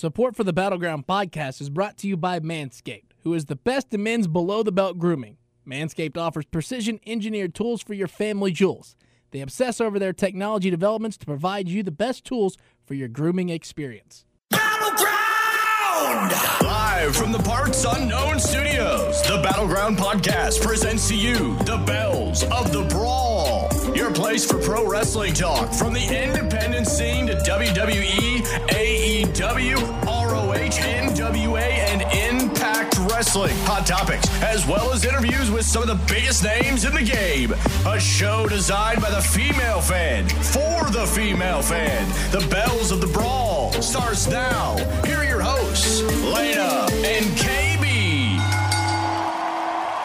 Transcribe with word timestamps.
Support 0.00 0.34
for 0.34 0.44
the 0.44 0.54
Battleground 0.54 1.06
podcast 1.06 1.60
is 1.60 1.68
brought 1.68 1.98
to 1.98 2.08
you 2.08 2.16
by 2.16 2.40
Manscaped, 2.40 3.10
who 3.22 3.34
is 3.34 3.44
the 3.44 3.56
best 3.56 3.92
in 3.92 4.02
men's 4.02 4.26
below 4.26 4.62
the 4.62 4.72
belt 4.72 4.96
grooming. 4.96 5.36
Manscaped 5.68 6.16
offers 6.16 6.46
precision 6.46 6.98
engineered 7.06 7.54
tools 7.54 7.82
for 7.82 7.92
your 7.92 8.08
family 8.08 8.50
jewels. 8.50 8.96
They 9.30 9.42
obsess 9.42 9.78
over 9.78 9.98
their 9.98 10.14
technology 10.14 10.70
developments 10.70 11.18
to 11.18 11.26
provide 11.26 11.68
you 11.68 11.82
the 11.82 11.90
best 11.90 12.24
tools 12.24 12.56
for 12.86 12.94
your 12.94 13.08
grooming 13.08 13.50
experience. 13.50 14.24
Battleground! 14.48 16.32
Live 16.62 17.14
from 17.14 17.30
the 17.30 17.38
Parts 17.38 17.84
Unknown 17.84 18.40
Studios, 18.40 19.20
the 19.24 19.42
Battleground 19.42 19.98
Podcast 19.98 20.62
presents 20.62 21.08
to 21.08 21.14
you 21.14 21.56
the 21.66 21.76
Bells 21.86 22.44
of 22.44 22.72
the 22.72 22.84
Brawl. 22.84 23.68
Your 23.94 24.12
place 24.12 24.50
for 24.50 24.58
pro 24.58 24.88
wrestling 24.88 25.34
talk 25.34 25.74
from 25.74 25.92
the 25.92 26.00
independent 26.00 26.86
scene 26.86 27.26
to 27.26 27.34
WWE, 27.34 28.29
AEW, 29.30 29.76
ROH, 30.06 30.80
NWA, 30.80 31.60
and 31.60 32.02
Impact 32.02 32.98
Wrestling. 33.10 33.54
Hot 33.60 33.86
topics, 33.86 34.28
as 34.42 34.66
well 34.66 34.92
as 34.92 35.04
interviews 35.04 35.50
with 35.50 35.64
some 35.64 35.82
of 35.82 35.88
the 35.88 36.12
biggest 36.12 36.42
names 36.42 36.84
in 36.84 36.92
the 36.92 37.02
game. 37.02 37.54
A 37.86 38.00
show 38.00 38.48
designed 38.48 39.00
by 39.00 39.10
the 39.10 39.22
female 39.22 39.80
fan 39.80 40.28
for 40.28 40.90
the 40.90 41.06
female 41.06 41.62
fan. 41.62 42.08
The 42.32 42.44
Bells 42.48 42.90
of 42.90 43.00
the 43.00 43.06
Brawl 43.06 43.72
starts 43.74 44.26
now. 44.26 44.76
Here 45.04 45.18
are 45.18 45.24
your 45.24 45.40
hosts, 45.40 46.02
Lana 46.02 46.88
and 47.04 47.24
KB. 47.38 47.59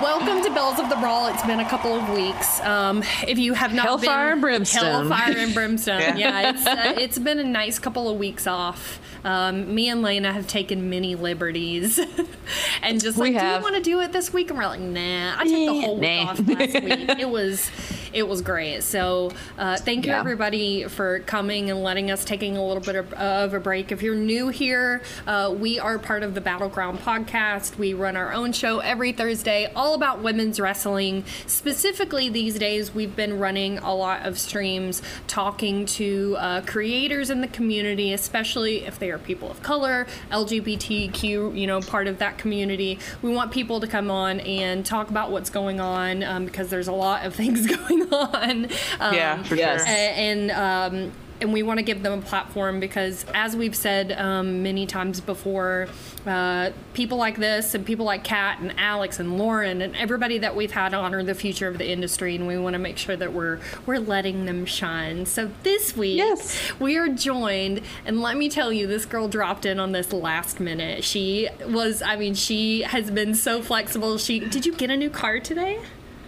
Welcome 0.06 0.44
to 0.44 0.54
Bells 0.54 0.78
of 0.78 0.88
the 0.90 0.96
Brawl. 0.98 1.26
It's 1.34 1.44
been 1.48 1.60
a 1.60 1.68
couple 1.68 1.92
of 1.96 2.08
weeks. 2.10 2.60
Um, 2.62 3.02
if 3.28 3.40
you 3.40 3.56
have 3.56 3.74
not 3.74 3.88
Hellfire 3.88 4.26
been, 4.28 4.32
and 4.34 4.42
Brimstone. 4.42 5.08
Hellfire 5.10 5.36
and 5.36 5.52
Brimstone. 5.56 6.00
Yeah. 6.02 6.16
yeah, 6.18 6.50
it's 6.52 6.66
uh, 6.68 6.94
it's 7.00 7.18
been 7.18 7.40
a 7.40 7.44
nice 7.44 7.80
couple 7.80 8.08
of 8.08 8.20
weeks 8.20 8.46
off. 8.46 9.00
Um, 9.26 9.74
me 9.74 9.90
and 9.90 10.04
Lana 10.04 10.32
have 10.32 10.46
taken 10.46 10.92
many 10.92 11.16
liberties, 11.16 12.00
and 12.84 13.02
just 13.02 13.18
We 13.18 13.32
like, 13.34 13.42
do 13.42 13.48
you 13.48 13.62
want 13.64 13.76
to 13.78 13.82
do 13.82 14.00
it 14.02 14.12
this 14.12 14.32
week? 14.32 14.52
And 14.52 14.60
we're 14.60 14.68
like, 14.68 14.80
nah. 14.80 15.40
I 15.40 15.44
took 15.46 15.52
the 15.54 15.82
whole 15.82 15.96
week 16.00 16.02
Nah. 16.24 16.30
off 16.30 16.40
last 16.40 16.74
week. 16.84 17.10
It 17.20 17.30
was 17.30 17.72
it 18.16 18.28
was 18.28 18.42
great. 18.42 18.82
So 18.82 19.32
uh, 19.58 19.76
thank 19.78 20.06
you 20.06 20.14
Yeah. 20.14 20.20
everybody 20.22 20.86
for 20.86 21.20
coming 21.20 21.70
and 21.70 21.84
letting 21.84 22.10
us 22.10 22.24
taking 22.24 22.56
a 22.56 22.66
little 22.66 22.82
bit 22.82 22.96
of, 22.96 23.12
of 23.14 23.54
a 23.54 23.60
break. 23.60 23.92
If 23.92 24.02
you're 24.02 24.16
new 24.16 24.48
here, 24.48 25.02
uh, 25.28 25.54
we 25.56 25.80
are 25.80 26.00
part 26.00 26.24
of 26.24 26.34
the 26.34 26.40
Battleground 26.42 27.00
podcast. 27.00 27.78
We 27.78 27.94
run 27.94 28.16
our 28.16 28.32
own 28.32 28.54
show 28.54 28.80
every 28.80 29.12
Thursday, 29.12 29.70
all 29.76 29.94
about 29.96 30.24
women's 30.24 30.62
wrestling. 30.62 31.26
Specifically, 31.46 32.30
these 32.30 32.58
days 32.58 32.96
we've 32.96 33.16
been 33.16 33.38
running 33.38 33.80
a 33.80 33.94
lot 33.94 34.26
of 34.26 34.40
streams 34.40 35.02
talking 35.28 35.86
to 35.86 36.38
uh, 36.40 36.62
creators 36.62 37.30
in 37.30 37.42
the 37.42 37.48
community, 37.50 38.14
especially 38.14 38.86
if 38.86 38.98
they 38.98 39.12
are 39.12 39.18
people 39.20 39.52
of 39.52 39.62
color, 39.62 40.08
LGBTQ, 40.32 41.58
you 41.60 41.68
know, 41.68 41.82
part 41.82 42.08
of 42.08 42.20
that 42.20 42.38
community. 42.38 42.98
We 43.22 43.34
want 43.34 43.52
people 43.52 43.80
to 43.82 43.88
come 43.88 44.10
on 44.10 44.40
and 44.40 44.86
talk 44.86 45.10
about 45.10 45.32
what's 45.32 45.50
going 45.50 45.80
on 45.82 46.24
um, 46.24 46.46
because 46.46 46.70
there's 46.70 46.88
a 46.88 46.94
lot 46.94 47.26
of 47.26 47.36
things 47.46 47.68
going 47.68 48.05
on. 48.12 48.66
Um, 49.00 49.14
Yeah, 49.14 49.42
for 49.44 49.56
Yes. 49.56 49.86
sure. 49.86 49.94
and 49.96 50.52
um, 50.52 51.12
and 51.42 51.52
we 51.52 51.64
want 51.64 51.80
to 51.80 51.84
give 51.84 52.02
them 52.02 52.20
a 52.20 52.22
platform 52.22 52.80
because, 52.80 53.26
as 53.34 53.58
we've 53.58 53.76
said 53.76 54.14
um, 54.14 54.64
many 54.64 54.86
times 54.86 55.20
before, 55.20 55.90
uh, 56.26 56.70
people 56.94 57.18
like 57.18 57.36
this 57.38 57.76
and 57.76 57.86
people 57.86 58.06
like 58.06 58.24
Kat 58.24 58.60
and 58.62 58.74
Alex 58.80 59.20
and 59.20 59.38
Lauren 59.38 59.82
and 59.82 59.98
everybody 59.98 60.38
that 60.38 60.56
we've 60.56 60.72
had 60.72 60.94
on 60.94 61.14
are 61.14 61.24
the 61.24 61.36
future 61.36 61.68
of 61.68 61.78
the 61.78 61.90
industry, 61.92 62.38
and 62.38 62.48
we 62.48 62.58
want 62.58 62.74
to 62.76 62.80
make 62.80 62.98
sure 62.98 63.18
that 63.18 63.34
we're 63.34 63.60
we're 63.86 64.00
letting 64.00 64.46
them 64.46 64.66
shine. 64.66 65.26
So 65.26 65.52
this 65.64 65.98
week, 65.98 66.18
Yes. 66.20 66.58
we 66.80 66.96
are 66.96 67.10
joined, 67.10 67.82
and 68.06 68.22
let 68.22 68.38
me 68.38 68.48
tell 68.48 68.72
you, 68.72 68.88
this 68.88 69.06
girl 69.06 69.28
dropped 69.28 69.66
in 69.66 69.78
on 69.78 69.92
this 69.92 70.14
last 70.14 70.62
minute. 70.62 71.04
She 71.04 71.50
was, 71.68 72.02
I 72.02 72.16
mean, 72.16 72.34
she 72.36 72.84
has 72.84 73.12
been 73.12 73.36
so 73.36 73.62
flexible. 73.62 74.18
She 74.18 74.40
did 74.40 74.66
you 74.66 74.74
get 74.74 74.90
a 74.90 74.96
new 74.96 75.10
car 75.10 75.42
today? 75.42 75.80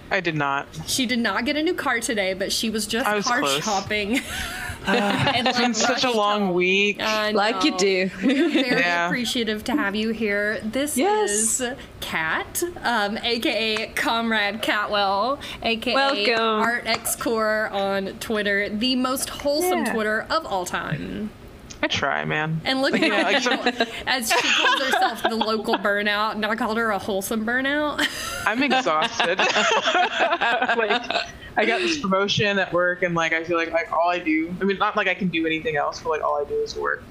I 0.10 0.20
did 0.20 0.36
not. 0.36 0.68
She 0.88 1.06
did 1.06 1.20
not 1.20 1.46
get 1.46 1.56
a 1.58 1.64
new 1.64 1.74
car 1.74 2.00
today, 2.00 2.34
but 2.34 2.52
she 2.52 2.70
was 2.70 2.88
just 2.88 3.10
was 3.14 3.26
car 3.26 3.40
close. 3.40 3.64
shopping. 3.64 4.20
and 4.88 5.46
It's 5.48 5.60
been 5.60 5.74
such 5.74 6.06
a 6.06 6.12
long 6.12 6.54
week. 6.54 7.00
Like 7.00 7.66
you 7.66 7.78
do. 7.78 8.10
We're 8.24 8.50
very 8.50 8.70
Yeah. 8.80 9.08
appreciative 9.08 9.66
to 9.66 9.74
have 9.74 9.96
you 9.96 10.12
here. 10.12 10.62
This 10.64 10.96
Yes. 10.98 11.60
is 11.60 11.74
Kat, 12.00 12.64
um, 12.84 13.18
aka 13.18 13.88
Comrade 13.96 14.62
Catwell, 14.62 15.40
aka 15.62 15.94
Welcome. 15.94 16.62
Art 16.62 16.84
X 16.86 17.18
Core 17.18 17.68
on 17.74 18.14
Twitter, 18.20 18.70
the 18.70 18.96
most 18.96 19.30
wholesome 19.30 19.80
Yeah. 19.86 19.94
Twitter 19.94 20.26
of 20.30 20.46
all 20.46 20.66
time. 20.66 21.32
I 21.88 21.90
try, 21.90 22.26
man. 22.26 22.60
And 22.66 22.82
look 22.82 22.94
at 22.96 23.02
you 23.02 23.08
know, 23.10 23.22
like 23.22 23.42
some- 23.42 23.88
as 24.08 24.30
she 24.30 24.36
calls 24.42 24.82
herself 24.82 25.24
the 25.24 25.36
local 25.36 25.76
burnout, 25.76 26.34
and 26.34 26.46
I 26.46 26.54
called 26.56 26.76
her 26.78 26.92
a 26.92 27.00
wholesome 27.00 27.46
burnout. 27.46 28.06
I'm 28.46 28.62
exhausted. 28.62 29.38
like, 29.40 31.02
I 31.56 31.66
got 31.66 31.80
this 31.80 31.98
promotion 31.98 32.60
at 32.60 32.74
work, 32.74 33.04
and 33.04 33.16
like, 33.16 33.32
I 33.32 33.46
feel 33.46 33.56
like 33.58 33.72
like 33.72 33.90
all 33.94 34.10
I 34.10 34.20
do. 34.20 34.54
I 34.60 34.66
mean, 34.66 34.78
not 34.78 34.98
like 34.98 35.08
I 35.08 35.14
can 35.14 35.30
do 35.30 35.46
anything 35.46 35.78
else, 35.78 36.02
but 36.02 36.10
like 36.10 36.22
all 36.22 36.38
I 36.42 36.44
do 36.44 36.56
is 36.56 36.76
work. 36.76 37.04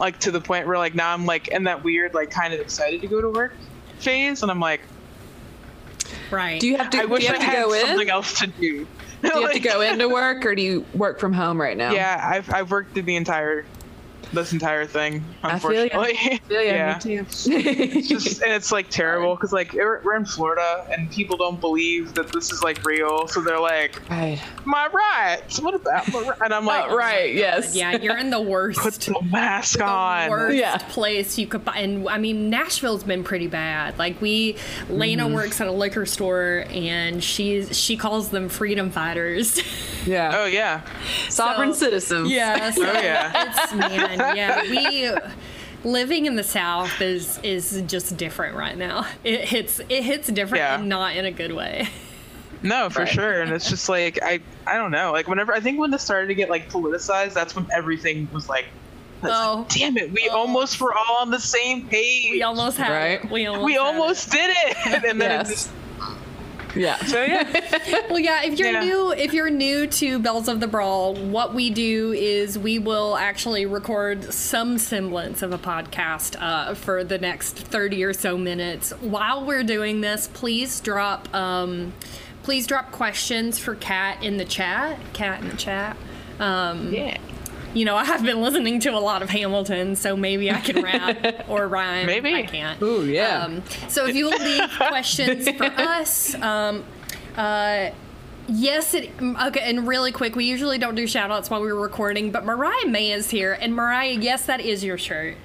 Like 0.00 0.18
to 0.20 0.32
the 0.32 0.40
point 0.40 0.66
where 0.66 0.76
like 0.76 0.96
now 0.96 1.12
I'm 1.14 1.24
like 1.24 1.46
in 1.48 1.64
that 1.64 1.84
weird 1.84 2.12
like 2.12 2.30
kind 2.32 2.52
of 2.52 2.58
excited 2.58 3.00
to 3.02 3.06
go 3.06 3.20
to 3.20 3.30
work 3.30 3.54
phase, 4.00 4.42
and 4.42 4.50
I'm 4.50 4.58
like, 4.60 4.80
right. 6.32 6.60
Do 6.60 6.66
you 6.66 6.78
have 6.78 6.90
to, 6.90 6.98
I 6.98 7.02
do 7.02 7.08
wish 7.10 7.22
you 7.22 7.28
I 7.28 7.32
have 7.34 7.40
to 7.42 7.46
had 7.46 7.62
go 7.64 7.72
in? 7.74 7.80
something 7.86 8.06
Do 8.08 8.12
else 8.12 8.38
to 8.40 8.46
do. 8.48 8.66
you 8.66 8.86
have 9.22 9.52
to 9.52 9.60
go 9.60 9.80
into 9.82 10.08
work 10.08 10.44
or 10.46 10.56
do 10.56 10.62
you 10.62 10.84
work 10.94 11.20
from 11.20 11.32
home 11.32 11.60
right 11.60 11.76
now? 11.76 11.92
Yeah, 11.92 12.20
I've 12.28 12.52
I've 12.52 12.70
worked 12.72 12.94
through 12.94 13.02
the 13.02 13.14
entire 13.16 13.66
this 14.32 14.52
entire 14.52 14.86
thing. 14.86 15.24
I 15.42 15.58
feel 15.58 15.72
ya. 15.72 15.80
Unfortunately, 15.92 16.40
feel 16.48 16.62
ya, 16.62 16.72
yeah. 16.72 16.94
me 16.94 17.00
too. 17.00 17.26
It's 17.28 18.08
just 18.08 18.42
and 18.42 18.52
it's 18.52 18.70
like 18.72 18.88
terrible 18.90 19.34
because 19.34 19.52
like 19.52 19.72
we're 19.72 20.00
we're 20.02 20.16
in 20.16 20.24
Florida 20.24 20.86
and 20.90 21.10
people 21.10 21.36
don't 21.36 21.60
believe 21.60 22.14
that 22.14 22.32
this 22.32 22.50
is 22.52 22.62
like 22.62 22.84
real, 22.84 23.26
so 23.26 23.40
they're 23.40 23.60
like, 23.60 24.00
right. 24.10 24.40
"My 24.64 24.86
rights? 24.88 25.60
What 25.60 25.74
about?" 25.74 26.12
My 26.12 26.20
ri-" 26.20 26.34
And 26.44 26.54
I'm 26.54 26.64
like, 26.66 26.90
Oh, 26.90 26.96
right, 26.96 27.34
yes. 27.34 27.74
yeah, 27.74 27.96
you're 27.96 28.16
in 28.18 28.30
the 28.30 28.40
worst. 28.40 28.78
put 28.80 28.94
the 28.94 29.20
mask 29.30 29.78
the 29.78 29.84
on." 29.84 30.30
worst 30.30 30.56
Yeah. 30.56 30.76
place 30.78 31.38
you 31.38 31.46
could 31.46 31.64
buy. 31.64 31.76
And 31.78 32.08
I 32.08 32.18
mean, 32.18 32.50
Nashville's 32.50 33.04
been 33.04 33.24
pretty 33.24 33.46
bad. 33.48 33.98
Like 33.98 34.20
we, 34.20 34.56
Lana 34.88 35.24
Mm-hmm. 35.24 35.34
works 35.34 35.60
at 35.60 35.66
a 35.66 35.72
liquor 35.72 36.06
store, 36.06 36.64
and 36.70 37.22
she's 37.22 37.76
she 37.78 37.96
calls 37.96 38.30
them 38.30 38.48
freedom 38.48 38.90
fighters. 38.90 39.60
Yeah. 40.06 40.30
Oh 40.34 40.46
yeah, 40.46 40.80
Sovereign 41.28 41.74
so- 41.74 41.80
citizens. 41.86 42.30
yeah, 42.30 42.70
so 42.70 42.86
Oh, 42.88 42.92
yeah. 42.92 43.50
it's 43.50 43.74
man, 43.74 44.09
yeah, 44.18 44.62
we. 44.62 45.10
Living 45.82 46.26
in 46.26 46.36
the 46.36 46.44
South 46.44 47.00
is 47.00 47.38
is 47.42 47.82
just 47.86 48.16
different 48.18 48.54
right 48.54 48.76
now. 48.76 49.06
It 49.24 49.48
hits 49.48 49.80
it 49.88 50.02
hits 50.04 50.28
different 50.28 50.60
Yeah. 50.60 50.74
and 50.78 50.88
not 50.90 51.16
in 51.16 51.24
a 51.24 51.30
good 51.30 51.52
way. 51.52 51.88
no, 52.62 52.90
for 52.90 53.00
Right. 53.00 53.08
sure. 53.08 53.40
And 53.40 53.50
it's 53.52 53.68
just 53.70 53.88
like 53.88 54.18
I 54.22 54.40
I 54.66 54.76
don't 54.76 54.90
know. 54.90 55.10
Like 55.10 55.26
whenever 55.26 55.54
I 55.54 55.60
think 55.60 55.78
when 55.78 55.90
this 55.90 56.02
started 56.02 56.26
to 56.26 56.34
get 56.34 56.50
like 56.50 56.70
politicized, 56.70 57.32
that's 57.32 57.56
when 57.56 57.66
everything 57.74 58.28
was 58.32 58.48
like. 58.48 58.66
Oh. 59.22 59.66
like, 59.68 59.68
damn 59.68 59.96
it! 59.98 60.12
We 60.12 60.28
Oh. 60.32 60.36
almost 60.38 60.80
were 60.80 60.94
all 60.94 61.16
on 61.20 61.30
the 61.30 61.38
same 61.40 61.86
page. 61.88 62.30
We 62.30 62.42
almost 62.42 62.78
had 62.78 62.90
Right. 62.90 63.22
it. 63.24 63.30
We 63.30 63.46
almost 63.46 63.64
We 63.66 63.72
had 63.74 63.80
it. 63.80 63.84
almost 63.86 64.30
did 64.30 64.50
it, 64.50 64.76
and 64.86 65.02
then 65.02 65.16
it 65.22 65.24
Yes. 65.34 65.48
just. 65.50 65.70
Yeah. 66.76 66.96
So 67.04 67.22
yeah, 67.22 68.06
Well, 68.10 68.18
yeah. 68.18 68.42
If 68.42 68.58
you're 68.58 68.70
Yeah. 68.72 68.80
new, 68.84 69.12
if 69.12 69.32
you're 69.32 69.50
new 69.50 69.86
to 69.86 70.18
Bells 70.18 70.48
of 70.48 70.60
the 70.60 70.66
Brawl, 70.68 71.14
what 71.14 71.54
we 71.54 71.70
do 71.70 72.12
is 72.12 72.58
we 72.58 72.78
will 72.78 73.16
actually 73.16 73.66
record 73.66 74.32
some 74.32 74.78
semblance 74.78 75.42
of 75.42 75.52
a 75.52 75.58
podcast 75.58 76.36
uh, 76.40 76.74
for 76.74 77.02
the 77.04 77.18
next 77.18 77.56
thirty 77.58 78.04
or 78.04 78.12
so 78.12 78.38
minutes. 78.38 78.90
While 79.00 79.44
we're 79.46 79.64
doing 79.64 80.00
this, 80.00 80.28
please 80.32 80.80
drop, 80.80 81.32
um, 81.34 81.92
please 82.42 82.66
drop 82.66 82.92
questions 82.92 83.58
for 83.58 83.74
Kat 83.74 84.22
in 84.22 84.36
the 84.36 84.44
chat. 84.44 84.98
Kat 85.12 85.40
in 85.42 85.48
the 85.48 85.56
chat. 85.56 85.96
Um, 86.38 86.92
yeah. 86.92 87.18
You 87.74 87.84
know, 87.84 87.96
I 87.96 88.04
have 88.04 88.22
been 88.24 88.40
listening 88.42 88.80
to 88.80 88.90
a 88.90 88.98
lot 88.98 89.22
of 89.22 89.30
Hamilton, 89.30 89.96
so 89.96 90.16
maybe 90.16 90.50
I 90.50 90.60
can 90.60 90.82
rap 90.82 91.44
or 91.48 91.68
rhyme. 91.68 92.06
Maybe. 92.06 92.34
I 92.34 92.42
can't. 92.42 92.80
Ooh, 92.82 93.04
yeah. 93.04 93.44
Um, 93.44 93.62
so 93.88 94.06
if 94.06 94.14
you 94.16 94.26
will 94.26 94.38
leave 94.38 94.68
questions 94.76 95.48
for 95.50 95.64
us, 95.76 96.34
um, 96.36 96.84
uh, 97.36 97.90
yes, 98.48 98.94
it 98.94 99.10
okay. 99.20 99.60
And 99.62 99.86
really 99.86 100.12
quick, 100.12 100.34
we 100.36 100.44
usually 100.44 100.78
don't 100.78 100.94
do 100.94 101.06
shout 101.06 101.30
outs 101.30 101.48
while 101.50 101.60
we 101.60 101.72
were 101.72 101.80
recording, 101.80 102.30
but 102.30 102.44
Mariah 102.44 102.86
May 102.86 103.12
is 103.12 103.30
here, 103.30 103.56
and 103.60 103.74
Mariah, 103.74 104.12
yes, 104.20 104.46
that 104.46 104.60
is 104.60 104.82
your 104.84 104.98
shirt. 104.98 105.36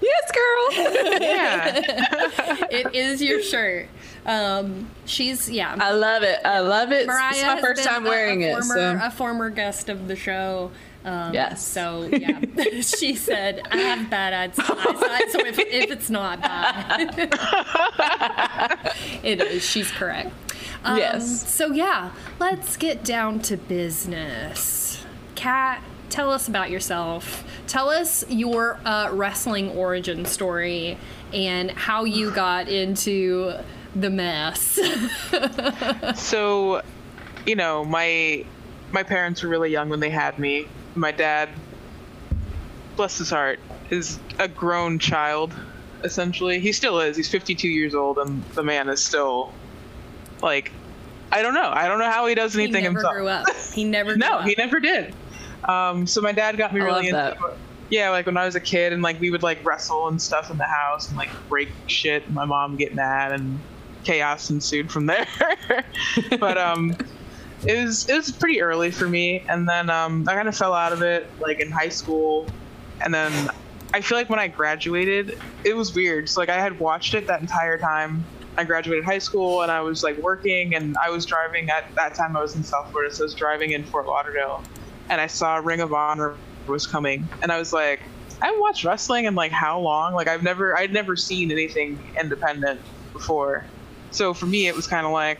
Yes, 0.00 0.32
girl. 0.32 1.18
Yeah. 1.22 1.80
It 2.70 2.94
is 2.94 3.22
your 3.22 3.40
shirt. 3.42 3.88
Um, 4.26 4.90
she's 5.04 5.48
yeah. 5.50 5.76
I 5.78 5.92
love 5.92 6.22
it. 6.24 6.40
I 6.44 6.58
love 6.60 6.90
it. 6.92 7.06
Mariah 7.06 7.30
it's 7.32 7.42
my 7.42 7.60
first 7.60 7.84
been 7.84 7.92
time 7.92 8.04
wearing 8.04 8.42
a 8.42 8.46
it. 8.48 8.50
former, 8.64 8.98
So. 9.00 9.06
a 9.06 9.10
former 9.10 9.50
guest 9.50 9.88
of 9.88 10.08
the 10.08 10.16
show. 10.16 10.70
Um, 11.04 11.34
Yes. 11.34 11.66
So 11.66 12.04
yeah, 12.12 12.40
she 12.80 13.14
said 13.14 13.62
I 13.70 13.78
have 13.78 14.10
bad 14.10 14.32
eyesight, 14.32 15.30
so 15.30 15.44
if, 15.44 15.58
if 15.58 15.90
it's 15.90 16.10
not 16.10 16.40
bad, 16.40 17.16
it 19.22 19.40
is. 19.40 19.64
She's 19.64 19.90
correct. 19.90 20.30
Um, 20.84 20.98
Yes. 20.98 21.48
So 21.50 21.72
yeah, 21.72 22.12
let's 22.38 22.76
get 22.76 23.04
down 23.04 23.40
to 23.42 23.56
business. 23.56 25.04
Kat, 25.34 25.82
tell 26.10 26.30
us 26.30 26.48
about 26.48 26.70
yourself. 26.70 27.44
Tell 27.66 27.88
us 27.88 28.24
your 28.28 28.78
uh, 28.84 29.10
wrestling 29.12 29.70
origin 29.70 30.24
story 30.24 30.98
and 31.32 31.70
how 31.70 32.04
you 32.04 32.30
got 32.30 32.68
into 32.68 33.54
the 33.94 34.10
mess. 34.10 34.78
so, 36.14 36.82
you 37.46 37.56
know, 37.56 37.84
my 37.84 38.44
my 38.92 39.02
parents 39.02 39.42
were 39.42 39.48
really 39.48 39.70
young 39.70 39.88
when 39.88 40.00
they 40.00 40.10
had 40.10 40.38
me. 40.38 40.68
My 40.94 41.12
dad, 41.12 41.48
bless 42.96 43.18
his 43.18 43.30
heart, 43.30 43.58
is 43.90 44.18
a 44.38 44.48
grown 44.48 44.98
child. 44.98 45.52
Essentially, 46.04 46.58
he 46.58 46.72
still 46.72 47.00
is. 47.00 47.16
He's 47.16 47.28
52 47.28 47.68
years 47.68 47.94
old, 47.94 48.18
and 48.18 48.42
the 48.54 48.62
man 48.62 48.88
is 48.88 49.02
still 49.02 49.52
like, 50.42 50.72
I 51.30 51.42
don't 51.42 51.54
know. 51.54 51.70
I 51.72 51.88
don't 51.88 51.98
know 51.98 52.10
how 52.10 52.26
he 52.26 52.34
does 52.34 52.54
anything 52.56 52.84
himself. 52.84 53.14
he 53.14 53.22
never 53.22 53.30
himself. 53.32 53.44
grew 53.44 53.54
up. 53.54 53.72
He 53.74 53.84
never. 53.84 54.16
no, 54.18 54.38
up. 54.38 54.46
he 54.46 54.54
never 54.58 54.80
did. 54.80 55.14
Um, 55.64 56.06
so 56.06 56.20
my 56.20 56.32
dad 56.32 56.56
got 56.58 56.74
me 56.74 56.80
I 56.80 56.84
really 56.84 57.12
love 57.12 57.34
into 57.34 57.56
yeah, 57.92 58.08
like 58.08 58.24
when 58.24 58.38
I 58.38 58.46
was 58.46 58.54
a 58.54 58.60
kid, 58.60 58.94
and 58.94 59.02
like 59.02 59.20
we 59.20 59.30
would 59.30 59.42
like 59.42 59.62
wrestle 59.64 60.08
and 60.08 60.20
stuff 60.20 60.50
in 60.50 60.56
the 60.56 60.64
house 60.64 61.08
and 61.08 61.16
like 61.16 61.28
break 61.50 61.68
shit. 61.86 62.24
And 62.24 62.34
my 62.34 62.46
mom 62.46 62.76
get 62.76 62.94
mad, 62.94 63.32
and 63.32 63.60
chaos 64.02 64.48
ensued 64.48 64.90
from 64.90 65.04
there. 65.04 65.26
but 66.40 66.56
um, 66.56 66.96
it 67.64 67.84
was 67.84 68.08
it 68.08 68.16
was 68.16 68.30
pretty 68.30 68.60
early 68.60 68.90
for 68.90 69.08
me, 69.08 69.44
and 69.48 69.68
then 69.68 69.90
um, 69.90 70.28
I 70.28 70.34
kind 70.34 70.48
of 70.48 70.56
fell 70.56 70.74
out 70.74 70.92
of 70.92 71.02
it 71.02 71.28
like 71.40 71.60
in 71.60 71.70
high 71.70 71.88
school, 71.88 72.46
and 73.00 73.12
then 73.14 73.50
I 73.94 74.00
feel 74.00 74.18
like 74.18 74.30
when 74.30 74.38
I 74.38 74.48
graduated, 74.48 75.38
it 75.64 75.76
was 75.76 75.94
weird. 75.94 76.28
So 76.28 76.40
like 76.40 76.48
I 76.48 76.60
had 76.60 76.78
watched 76.80 77.14
it 77.14 77.26
that 77.26 77.40
entire 77.40 77.78
time. 77.78 78.24
I 78.56 78.64
graduated 78.64 79.04
high 79.04 79.18
school 79.18 79.62
and 79.62 79.72
I 79.72 79.80
was 79.80 80.02
like 80.02 80.18
working 80.18 80.74
and 80.74 80.94
I 81.02 81.08
was 81.08 81.24
driving 81.24 81.70
at 81.70 81.94
that 81.94 82.14
time 82.14 82.36
I 82.36 82.42
was 82.42 82.54
in 82.54 82.62
South 82.62 82.90
Florida, 82.90 83.14
so 83.14 83.22
I 83.22 83.24
was 83.24 83.34
driving 83.34 83.70
in 83.70 83.82
Fort 83.84 84.06
Lauderdale 84.06 84.62
and 85.08 85.20
I 85.20 85.26
saw 85.26 85.56
Ring 85.56 85.80
of 85.80 85.94
Honor 85.94 86.36
was 86.66 86.86
coming 86.86 87.26
and 87.42 87.50
I 87.50 87.58
was 87.58 87.72
like, 87.72 88.00
I 88.42 88.46
haven't 88.46 88.60
watched 88.60 88.84
wrestling 88.84 89.24
in 89.24 89.34
like 89.34 89.52
how 89.52 89.80
long? 89.80 90.12
Like 90.12 90.28
I've 90.28 90.42
never 90.42 90.76
I'd 90.76 90.92
never 90.92 91.16
seen 91.16 91.50
anything 91.50 91.98
independent 92.20 92.80
before. 93.12 93.64
So 94.10 94.34
for 94.34 94.46
me 94.46 94.66
it 94.66 94.76
was 94.76 94.86
kinda 94.86 95.08
like 95.08 95.38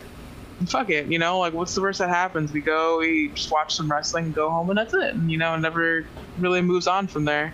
fuck 0.66 0.90
it, 0.90 1.06
you 1.06 1.18
know, 1.18 1.38
like 1.38 1.52
what's 1.52 1.74
the 1.74 1.80
worst 1.80 1.98
that 1.98 2.08
happens? 2.08 2.52
We 2.52 2.60
go, 2.60 2.98
we 2.98 3.28
just 3.28 3.50
watch 3.50 3.74
some 3.74 3.90
wrestling, 3.90 4.32
go 4.32 4.50
home 4.50 4.70
and 4.70 4.78
that's 4.78 4.94
it. 4.94 5.14
And 5.14 5.30
you 5.30 5.38
know, 5.38 5.56
never 5.56 6.06
really 6.38 6.62
moves 6.62 6.86
on 6.86 7.06
from 7.06 7.24
there. 7.24 7.52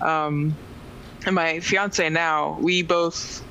Um 0.00 0.54
and 1.24 1.34
my 1.34 1.60
fiance 1.60 2.08
now, 2.08 2.56
we 2.60 2.82
both 2.82 3.44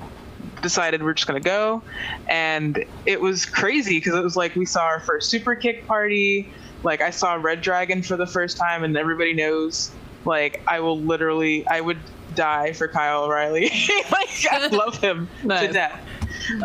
decided 0.62 1.04
we're 1.04 1.14
just 1.14 1.28
gonna 1.28 1.40
go, 1.40 1.82
and 2.28 2.86
it 3.06 3.20
was 3.20 3.46
crazy 3.46 4.00
because 4.00 4.16
it 4.16 4.24
was 4.24 4.36
like 4.36 4.56
we 4.56 4.66
saw 4.66 4.82
our 4.82 5.00
first 5.00 5.30
super 5.30 5.56
kick 5.56 5.86
party. 5.86 6.50
Like 6.84 7.02
I 7.02 7.10
saw 7.10 7.34
Red 7.36 7.62
Dragon 7.62 8.02
for 8.02 8.16
the 8.16 8.28
first 8.28 8.58
time, 8.58 8.84
and 8.84 8.96
everybody 8.98 9.34
knows. 9.34 9.92
Like 10.24 10.62
I 10.68 10.80
will 10.80 11.00
literally, 11.00 11.68
I 11.68 11.82
would 11.82 12.00
die 12.34 12.74
for 12.74 12.88
Kyle 12.88 13.26
O'Reilly. 13.26 13.70
like 14.12 14.46
I 14.52 14.68
love 14.72 14.98
him 14.98 15.30
to 15.44 15.68
death. 15.72 16.02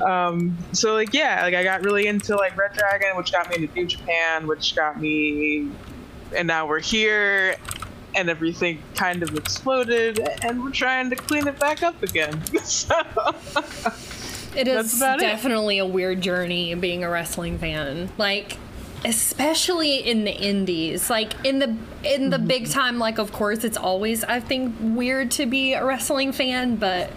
Um, 0.05 0.57
so 0.73 0.95
like 0.95 1.13
yeah, 1.15 1.43
like 1.43 1.55
I 1.55 1.63
got 1.63 1.83
really 1.83 2.07
into 2.07 2.37
like 2.37 2.57
Red 2.57 2.73
Dragon, 2.75 3.17
which 3.17 3.33
got 3.33 3.49
me 3.51 3.57
into 3.65 3.75
New 3.75 3.87
Japan, 3.87 4.47
which 4.47 4.75
got 4.77 5.01
me, 5.01 5.69
and 6.37 6.47
now 6.47 6.67
we're 6.67 6.81
here, 6.81 7.57
and 8.15 8.29
everything 8.29 8.83
kind 8.95 9.23
of 9.23 9.35
exploded, 9.37 10.19
and 10.43 10.63
we're 10.63 10.71
trying 10.71 11.11
to 11.11 11.17
clean 11.17 11.47
it 11.47 11.59
back 11.59 11.83
up 11.83 12.03
again. 12.03 12.43
so, 12.65 12.95
It 14.57 14.67
is 14.69 14.97
about 14.97 15.19
it. 15.19 15.23
definitely 15.23 15.79
a 15.79 15.87
weird 15.87 16.21
journey 16.21 16.75
being 16.75 17.05
a 17.05 17.09
wrestling 17.11 17.59
fan. 17.59 18.11
Like 18.19 18.57
especially 19.03 19.97
in 19.97 20.25
the 20.25 20.33
indies. 20.33 21.09
Like 21.09 21.33
in 21.47 21.59
the 21.59 21.75
in 22.05 22.29
the 22.31 22.39
big 22.39 22.65
Mm-hmm. 22.65 22.73
time 22.73 22.99
like 22.99 23.19
of 23.19 23.33
course 23.33 23.65
it's 23.65 23.79
always 23.79 24.25
I 24.25 24.41
think 24.41 24.75
weird 24.81 25.31
to 25.33 25.47
be 25.47 25.73
a 25.73 25.83
wrestling 25.85 26.33
fan, 26.33 26.77
but 26.77 27.11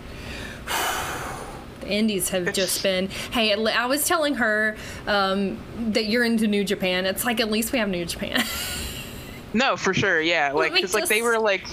the 1.83 1.91
indies 1.91 2.29
have 2.29 2.53
just 2.53 2.83
been 2.83 3.07
hey 3.31 3.53
i 3.53 3.85
was 3.85 4.07
telling 4.07 4.35
her 4.35 4.75
um, 5.07 5.57
that 5.91 6.05
you're 6.05 6.23
into 6.23 6.47
new 6.47 6.63
japan 6.63 7.05
it's 7.05 7.25
like 7.25 7.39
at 7.39 7.49
least 7.51 7.71
we 7.71 7.79
have 7.79 7.89
new 7.89 8.05
japan 8.05 8.43
no, 9.53 9.77
for 9.77 9.93
sure, 9.93 10.19
yeah. 10.19 10.51
Like, 10.51 10.73
me 10.73 10.81
cause 10.81 10.93
like 10.93 11.07
they 11.07 11.21
were 11.21 11.39
like, 11.39 11.67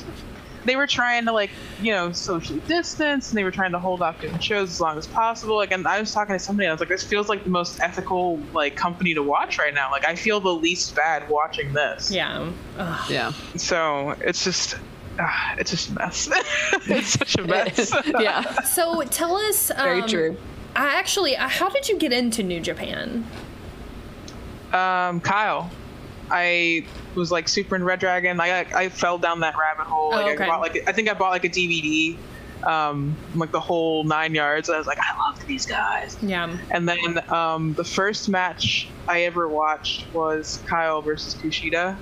they 0.64 0.76
were 0.76 0.86
trying 0.86 1.24
to 1.24 1.32
like 1.32 1.50
you 1.80 1.92
know 1.92 2.12
socially 2.12 2.60
distance, 2.68 3.30
and 3.30 3.38
they 3.38 3.44
were 3.44 3.50
trying 3.50 3.72
to 3.72 3.78
hold 3.78 4.02
off 4.02 4.20
doing 4.20 4.38
shows 4.38 4.70
as 4.70 4.80
long 4.80 4.98
as 4.98 5.06
possible. 5.06 5.56
Like, 5.56 5.72
and 5.72 5.86
I 5.86 5.98
was 6.00 6.12
talking 6.12 6.34
to 6.34 6.38
somebody, 6.38 6.68
I 6.68 6.72
was 6.72 6.80
like, 6.80 6.90
this 6.90 7.02
feels 7.02 7.28
like 7.28 7.44
the 7.44 7.50
most 7.50 7.80
ethical 7.80 8.38
like 8.52 8.76
company 8.76 9.14
to 9.14 9.22
watch 9.22 9.58
right 9.58 9.74
now. 9.74 9.90
Like, 9.90 10.06
I 10.06 10.14
feel 10.14 10.40
the 10.40 10.52
least 10.52 10.94
bad 10.94 11.28
watching 11.28 11.72
this. 11.72 12.10
yeah 12.10 12.50
Ugh. 12.78 13.10
Yeah. 13.10 13.32
So 13.56 14.10
it's 14.20 14.44
just. 14.44 14.76
Uh, 15.22 15.28
it's 15.58 15.70
just 15.70 15.90
a 15.90 15.94
mess. 15.94 16.28
it's 16.86 17.08
such 17.08 17.36
a 17.36 17.42
mess. 17.46 17.92
yeah. 18.18 18.62
so 18.62 19.02
tell 19.02 19.36
us 19.36 19.70
Very 19.76 20.00
um, 20.02 20.08
true. 20.08 20.36
I 20.74 20.94
actually 20.94 21.36
uh, 21.36 21.48
how 21.48 21.68
did 21.68 21.88
you 21.88 21.98
get 21.98 22.12
into 22.12 22.42
new 22.42 22.60
japan 22.60 23.26
Um, 24.72 25.20
Kyle. 25.20 25.70
I 26.30 26.86
was 27.16 27.32
like 27.32 27.48
super 27.48 27.74
in 27.74 27.82
Red 27.84 27.98
Dragon. 28.00 28.40
I 28.40 28.60
I 28.72 28.88
fell 28.88 29.18
down 29.18 29.40
that 29.40 29.56
rabbit 29.58 29.86
hole. 29.86 30.10
Like 30.10 30.26
Oh, 30.26 30.30
okay. 30.30 30.44
I 30.44 30.46
bought 30.46 30.60
like 30.60 30.88
I 30.88 30.92
think 30.92 31.08
I 31.10 31.14
bought 31.14 31.30
like 31.30 31.44
a 31.44 31.48
DVD, 31.48 32.16
um, 32.64 33.16
like 33.34 33.50
the 33.50 33.58
whole 33.60 34.04
nine 34.04 34.32
yards. 34.34 34.70
I 34.70 34.78
was 34.78 34.86
like, 34.86 34.98
I 35.00 35.18
love 35.18 35.44
these 35.46 35.66
guys. 35.66 36.16
yeah 36.22 36.56
And 36.70 36.88
then 36.88 37.18
um, 37.32 37.74
the 37.74 37.82
first 37.84 38.28
match 38.28 38.88
I 39.08 39.22
ever 39.22 39.48
watched 39.48 40.06
was 40.14 40.60
Kyle 40.66 41.02
versus 41.02 41.34
Kushida. 41.34 41.96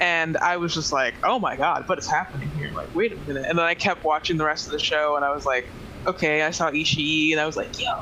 And 0.00 0.38
I 0.38 0.56
was 0.56 0.72
just 0.74 0.92
like, 0.92 1.14
oh 1.22 1.38
my 1.38 1.56
god, 1.56 1.86
what 1.88 1.98
is 1.98 2.06
happening 2.06 2.48
here? 2.56 2.72
Like, 2.72 2.94
wait 2.94 3.12
a 3.12 3.16
minute. 3.16 3.44
And 3.46 3.58
then 3.58 3.66
I 3.66 3.74
kept 3.74 4.02
watching 4.02 4.38
the 4.38 4.46
rest 4.46 4.66
of 4.66 4.72
the 4.72 4.78
show, 4.78 5.16
and 5.16 5.24
I 5.24 5.34
was 5.34 5.44
like, 5.44 5.68
okay, 6.06 6.42
I 6.42 6.50
saw 6.50 6.70
Ishii, 6.70 7.32
and 7.32 7.40
I 7.40 7.46
was 7.46 7.56
like, 7.56 7.78
yo, 7.78 7.92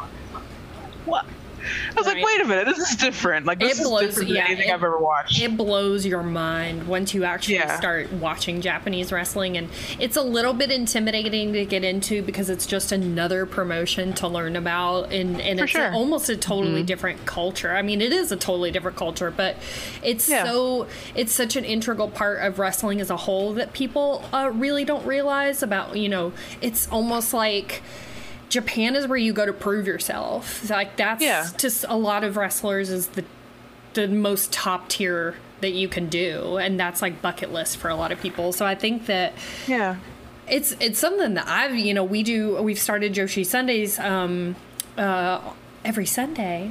what? 1.04 1.26
I 1.58 1.94
was 1.96 2.06
Right. 2.06 2.16
like, 2.16 2.24
wait 2.24 2.40
a 2.40 2.44
minute, 2.44 2.66
this 2.66 2.90
is 2.90 2.96
different. 2.96 3.46
Like, 3.46 3.58
this 3.60 3.78
It 3.78 3.82
is 3.82 3.88
blows- 3.88 4.00
different 4.08 4.28
than 4.28 4.36
yeah, 4.36 4.44
anything 4.46 4.68
it- 4.68 4.72
I've 4.72 4.82
ever 4.84 4.98
watched. 4.98 5.40
it 5.42 5.56
blows 5.56 6.06
your 6.06 6.22
mind 6.22 6.86
once 6.86 7.14
you 7.14 7.24
actually 7.24 7.56
Yeah. 7.56 7.76
start 7.76 8.12
watching 8.12 8.60
Japanese 8.60 9.12
wrestling 9.12 9.56
and 9.56 9.68
it's 9.98 10.16
a 10.16 10.22
little 10.22 10.52
bit 10.52 10.70
intimidating 10.70 11.52
to 11.52 11.64
get 11.64 11.84
into 11.84 12.22
because 12.22 12.48
it's 12.50 12.66
just 12.66 12.92
another 12.92 13.46
promotion 13.46 14.12
to 14.14 14.28
learn 14.28 14.56
about 14.56 15.12
and, 15.12 15.40
and 15.40 15.58
For 15.58 15.64
it's 15.64 15.72
sure. 15.72 15.92
almost 15.92 16.28
a 16.28 16.36
totally 16.36 16.82
different 16.82 17.24
culture. 17.26 17.74
I 17.74 17.82
mean 17.82 18.00
it 18.00 18.12
is 18.12 18.30
a 18.32 18.36
totally 18.36 18.70
different 18.70 18.96
culture, 18.96 19.30
but 19.30 19.56
it's 20.02 20.28
Yeah. 20.28 20.44
so 20.44 20.86
it's 21.14 21.32
such 21.34 21.56
an 21.56 21.64
integral 21.64 22.08
part 22.08 22.40
of 22.42 22.58
wrestling 22.58 23.00
as 23.00 23.10
a 23.10 23.16
whole 23.16 23.52
that 23.54 23.72
people 23.72 24.24
uh, 24.32 24.50
really 24.52 24.84
don't 24.84 25.04
realize 25.06 25.62
about, 25.62 25.96
you 25.96 26.08
know, 26.08 26.32
it's 26.60 26.88
almost 26.90 27.32
like 27.34 27.82
Japan 28.48 28.96
is 28.96 29.06
where 29.06 29.18
you 29.18 29.32
go 29.32 29.44
to 29.46 29.52
prove 29.52 29.86
yourself. 29.86 30.68
Like 30.70 30.96
that's 30.96 31.22
Yeah. 31.22 31.46
just 31.58 31.84
a 31.88 31.96
lot 31.96 32.24
of 32.24 32.36
wrestlers 32.36 32.90
is 32.90 33.08
the 33.08 33.24
the 33.94 34.06
most 34.08 34.52
top 34.52 34.88
tier 34.88 35.34
that 35.60 35.72
you 35.72 35.88
can 35.88 36.08
do 36.08 36.56
and 36.58 36.78
that's 36.78 37.02
like 37.02 37.20
bucket 37.20 37.52
list 37.52 37.78
for 37.78 37.88
a 37.88 37.96
lot 37.96 38.12
of 38.12 38.20
people 38.20 38.52
so 38.52 38.64
i 38.64 38.76
think 38.76 39.06
that 39.06 39.32
yeah. 39.66 39.96
it's 40.46 40.70
it's 40.78 41.00
something 41.00 41.34
that 41.34 41.48
i've 41.48 41.74
you 41.74 41.92
know 41.92 42.04
we 42.04 42.22
do 42.22 42.62
we've 42.62 42.78
started 42.78 43.12
joshi 43.12 43.44
sundays 43.44 43.98
um 43.98 44.54
uh 44.96 45.40
every 45.84 46.06
sunday 46.06 46.70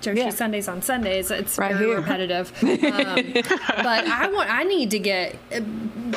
Joshi 0.00 0.16
Yeah. 0.16 0.30
Sundays 0.30 0.66
on 0.66 0.82
Sundays. 0.82 1.30
It's 1.30 1.56
Right 1.58 1.76
very 1.76 1.86
here. 1.90 1.96
repetitive, 1.98 2.50
um, 2.64 2.68
but 2.74 4.04
I 4.04 4.28
want 4.32 4.50
I 4.52 4.64
need 4.64 4.90
to 4.90 4.98
get 4.98 5.36
uh, 5.54 5.60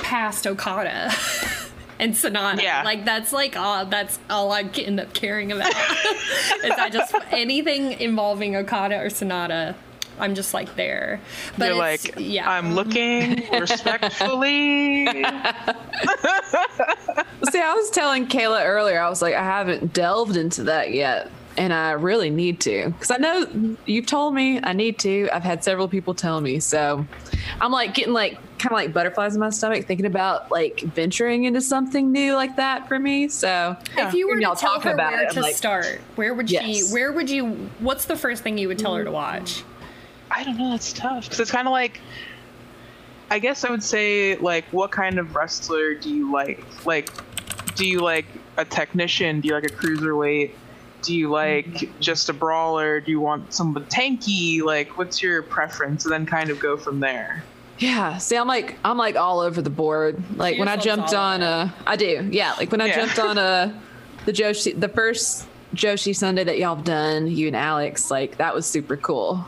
past 0.02 0.48
Okada 0.48 1.12
and 2.00 2.14
Sanada. 2.14 2.62
Yeah. 2.62 2.84
Like 2.84 3.06
that's 3.06 3.32
like 3.34 3.56
all 3.56 3.86
that's 3.86 4.20
all 4.30 4.52
I 4.52 4.62
end 4.62 5.00
up 5.00 5.14
caring 5.14 5.52
about. 5.52 5.68
is 6.64 6.72
I 6.72 6.90
just 6.92 7.14
anything 7.32 7.94
involving 7.94 8.56
Okada 8.56 8.98
or 9.00 9.08
Sanada, 9.08 9.76
I'm 10.20 10.36
just 10.36 10.54
like 10.54 10.76
there. 10.76 11.20
But 11.58 11.70
You're 11.70 11.76
like, 11.76 12.16
yeah, 12.18 12.50
I'm 12.50 12.74
looking 12.74 13.44
respectfully. 13.60 15.06
See, 15.06 15.22
I 17.62 17.74
was 17.74 17.90
telling 17.92 18.28
Kayla 18.28 18.66
earlier, 18.66 19.00
I 19.00 19.10
was 19.10 19.22
like, 19.22 19.36
I 19.36 19.44
haven't 19.44 19.94
delved 19.94 20.38
into 20.38 20.64
that 20.64 20.94
yet. 20.94 21.32
And 21.58 21.72
I 21.72 21.92
really 21.92 22.30
need 22.30 22.60
to. 22.62 22.90
Because 22.90 23.12
I 23.12 23.18
know 23.18 23.78
you've 23.86 24.06
told 24.06 24.34
me 24.34 24.60
I 24.62 24.74
need 24.74 25.00
to. 25.00 25.30
I've 25.32 25.44
had 25.44 25.64
several 25.64 25.88
people 25.88 26.14
tell 26.14 26.42
me. 26.42 26.60
So 26.60 27.06
I'm 27.62 27.72
like 27.72 27.94
getting 27.94 28.12
like 28.14 28.34
kind 28.58 28.72
of 28.72 28.78
like 28.78 28.92
butterflies 28.94 29.36
in 29.36 29.40
my 29.40 29.50
stomach 29.52 29.86
thinking 29.86 30.06
about 30.06 30.52
like 30.52 30.82
venturing 30.82 31.46
into 31.46 31.62
something 31.62 32.12
new 32.12 32.34
like 32.36 32.58
that 32.58 32.88
for 32.90 33.00
me. 33.00 33.30
So 33.30 33.78
If 33.98 34.14
you 34.14 34.28
were 34.28 34.36
to 34.36 34.42
y'all 34.42 34.56
tell 34.56 34.80
her 34.82 34.92
about 34.94 35.14
where 35.14 35.24
it, 35.24 35.32
to 35.32 35.42
like, 35.42 35.56
start, 35.56 36.02
where 36.16 36.34
would 36.34 36.52
Yes. 36.52 36.66
she? 36.90 36.94
Where 36.94 37.14
would 37.14 37.30
you? 37.30 37.52
What's 37.80 38.04
the 38.06 38.18
first 38.18 38.44
thing 38.44 38.58
you 38.58 38.68
would 38.68 38.80
tell 38.80 38.96
her 38.96 39.06
to 39.06 39.12
watch? 39.12 39.64
I 40.32 40.44
don't 40.44 40.58
know. 40.58 40.72
That's 40.72 40.92
tough 40.92 41.24
because 41.24 41.40
it's 41.40 41.52
kind 41.52 41.68
of 41.68 41.72
like. 41.72 42.02
I 43.32 43.40
guess 43.40 43.64
I 43.66 43.72
would 43.72 43.82
say 43.84 44.36
like, 44.38 44.66
what 44.66 44.92
kind 44.92 45.18
of 45.18 45.36
wrestler 45.36 45.96
do 45.96 46.10
you 46.14 46.32
like? 46.32 46.64
Like, 46.86 47.10
do 47.76 47.88
you 47.88 48.00
like 48.02 48.26
a 48.58 48.66
technician? 48.66 49.42
Do 49.42 49.48
you 49.48 49.54
like 49.56 49.64
a 49.64 49.74
cruiserweight? 49.74 50.52
Do 51.06 51.16
you 51.16 51.30
like 51.30 52.00
just 52.00 52.30
a 52.30 52.34
brawler? 52.34 53.00
Do 53.00 53.12
you 53.12 53.20
want 53.20 53.54
someone 53.54 53.86
tanky? 53.86 54.62
Like, 54.62 54.98
what's 54.98 55.22
your 55.22 55.42
preference? 55.44 56.06
And 56.06 56.12
then 56.12 56.26
kind 56.26 56.50
of 56.50 56.60
go 56.60 56.76
from 56.78 57.00
there. 57.00 57.44
Yeah, 57.78 58.18
see, 58.18 58.38
I'm 58.38 58.48
like 58.48 58.78
I'm 58.86 58.98
like 58.98 59.16
all 59.18 59.40
over 59.42 59.62
the 59.62 59.70
board. 59.70 60.22
Like 60.38 60.56
She 60.56 60.60
when 60.60 60.68
I 60.70 60.78
jumped 60.78 61.14
on 61.14 61.42
it. 61.42 61.46
uh 61.86 61.96
do, 61.96 62.28
yeah. 62.32 62.54
Like 62.58 62.72
when 62.72 62.82
I 62.82 62.88
Yeah. 62.88 62.96
jumped 62.96 63.20
on 63.20 63.38
a, 63.38 63.82
the 64.26 64.32
Joshi, 64.34 64.80
the 64.80 64.88
first 64.90 65.46
Joshi 65.76 66.16
Sunday 66.16 66.44
that 66.46 66.58
y'all 66.58 66.76
have 66.76 66.86
done, 66.86 67.28
you 67.28 67.48
and 67.48 67.56
Alex, 67.56 68.10
like 68.10 68.38
that 68.38 68.56
was 68.56 68.66
super 68.66 68.96
cool. 68.98 69.46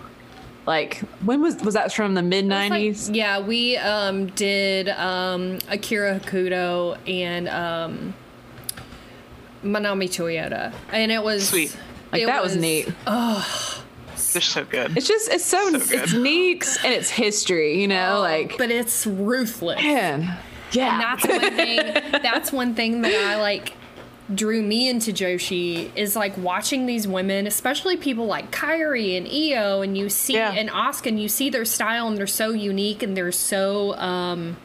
Like 0.66 0.98
when 1.24 1.42
was 1.42 1.56
was 1.64 1.74
that 1.76 1.94
from 1.94 2.16
the 2.16 2.22
mid 2.22 2.44
It's 2.46 2.50
like- 2.52 2.72
'90s? 2.74 3.16
yeah, 3.16 3.40
we 3.40 3.78
um, 3.78 4.26
did 4.28 4.90
um, 4.90 5.60
Akira 5.70 6.20
Hokuto 6.20 6.98
and 7.08 7.48
um, 7.48 8.14
Manami 9.68 10.06
Toyota, 10.10 10.74
and 10.92 11.12
it 11.12 11.24
was 11.24 11.50
Sweet. 11.50 11.76
Like 12.12 12.22
it 12.24 12.26
that 12.28 12.42
was, 12.42 12.56
neat. 12.56 12.88
They're 14.34 14.42
so 14.42 14.66
good. 14.66 14.98
It's 14.98 15.08
just 15.08 15.30
it's 15.32 15.46
so, 15.46 15.72
So 15.72 15.80
good. 15.80 16.04
it's 16.04 16.14
neat 16.14 16.68
and 16.84 16.94
it's 16.94 17.10
history, 17.10 17.82
you 17.82 17.88
know. 17.88 18.20
like 18.22 18.58
but 18.58 18.72
it's 18.72 19.06
ruthless. 19.08 19.82
man, 19.82 20.38
yeah. 20.72 20.94
And 20.94 21.02
that's 21.02 21.28
one 21.28 21.56
thing. 21.56 22.22
That's 22.24 22.52
one 22.52 22.76
thing 22.76 23.02
that 23.02 23.14
I 23.14 23.40
like 23.42 23.74
drew 24.34 24.62
me 24.62 24.90
into 24.90 25.12
Joshi 25.14 25.90
is 25.96 26.16
like 26.16 26.38
watching 26.38 26.86
these 26.86 27.08
women, 27.08 27.48
especially 27.48 27.96
people 27.98 28.26
like 28.26 28.52
Kairi 28.52 29.18
and 29.18 29.28
Io, 29.28 29.82
and 29.82 29.98
you 29.98 30.10
see 30.10 30.34
Yeah. 30.34 30.52
and 30.52 30.70
Asuka, 30.70 31.08
and 31.08 31.22
you 31.22 31.30
see 31.30 31.50
their 31.50 31.66
style, 31.66 32.08
and 32.08 32.18
they're 32.18 32.28
so 32.28 32.52
unique, 32.52 33.02
and 33.04 33.16
they're 33.16 33.32
so. 33.32 33.96
um 33.98 34.58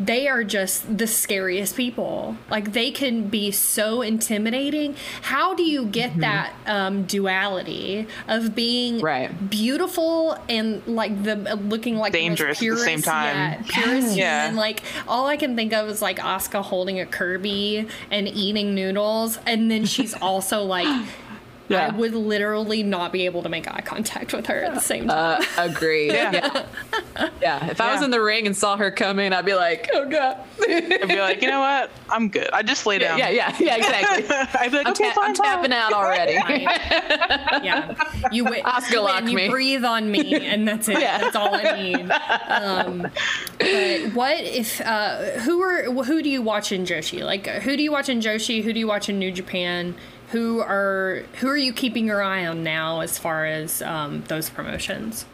they 0.00 0.26
are 0.26 0.42
just 0.42 0.98
the 0.98 1.06
scariest 1.06 1.76
people. 1.76 2.36
Like 2.50 2.72
they 2.72 2.90
can 2.90 3.28
be 3.28 3.50
so 3.52 4.02
intimidating. 4.02 4.96
How 5.22 5.54
do 5.54 5.62
you 5.62 5.86
get 5.86 6.10
Mm-hmm. 6.10 6.20
that 6.20 6.52
um, 6.66 7.04
duality 7.04 8.06
of 8.28 8.54
being 8.54 9.00
Right. 9.00 9.50
beautiful 9.50 10.36
and 10.48 10.84
like 10.86 11.22
the 11.24 11.36
looking 11.56 11.96
like 11.96 12.12
the 12.12 12.28
most 12.28 12.38
Dangerous 12.38 12.62
at 12.62 12.68
the 12.70 12.76
same 12.78 13.02
time. 13.02 13.36
Yeah, 13.36 13.62
purest 13.68 14.16
Yeah. 14.16 14.42
human. 14.46 14.56
Like 14.56 14.82
all 15.08 15.26
I 15.26 15.36
can 15.36 15.56
think 15.56 15.72
of 15.72 15.88
is 15.88 16.02
like 16.02 16.18
Asuka 16.18 16.62
holding 16.62 17.00
a 17.00 17.06
Kirby 17.06 17.86
and 18.10 18.28
eating 18.28 18.74
noodles, 18.74 19.38
and 19.46 19.70
then 19.70 19.84
she's 19.84 20.14
also 20.22 20.62
like. 20.64 21.06
Yeah. 21.68 21.86
I 21.86 21.96
would 21.96 22.14
literally 22.14 22.82
not 22.82 23.10
be 23.12 23.24
able 23.24 23.42
to 23.42 23.48
make 23.48 23.66
eye 23.72 23.80
contact 23.80 24.34
with 24.34 24.46
her 24.46 24.62
at 24.62 24.74
the 24.74 24.80
same 24.80 25.08
time. 25.08 25.40
Uh, 25.40 25.44
agreed. 25.56 26.12
Yeah. 26.12 26.32
yeah. 26.32 27.30
Yeah. 27.40 27.70
If 27.70 27.80
I 27.80 27.94
was 27.94 28.02
in 28.02 28.10
the 28.10 28.20
ring 28.20 28.46
and 28.46 28.56
saw 28.56 28.76
her 28.76 28.90
coming, 28.90 29.32
I'd 29.32 29.46
be 29.46 29.54
like, 29.54 29.88
oh 29.94 30.08
god. 30.08 30.38
I'd 30.60 31.08
be 31.08 31.20
like, 31.20 31.40
you 31.42 31.48
know 31.48 31.60
what? 31.60 31.90
I'm 32.10 32.28
good. 32.28 32.50
I 32.52 32.62
just 32.62 32.84
lay 32.86 32.98
down. 32.98 33.18
yeah, 33.18 33.30
yeah, 33.30 33.56
yeah, 33.58 33.76
exactly. 33.76 34.24
I'd 34.60 34.70
be 34.70 34.76
like, 34.78 34.86
I'm, 34.86 34.92
okay, 34.92 35.08
ta- 35.08 35.14
fine, 35.14 35.30
I'm 35.30 35.34
fine. 35.34 35.46
tapping 35.46 35.72
out 35.72 35.92
already. 35.92 36.32
yeah, 37.64 37.94
you 38.30 38.44
wait, 38.44 38.64
Asuka 38.64 38.90
you, 38.92 38.98
wait 39.00 39.04
lock 39.04 39.20
and 39.20 39.30
you 39.30 39.36
me. 39.36 39.48
breathe 39.48 39.84
on 39.84 40.10
me, 40.10 40.34
and 40.46 40.66
that's 40.68 40.88
it. 40.88 41.00
Yeah. 41.00 41.18
That's 41.18 41.36
all 41.36 41.54
I 41.54 41.82
need. 41.82 42.10
Um, 42.48 43.02
but 43.58 44.12
what 44.14 44.40
if? 44.40 44.80
Uh, 44.80 45.38
who 45.40 45.60
are? 45.62 45.84
Who 46.04 46.22
do 46.22 46.28
you 46.28 46.42
watch 46.42 46.72
in 46.72 46.84
Joshi? 46.84 47.24
Like, 47.24 47.46
who 47.46 47.76
do 47.76 47.82
you 47.82 47.92
watch 47.92 48.08
in 48.08 48.20
Joshi? 48.20 48.62
Who 48.62 48.72
do 48.72 48.78
you 48.78 48.86
watch 48.86 49.08
in 49.08 49.18
New 49.18 49.32
Japan? 49.32 49.94
Who 50.34 50.58
are 50.58 51.22
who 51.34 51.46
are 51.46 51.56
you 51.56 51.72
keeping 51.72 52.08
your 52.08 52.20
eye 52.20 52.44
on 52.44 52.64
now 52.64 52.98
as 53.02 53.18
far 53.18 53.46
as 53.46 53.80
um, 53.82 54.24
those 54.26 54.50
promotions? 54.50 55.26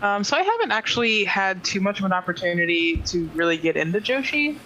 Um, 0.00 0.24
so 0.24 0.38
I 0.38 0.40
haven't 0.40 0.72
actually 0.72 1.24
had 1.24 1.62
too 1.62 1.82
much 1.82 1.98
of 1.98 2.06
an 2.06 2.12
opportunity 2.14 2.96
to 2.96 3.26
really 3.34 3.58
get 3.58 3.76
into 3.76 4.00
Joshi. 4.00 4.56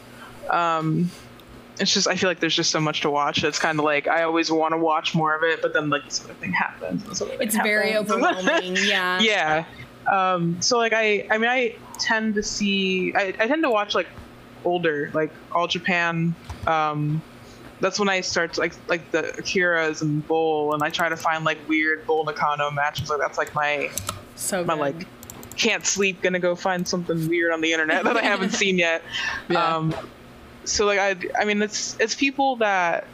Um, 0.48 1.10
it's 1.80 1.92
just 1.92 2.06
I 2.06 2.14
feel 2.14 2.30
like 2.30 2.38
there's 2.38 2.54
just 2.54 2.70
so 2.70 2.78
much 2.80 3.00
to 3.00 3.10
watch. 3.10 3.42
It's 3.42 3.58
kind 3.58 3.80
of 3.80 3.84
like 3.84 4.06
I 4.06 4.22
always 4.22 4.52
want 4.52 4.70
to 4.70 4.78
watch 4.78 5.16
more 5.16 5.34
of 5.34 5.42
it, 5.42 5.60
but 5.60 5.72
then 5.72 5.90
like 5.90 6.04
this 6.04 6.24
other 6.24 6.34
thing 6.34 6.52
happens. 6.52 7.02
this 7.02 7.20
other 7.20 7.32
thing 7.32 7.48
It's 7.48 7.56
very 7.56 7.90
happens. 7.90 8.10
overwhelming. 8.12 8.76
Yeah. 8.84 9.18
yeah. 9.20 9.64
Um, 10.06 10.62
so 10.62 10.78
like 10.78 10.92
I, 10.92 11.26
I 11.28 11.38
mean 11.38 11.50
I 11.50 11.74
tend 11.98 12.36
to 12.36 12.42
see 12.44 13.12
I, 13.16 13.34
I 13.40 13.48
tend 13.48 13.64
to 13.64 13.70
watch 13.70 13.96
like 13.96 14.06
older 14.64 15.10
like 15.12 15.32
All 15.50 15.66
Japan. 15.66 16.36
Um, 16.68 17.20
that's 17.84 17.98
when 17.98 18.08
I 18.08 18.22
start 18.22 18.54
to, 18.54 18.60
like 18.60 18.72
like 18.88 19.10
the 19.12 19.22
Akiras 19.36 20.00
and 20.02 20.26
Bull, 20.26 20.72
and 20.72 20.82
I 20.82 20.88
try 20.88 21.08
to 21.10 21.16
find 21.16 21.44
like 21.44 21.58
weird 21.68 22.06
Bull 22.06 22.24
Nakano 22.24 22.70
matches. 22.70 23.10
Like 23.10 23.20
that's 23.20 23.36
like 23.38 23.54
my 23.54 23.90
So 24.36 24.64
my 24.64 24.74
good. 24.74 24.80
like 24.80 25.06
can't 25.56 25.84
sleep 25.86 26.20
gonna 26.22 26.40
go 26.40 26.56
find 26.56 26.88
something 26.88 27.28
weird 27.28 27.52
on 27.52 27.60
the 27.60 27.72
internet 27.72 28.02
that 28.02 28.16
i 28.16 28.22
haven't 28.32 28.50
seen 28.50 28.76
yet 28.76 29.02
Yeah. 29.48 29.76
um 29.76 29.94
so 30.64 30.84
like 30.84 30.98
i 30.98 31.14
i 31.40 31.44
mean 31.44 31.62
it's 31.62 31.96
it's 32.00 32.16
people 32.16 32.56
that 32.56 33.06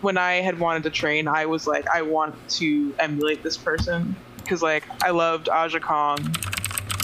when 0.00 0.16
i 0.16 0.34
had 0.34 0.60
wanted 0.60 0.84
to 0.84 0.90
train 0.90 1.26
i 1.26 1.44
was 1.44 1.66
like 1.66 1.88
i 1.88 2.02
want 2.02 2.36
to 2.50 2.94
emulate 3.00 3.42
this 3.42 3.56
person 3.56 4.14
because 4.36 4.62
like 4.62 4.84
i 5.02 5.10
loved 5.10 5.48
aja 5.48 5.80
kong 5.80 6.20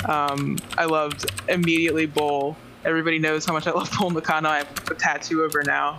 um 0.09 0.57
i 0.79 0.85
loved 0.85 1.27
immediately 1.49 2.07
bull 2.07 2.57
everybody 2.85 3.19
knows 3.19 3.45
how 3.45 3.53
much 3.53 3.67
i 3.67 3.73
love 3.73 3.91
bull 3.99 4.11
nakano 4.11 4.49
i 4.49 4.59
have 4.59 4.91
a 4.93 4.95
tattoo 4.95 5.43
over 5.43 5.65
now 5.65 5.99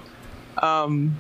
um 0.61 1.15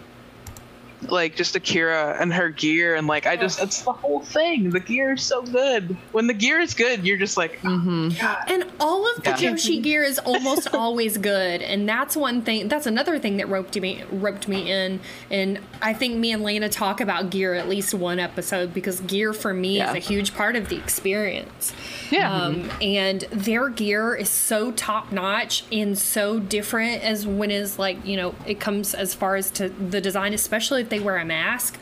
like 1.09 1.35
just 1.35 1.55
Akira 1.55 2.17
and 2.19 2.33
her 2.33 2.49
gear 2.49 2.95
and 2.95 3.05
like 3.05 3.27
I 3.27 3.35
just 3.35 3.61
it's 3.61 3.81
the 3.83 3.91
whole 3.91 4.21
thing. 4.21 4.69
The 4.71 4.79
gear 4.79 5.13
is 5.13 5.21
so 5.23 5.41
good. 5.43 5.95
When 6.11 6.27
the 6.27 6.33
gear 6.33 6.59
is 6.59 6.73
good, 6.73 7.05
you're 7.05 7.17
just 7.17 7.37
like, 7.37 7.59
oh, 7.63 8.09
God. 8.19 8.37
And 8.49 8.65
all 8.79 9.05
of 9.15 9.23
the 9.23 9.29
Yeah. 9.31 9.51
Joshi 9.51 9.81
gear 9.83 10.03
is 10.03 10.17
almost 10.19 10.67
always 10.73 11.17
good, 11.17 11.61
and 11.61 11.87
that's 11.87 12.15
one 12.15 12.41
thing. 12.41 12.67
That's 12.69 12.87
another 12.87 13.19
thing 13.19 13.37
that 13.37 13.47
roped 13.49 13.79
me 13.79 14.03
roped 14.11 14.47
me 14.47 14.71
in. 14.71 14.99
And 15.29 15.59
I 15.81 15.93
think 15.93 16.15
me 16.17 16.31
and 16.31 16.41
Lana 16.43 16.69
talk 16.69 17.01
about 17.01 17.29
gear 17.29 17.53
at 17.53 17.67
least 17.69 17.93
one 17.93 18.19
episode 18.19 18.73
because 18.73 19.01
gear 19.01 19.33
for 19.33 19.53
me 19.53 19.77
Yeah. 19.77 19.89
is 19.91 19.95
a 19.95 19.99
huge 19.99 20.33
part 20.33 20.55
of 20.55 20.69
the 20.69 20.77
experience. 20.77 21.73
Yeah. 22.09 22.31
Um, 22.33 22.69
and 22.81 23.21
their 23.31 23.69
gear 23.69 24.15
is 24.15 24.29
so 24.29 24.71
top 24.71 25.11
notch 25.11 25.63
and 25.71 25.97
so 25.97 26.39
different 26.39 27.03
as 27.03 27.27
when 27.27 27.51
is 27.51 27.77
like 27.77 28.03
you 28.05 28.15
know 28.17 28.33
it 28.47 28.59
comes 28.59 28.93
as 28.93 29.13
far 29.13 29.35
as 29.35 29.51
to 29.51 29.69
the 29.69 29.99
design, 30.01 30.33
especially 30.33 30.83
if 30.85 30.89
they 30.89 30.99
wear 30.99 31.17
a 31.17 31.25
mask. 31.25 31.77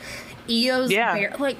Eo's 0.48 0.92
Yeah. 0.92 1.14
bear, 1.14 1.36
like 1.40 1.58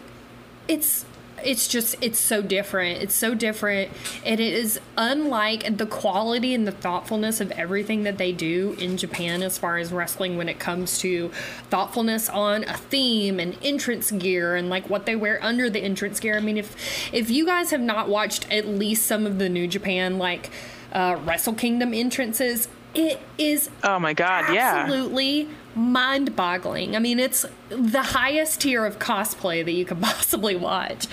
it's 0.68 1.06
it's 1.44 1.68
just 1.68 1.96
it's 2.00 2.20
so 2.20 2.42
different 2.42 3.02
it's 3.02 3.14
so 3.14 3.34
different 3.34 3.92
and 4.26 4.40
it 4.40 4.54
is 4.54 4.80
unlike 4.98 5.78
the 5.78 5.86
quality 5.86 6.54
and 6.54 6.66
the 6.66 6.72
thoughtfulness 6.72 7.42
of 7.42 7.52
everything 7.52 8.04
that 8.04 8.18
they 8.18 8.32
do 8.32 8.76
in 8.80 8.96
japan 8.96 9.44
as 9.44 9.58
far 9.58 9.78
as 9.78 9.92
wrestling 9.92 10.38
when 10.38 10.48
it 10.48 10.58
comes 10.58 11.00
to 11.00 11.30
thoughtfulness 11.70 12.30
on 12.30 12.64
a 12.64 12.78
theme 12.78 13.42
and 13.42 13.58
entrance 13.62 14.10
gear 14.12 14.56
and 14.56 14.70
like 14.70 14.90
what 14.90 15.06
they 15.06 15.18
wear 15.18 15.38
under 15.44 15.70
the 15.70 15.80
entrance 15.80 16.20
gear 16.20 16.38
i 16.38 16.40
mean 16.40 16.58
if 16.58 17.14
if 17.14 17.30
you 17.30 17.46
guys 17.46 17.72
have 17.72 17.82
not 17.82 18.08
watched 18.08 18.50
at 18.50 18.66
least 18.66 19.06
some 19.06 19.26
of 19.26 19.38
the 19.38 19.50
new 19.50 19.68
japan 19.68 20.18
like 20.18 20.50
uh, 20.94 21.20
wrestle 21.26 21.54
kingdom 21.54 21.94
entrances 21.94 22.70
it 22.94 23.20
is 23.38 23.70
oh 23.84 24.00
my 24.00 24.14
God, 24.14 24.54
yeah. 24.54 24.78
absolutely 24.78 25.50
mind 25.76 26.36
boggling. 26.36 26.96
I 26.96 27.00
mean, 27.00 27.20
it's 27.20 27.46
the 27.78 28.02
highest 28.02 28.62
tier 28.62 28.86
of 28.86 29.00
cosplay 29.00 29.64
that 29.64 29.72
you 29.72 29.86
could 29.86 30.02
possibly 30.02 30.56
watch. 30.56 31.08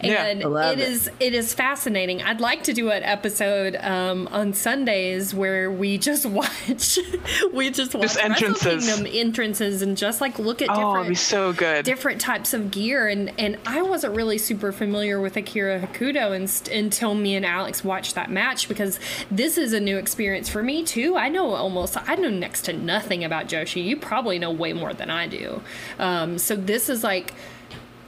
And 0.00 0.42
I 0.42 0.46
love 0.46 0.72
it 0.74 0.80
it. 0.80 0.88
is 0.88 1.10
it 1.20 1.34
is 1.34 1.54
fascinating. 1.54 2.22
I'd 2.22 2.40
like 2.40 2.64
to 2.64 2.72
do 2.72 2.90
an 2.90 3.02
episode 3.02 3.76
um, 3.76 4.28
on 4.32 4.52
Sundays 4.54 5.34
where 5.34 5.70
we 5.70 5.98
just 5.98 6.26
watch 6.26 6.98
we 7.52 7.70
just 7.70 7.94
watch 7.94 8.02
Just 8.02 8.16
Wrestle 8.16 8.30
entrances. 8.32 8.86
Kingdom 8.86 9.12
entrances 9.12 9.82
and 9.82 9.96
just 9.96 10.20
like 10.20 10.38
look 10.38 10.62
at 10.62 10.68
Oh, 10.70 10.74
different 10.74 10.96
it'd 10.98 11.08
be 11.10 11.14
so 11.14 11.52
good. 11.52 11.84
different 11.84 12.20
types 12.20 12.54
of 12.54 12.70
gear 12.70 13.08
and 13.08 13.32
and 13.38 13.58
I 13.66 13.82
wasn't 13.82 14.14
really 14.16 14.38
super 14.38 14.72
familiar 14.72 15.20
with 15.20 15.36
Akira 15.36 15.80
Hokuto 15.80 16.32
and, 16.34 16.46
until 16.76 17.14
me 17.14 17.34
and 17.36 17.44
Alex 17.46 17.84
watched 17.84 18.14
that 18.14 18.30
match 18.30 18.68
because 18.68 18.98
this 19.30 19.58
is 19.58 19.72
a 19.72 19.80
new 19.80 19.96
experience 19.98 20.48
for 20.48 20.62
me 20.62 20.84
too. 20.84 21.16
I 21.16 21.28
know 21.28 21.54
almost 21.54 21.96
I 22.08 22.14
know 22.16 22.30
next 22.30 22.62
to 22.62 22.72
nothing 22.72 23.24
about 23.24 23.46
Joshi. 23.48 23.84
You 23.84 23.96
probably 23.96 24.38
know 24.38 24.50
way 24.50 24.72
more 24.72 24.92
than 24.94 25.10
I 25.10 25.26
do. 25.26 25.60
Um, 25.98 26.05
Um, 26.06 26.38
so 26.38 26.54
this 26.56 26.88
is 26.88 27.02
like 27.02 27.34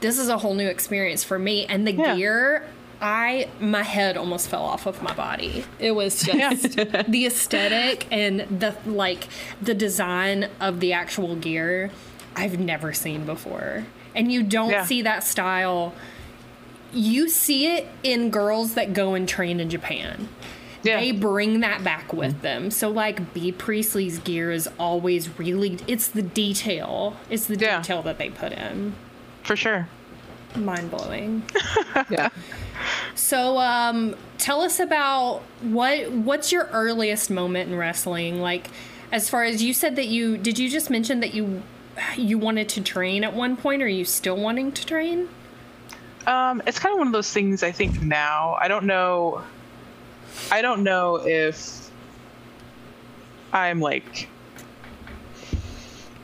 this 0.01 0.17
is 0.17 0.29
a 0.29 0.37
whole 0.37 0.53
new 0.53 0.67
experience 0.67 1.23
for 1.23 1.37
me 1.37 1.65
and 1.65 1.85
the 1.85 1.91
Yeah. 1.93 2.15
gear 2.15 2.67
I 3.01 3.47
my 3.59 3.83
head 3.83 4.17
almost 4.17 4.49
fell 4.49 4.63
off 4.63 4.85
of 4.85 5.01
my 5.01 5.13
body. 5.13 5.63
It 5.79 5.91
was 5.91 6.21
just 6.23 6.75
the 6.75 7.25
aesthetic 7.25 8.05
and 8.11 8.41
the 8.61 8.75
like 8.85 9.27
the 9.61 9.73
design 9.73 10.49
of 10.59 10.79
the 10.79 10.93
actual 10.93 11.35
gear 11.35 11.91
I've 12.35 12.59
never 12.59 12.93
seen 12.93 13.25
before. 13.25 13.85
And 14.15 14.31
you 14.31 14.43
don't 14.43 14.69
Yeah. 14.71 14.85
see 14.85 15.01
that 15.03 15.23
style. 15.23 15.93
You 16.93 17.29
see 17.29 17.67
it 17.67 17.87
in 18.03 18.31
girls 18.31 18.73
that 18.73 18.93
go 18.93 19.13
and 19.13 19.27
train 19.29 19.59
in 19.59 19.69
Japan. 19.69 20.27
Yeah. 20.83 20.99
They 20.99 21.11
bring 21.11 21.59
that 21.59 21.83
back 21.83 22.13
with 22.13 22.41
them. 22.41 22.71
So 22.71 22.89
like 22.89 23.33
Bea 23.33 23.51
Priestley's 23.51 24.19
gear 24.19 24.51
is 24.51 24.69
always 24.79 25.37
really 25.37 25.77
it's 25.87 26.07
the 26.07 26.21
detail. 26.21 27.17
It's 27.29 27.45
the 27.47 27.57
Yeah. 27.57 27.81
detail 27.81 28.01
that 28.03 28.17
they 28.17 28.29
put 28.29 28.53
in. 28.53 28.93
For 29.43 29.55
sure. 29.55 29.87
Mind 30.55 30.89
blowing. 30.89 31.43
yeah. 32.09 32.29
So, 33.13 33.57
um, 33.59 34.15
tell 34.37 34.61
us 34.61 34.79
about 34.79 35.41
what 35.61 36.09
what's 36.11 36.51
your 36.51 36.65
earliest 36.71 37.29
moment 37.29 37.69
in 37.69 37.77
wrestling? 37.77 38.41
Like, 38.41 38.67
as 39.11 39.29
far 39.29 39.43
as 39.43 39.61
you 39.61 39.73
said 39.73 39.95
that 39.97 40.07
you 40.07 40.37
did, 40.37 40.57
you 40.57 40.69
just 40.69 40.89
mention 40.89 41.19
that 41.19 41.33
you 41.33 41.61
you 42.15 42.37
wanted 42.37 42.69
to 42.69 42.81
train 42.81 43.23
at 43.23 43.33
one 43.33 43.57
point. 43.57 43.81
Or 43.81 43.85
are 43.85 43.89
you 43.89 44.05
still 44.05 44.37
wanting 44.37 44.71
to 44.71 44.85
train? 44.85 45.27
Um, 46.25 46.61
it's 46.65 46.79
kind 46.79 46.93
of 46.93 46.99
one 46.99 47.07
of 47.07 47.13
those 47.13 47.31
things 47.31 47.61
I 47.63 47.71
think 47.71 48.01
now. 48.01 48.57
I 48.59 48.67
don't 48.67 48.85
know. 48.85 49.43
I 50.51 50.61
don't 50.61 50.83
know 50.83 51.15
if 51.15 51.89
I'm 53.51 53.79
like 53.79 54.27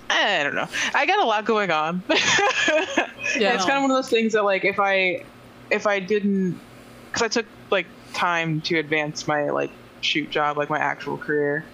I 0.10 0.44
don't 0.44 0.56
know. 0.56 0.68
I 0.94 1.06
got 1.06 1.20
a 1.20 1.26
lot 1.26 1.46
going 1.46 1.72
on. 1.72 2.04
yeah, 2.10 3.54
it's 3.54 3.66
kind 3.66 3.78
of 3.78 3.82
one 3.82 3.92
of 3.92 3.98
those 3.98 4.10
things 4.10 4.34
that 4.34 4.44
like 4.44 4.64
if 4.64 4.80
I 4.80 5.24
if 5.70 5.88
I 5.88 6.00
didn't 6.00 6.60
because 7.08 7.24
I 7.24 7.28
took 7.28 7.46
like 7.72 7.88
time 8.14 8.62
to 8.62 8.78
advance 8.78 9.28
my 9.28 9.50
like 9.50 9.72
shoot 10.02 10.30
job, 10.30 10.58
like 10.58 10.70
my 10.70 10.80
actual 10.80 11.18
career, 11.18 11.66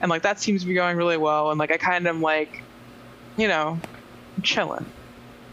and 0.00 0.10
like 0.10 0.22
that 0.22 0.40
seems 0.40 0.62
to 0.62 0.68
be 0.68 0.74
going 0.74 0.96
really 0.96 1.16
well, 1.16 1.50
and 1.50 1.58
like 1.58 1.70
I 1.70 1.78
kind 1.78 2.06
of 2.06 2.14
am 2.14 2.22
like, 2.22 2.62
you 3.36 3.48
know, 3.48 3.80
chilling. 4.42 4.86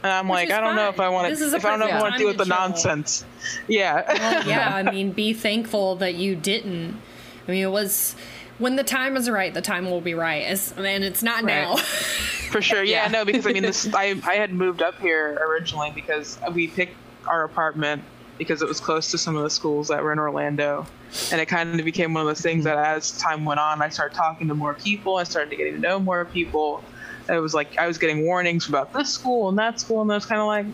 And 0.08 0.14
I'm 0.14 0.30
Which 0.30 0.50
like, 0.50 0.52
I 0.52 0.62
don't 0.62 0.78
know 0.78 0.88
if 0.88 1.02
I 1.02 1.10
want 1.10 1.30
This 1.30 1.40
to. 1.40 1.46
is 1.48 1.54
a 1.54 1.58
If 1.58 1.66
I 1.66 1.72
don't 1.72 1.80
know 1.80 1.88
if 1.88 1.94
I 1.94 2.02
want 2.02 2.14
to 2.14 2.18
deal 2.20 2.28
with 2.30 2.38
the 2.38 2.46
chill. 2.46 2.56
nonsense. 2.56 3.26
Yeah. 3.68 4.04
Well, 4.08 4.48
yeah, 4.48 4.74
I 4.74 4.90
mean, 4.90 5.12
be 5.12 5.34
thankful 5.34 5.98
that 5.98 6.16
you 6.16 6.34
didn't. 6.34 6.98
I 7.46 7.52
mean, 7.52 7.64
it 7.64 7.72
was 7.72 8.16
when 8.58 8.78
the 8.78 8.86
time 8.86 9.18
is 9.18 9.30
right, 9.30 9.54
the 9.54 9.62
time 9.62 9.90
will 9.90 10.00
be 10.00 10.14
right. 10.14 10.46
As, 10.46 10.72
and 10.78 11.04
it's 11.04 11.24
not 11.24 11.44
now. 11.44 11.76
Right. 11.76 11.80
For 12.52 12.62
sure. 12.62 12.84
Yeah, 12.84 13.06
Yeah. 13.06 13.12
no, 13.12 13.26
because 13.26 13.46
I 13.46 13.52
mean, 13.52 13.64
this 13.64 13.94
I 13.94 14.16
I 14.26 14.36
had 14.36 14.54
moved 14.54 14.82
up 14.82 14.98
here 15.00 15.38
originally 15.42 15.92
because 15.92 16.40
we 16.54 16.68
picked 16.68 16.96
our 17.26 17.44
apartment 17.44 18.02
because 18.38 18.62
it 18.62 18.68
was 18.68 18.80
close 18.80 19.12
to 19.12 19.18
some 19.18 19.36
of 19.36 19.44
the 19.44 19.50
schools 19.50 19.90
that 19.90 20.02
were 20.02 20.14
in 20.14 20.20
Orlando, 20.20 20.86
and 21.34 21.42
it 21.42 21.48
kind 21.48 21.78
of 21.78 21.84
became 21.86 22.14
one 22.14 22.22
of 22.22 22.28
those 22.28 22.40
things 22.40 22.66
mm-hmm. 22.66 22.78
that 22.78 22.96
as 22.96 23.18
time 23.18 23.44
went 23.44 23.60
on, 23.60 23.82
I 23.82 23.90
started 23.90 24.16
talking 24.16 24.48
to 24.48 24.56
more 24.56 24.74
people. 24.74 25.18
I 25.18 25.24
started 25.24 25.50
to 25.50 25.58
getting 25.58 25.74
to 25.74 25.80
know 25.80 26.00
more 26.00 26.24
people. 26.24 26.82
It 27.30 27.40
was 27.40 27.54
like 27.54 27.78
I 27.78 27.88
was 27.88 27.98
getting 27.98 28.26
warnings 28.26 28.68
about 28.70 28.94
this 28.94 29.10
school 29.10 29.50
and 29.50 29.58
that 29.58 29.80
school, 29.80 30.02
and 30.02 30.12
I 30.12 30.16
was 30.16 30.26
kind 30.26 30.42
of 30.42 30.48
like, 30.48 30.66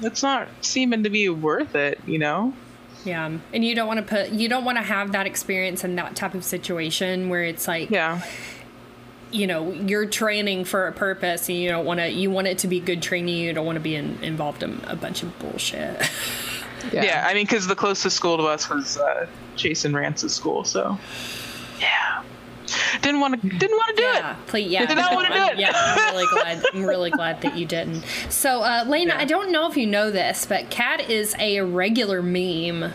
it's 0.00 0.22
not 0.22 0.48
seeming 0.60 1.02
to 1.04 1.10
be 1.10 1.28
worth 1.28 1.74
it, 1.74 2.00
you 2.06 2.18
know? 2.18 2.52
yeah, 3.04 3.30
and 3.54 3.64
you 3.64 3.74
don't 3.74 3.86
want 3.86 3.98
to 3.98 4.04
put, 4.06 4.30
you 4.30 4.48
don't 4.48 4.64
want 4.64 4.76
to 4.76 4.82
have 4.82 5.12
that 5.12 5.26
experience 5.26 5.84
in 5.84 5.94
that 5.96 6.16
type 6.16 6.34
of 6.34 6.44
situation 6.44 7.28
where 7.28 7.44
it's 7.44 7.66
like, 7.68 7.90
Yeah. 7.90 8.22
you 9.30 9.46
know, 9.46 9.72
you're 9.72 10.04
training 10.06 10.64
for 10.64 10.86
a 10.88 10.92
purpose, 10.92 11.48
and 11.48 11.56
you 11.58 11.68
don't 11.68 11.84
want 11.86 12.00
to, 12.00 12.08
you 12.10 12.30
want 12.30 12.48
it 12.48 12.58
to 12.58 12.68
be 12.68 12.80
good 12.80 13.00
training. 13.02 13.36
You 13.36 13.52
don't 13.52 13.64
want 13.66 13.76
to 13.76 13.80
be 13.80 13.94
in, 13.94 14.18
involved 14.22 14.62
in 14.62 14.80
a 14.86 14.96
bunch 14.96 15.22
of 15.22 15.38
bullshit. 15.38 16.00
Yeah, 16.92 17.26
I 17.28 17.34
mean, 17.34 17.44
because 17.44 17.66
the 17.66 17.74
closest 17.74 18.14
school 18.16 18.36
to 18.36 18.44
us 18.44 18.70
was 18.70 18.98
uh, 18.98 19.26
Jason 19.56 19.94
Rance's 19.96 20.32
school, 20.32 20.62
so 20.62 20.96
yeah, 21.80 22.22
didn't 23.02 23.20
want 23.20 23.40
to 23.40 23.48
didn't 23.48 23.76
want 23.76 23.96
to 23.96 24.02
do 24.02 24.02
yeah, 24.08 24.32
it. 24.40 24.46
please, 24.46 24.70
yeah. 24.70 24.86
did 24.86 24.96
not 24.96 25.14
wanna 25.14 25.28
do 25.28 25.42
it. 25.52 25.58
Yeah, 25.58 25.72
I'm 25.74 26.14
really 26.14 26.26
glad. 26.32 26.64
I'm 26.74 26.84
really 26.84 27.10
glad 27.10 27.40
that 27.42 27.56
you 27.56 27.66
didn't. 27.66 28.04
So, 28.30 28.60
uh, 28.62 28.84
Lana, 28.86 29.14
Yeah. 29.14 29.18
I 29.18 29.24
don't 29.24 29.50
know 29.52 29.68
if 29.70 29.76
you 29.76 29.86
know 29.86 30.10
this, 30.10 30.46
but 30.46 30.70
Kat 30.70 31.08
is 31.10 31.34
a 31.38 31.60
regular 31.60 32.22
meme. 32.22 32.92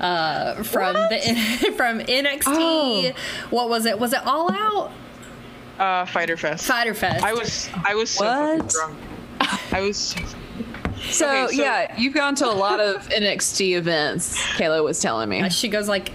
Uh, 0.00 0.62
from 0.62 0.94
the 0.94 1.72
from 1.76 1.98
NXT, 1.98 2.44
Oh. 2.46 3.12
what 3.50 3.68
was 3.68 3.84
it? 3.84 3.98
Was 3.98 4.12
it 4.12 4.24
All 4.24 4.48
Out? 4.52 4.92
Uh, 5.78 6.04
Fyter 6.06 6.36
Fest. 6.36 6.66
Fyter 6.66 6.94
Fest. 6.94 7.24
I 7.24 7.32
was 7.32 7.68
I 7.84 7.94
was 7.96 8.10
so 8.10 8.58
drunk. 8.58 8.96
I 9.72 9.80
was 9.80 9.96
so 9.96 10.20
So, 11.10 11.28
Okay, 11.46 11.56
so- 11.56 11.62
yeah, 11.62 11.94
you've 11.98 12.14
gone 12.14 12.34
to 12.36 12.46
a 12.46 12.54
lot 12.54 12.78
of 12.80 13.08
NXT 13.08 13.76
events. 13.76 14.40
Kayla 14.56 14.84
was 14.84 15.00
telling 15.00 15.28
me. 15.28 15.40
Uh, 15.42 15.48
she 15.48 15.66
goes 15.68 15.88
like, 15.88 16.10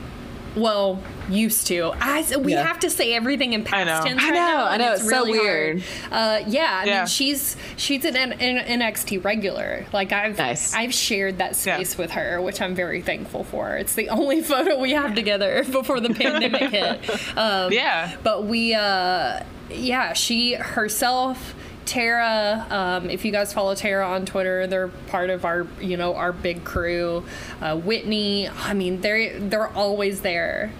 "Well, 0.55 1.01
used 1.29 1.67
to." 1.67 1.93
I 1.99 2.19
s- 2.19 2.35
we 2.37 2.53
Yeah. 2.53 2.63
have 2.65 2.79
to 2.81 2.89
say 2.89 3.13
everything 3.13 3.53
in 3.53 3.63
past 3.63 3.85
know. 3.87 4.09
tense. 4.09 4.21
I 4.21 4.25
right 4.25 4.33
know, 4.33 4.39
now, 4.39 4.65
I 4.65 4.73
and 4.75 4.81
know, 4.83 4.93
it's 4.93 5.09
so 5.09 5.23
weird. 5.25 5.83
Uh, 6.11 6.41
yeah, 6.47 6.81
I 6.81 6.85
Yeah. 6.85 6.97
mean, 6.99 7.07
she's 7.07 7.55
she's 7.77 8.05
an, 8.05 8.15
an 8.15 8.33
NXT 8.81 9.23
regular. 9.23 9.85
Like 9.93 10.11
I've 10.11 10.37
Nice. 10.37 10.73
I've 10.73 10.93
shared 10.93 11.37
that 11.39 11.51
Yeah. 11.65 11.75
space 11.77 11.97
with 11.97 12.11
her, 12.11 12.41
which 12.41 12.61
I'm 12.61 12.75
very 12.75 13.01
thankful 13.01 13.43
for. 13.43 13.75
It's 13.75 13.95
the 13.95 14.09
only 14.09 14.41
photo 14.51 14.79
we 14.79 14.91
have 14.91 15.15
together 15.15 15.63
before 15.71 15.99
the 15.99 16.09
pandemic 16.13 16.71
hit. 16.71 16.99
Um, 17.37 17.71
yeah. 17.71 18.11
but 18.23 18.45
we 18.45 18.73
uh 18.73 19.39
yeah 19.69 20.13
she 20.13 20.53
herself 20.53 21.55
Tara, 21.85 22.65
um, 22.69 23.09
if 23.09 23.25
you 23.25 23.31
guys 23.33 23.51
follow 23.51 23.75
Tara 23.75 24.07
on 24.07 24.25
Twitter, 24.25 24.65
they're 24.67 24.87
part 24.87 25.29
of 25.29 25.43
our, 25.43 25.67
you 25.81 25.97
know, 25.97 26.15
our 26.15 26.31
big 26.31 26.63
crew. 26.63 27.25
Uh, 27.61 27.75
Whitney, 27.75 28.47
I 28.49 28.73
mean, 28.73 29.01
they're 29.01 29.37
they're 29.37 29.67
always 29.67 30.21
there. 30.21 30.71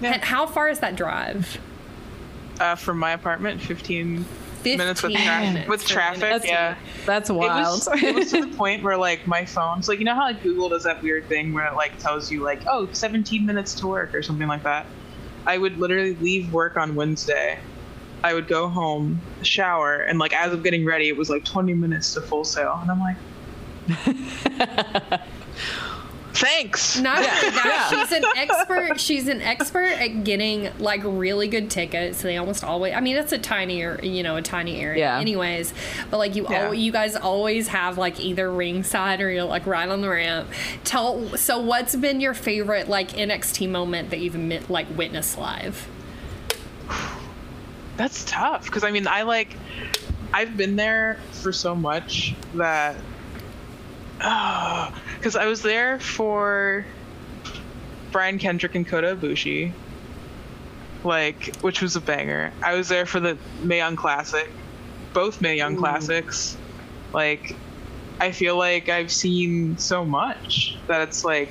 Yeah. 0.00 0.24
How 0.24 0.46
far 0.46 0.68
is 0.68 0.80
that 0.80 0.96
drive? 0.96 1.58
Uh, 2.60 2.74
from 2.76 2.98
my 2.98 3.12
apartment, 3.12 3.60
15 3.60 4.24
minutes 4.64 5.02
with 5.02 5.12
15 5.12 5.26
traffic. 5.26 5.52
minutes 5.52 5.68
With 5.68 5.86
traffic, 5.86 6.22
NXT. 6.22 6.44
yeah. 6.46 6.76
That's 7.04 7.30
It 7.30 7.34
wild. 7.34 7.86
was, 7.86 8.02
it 8.02 8.14
was 8.14 8.30
to 8.32 8.46
the 8.46 8.46
point 8.56 8.82
where 8.82 8.96
like 8.96 9.26
my 9.26 9.44
phone's 9.44 9.88
like 9.88 9.98
you 9.98 10.04
know 10.04 10.14
how 10.14 10.22
like 10.22 10.42
Google 10.42 10.68
does 10.68 10.84
that 10.84 11.02
weird 11.02 11.26
thing 11.28 11.52
where 11.52 11.66
it 11.66 11.74
like 11.74 11.98
tells 11.98 12.30
you 12.30 12.42
like 12.42 12.62
oh 12.66 12.88
17 12.92 13.44
minutes 13.44 13.74
to 13.80 13.86
work 13.86 14.14
or 14.14 14.22
something 14.22 14.48
like 14.48 14.62
that. 14.62 14.86
I 15.46 15.58
would 15.58 15.78
literally 15.78 16.14
leave 16.16 16.52
work 16.52 16.76
on 16.78 16.94
Wednesday. 16.94 17.58
I 18.22 18.32
would 18.32 18.48
go 18.48 18.68
home, 18.68 19.20
shower, 19.42 19.96
and 19.96 20.18
like 20.18 20.32
as 20.32 20.50
I'm 20.52 20.62
getting 20.62 20.86
ready, 20.86 21.08
it 21.08 21.16
was 21.16 21.28
like 21.28 21.44
20 21.44 21.74
minutes 21.74 22.14
to 22.14 22.22
full 22.22 22.44
sail, 22.44 22.78
and 22.80 22.90
I'm 22.90 23.00
like, 23.00 23.16
thanks. 26.34 26.98
Not 27.00 27.18
only 27.18 27.28
that, 27.50 27.88
she's 27.90 28.12
an 28.18 28.24
expert. 28.36 29.00
She's 29.00 29.28
an 29.28 29.40
expert 29.40 29.84
at 29.84 30.24
getting 30.24 30.70
like 30.78 31.00
really 31.04 31.48
good 31.48 31.70
tickets. 31.70 32.20
They 32.22 32.36
almost 32.36 32.62
always. 32.64 32.92
I 32.94 33.00
mean, 33.00 33.16
it's 33.16 33.32
a 33.32 33.38
tinier, 33.38 33.98
you 34.02 34.22
know, 34.22 34.36
a 34.36 34.42
tiny 34.42 34.80
area. 34.80 34.98
Yeah. 34.98 35.18
Anyways, 35.20 35.72
but 36.10 36.18
like 36.18 36.34
you, 36.36 36.46
Yeah. 36.50 36.66
al- 36.66 36.74
you 36.74 36.92
guys 36.92 37.16
always 37.16 37.68
have 37.68 37.96
like 37.98 38.20
either 38.20 38.50
ringside 38.50 39.20
or 39.20 39.30
you're 39.30 39.44
like 39.44 39.66
right 39.66 39.88
on 39.88 40.00
the 40.00 40.08
ramp. 40.08 40.48
Tell. 40.84 41.36
So, 41.36 41.58
what's 41.60 41.96
been 41.96 42.20
your 42.20 42.34
favorite 42.34 42.88
like 42.88 43.10
NXT 43.12 43.68
moment 43.70 44.10
that 44.10 44.18
you've 44.20 44.34
mit, 44.36 44.68
like 44.68 44.86
witnessed 44.96 45.38
live? 45.38 45.88
That's 47.96 48.24
tough 48.24 48.64
because 48.64 48.82
I 48.84 48.90
mean 48.90 49.06
I 49.06 49.22
like 49.22 49.56
I've 50.32 50.56
been 50.56 50.74
there 50.76 51.18
for 51.30 51.52
so 51.52 51.74
much 51.76 52.34
that 52.54 52.96
because 54.18 55.36
I 55.36 55.46
was 55.46 55.62
there 55.62 55.98
for 55.98 56.84
Brian 58.12 58.38
Kendrick 58.38 58.74
and 58.74 58.86
Kota 58.86 59.16
Ibushi, 59.16 59.72
like 61.02 61.56
which 61.56 61.82
was 61.82 61.96
a 61.96 62.00
banger. 62.00 62.52
I 62.62 62.74
was 62.74 62.88
there 62.88 63.06
for 63.06 63.20
the 63.20 63.36
Mae 63.62 63.78
Young 63.78 63.96
Classic, 63.96 64.48
both 65.12 65.40
Mae 65.40 65.56
Young 65.56 65.76
Classics. 65.76 66.56
Like 67.12 67.56
I 68.20 68.30
feel 68.30 68.56
like 68.56 68.88
I've 68.88 69.10
seen 69.10 69.76
so 69.78 70.04
much 70.04 70.78
that 70.86 71.02
it's 71.08 71.24
like 71.24 71.50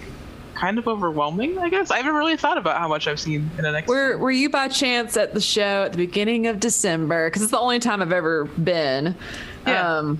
kind 0.56 0.78
of 0.78 0.88
overwhelming. 0.88 1.58
I 1.58 1.70
guess 1.70 1.92
I 1.92 1.98
haven't 1.98 2.16
really 2.16 2.38
thought 2.38 2.58
about 2.58 2.78
how 2.78 2.88
much 2.88 3.08
I've 3.08 3.20
seen 3.20 3.50
in 3.58 3.64
the 3.64 3.72
next. 3.72 3.88
Were 3.88 4.18
Were 4.18 4.32
you 4.32 4.50
by 4.50 4.70
chance 4.70 5.18
at 5.18 5.34
the 5.34 5.42
show 5.42 5.84
at 5.84 5.92
the 5.92 5.98
beginning 5.98 6.48
of 6.48 6.60
December? 6.60 7.28
Because 7.28 7.42
it's 7.42 7.52
the 7.52 7.60
only 7.60 7.80
time 7.80 8.02
I've 8.02 8.14
ever 8.14 8.46
been. 8.46 9.16
Yeah. 9.68 9.98
Um, 9.98 10.20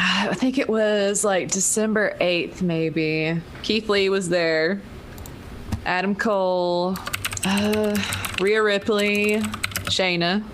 I 0.00 0.34
think 0.34 0.58
it 0.58 0.68
was 0.68 1.24
like 1.24 1.50
December 1.50 2.16
eighth, 2.20 2.62
maybe. 2.62 3.40
Keith 3.62 3.88
Lee 3.88 4.08
was 4.08 4.28
there. 4.28 4.80
Adam 5.84 6.14
Cole, 6.14 6.96
uh, 7.44 7.96
Rhea 8.40 8.62
Ripley, 8.62 9.38
Shayna. 9.86 10.44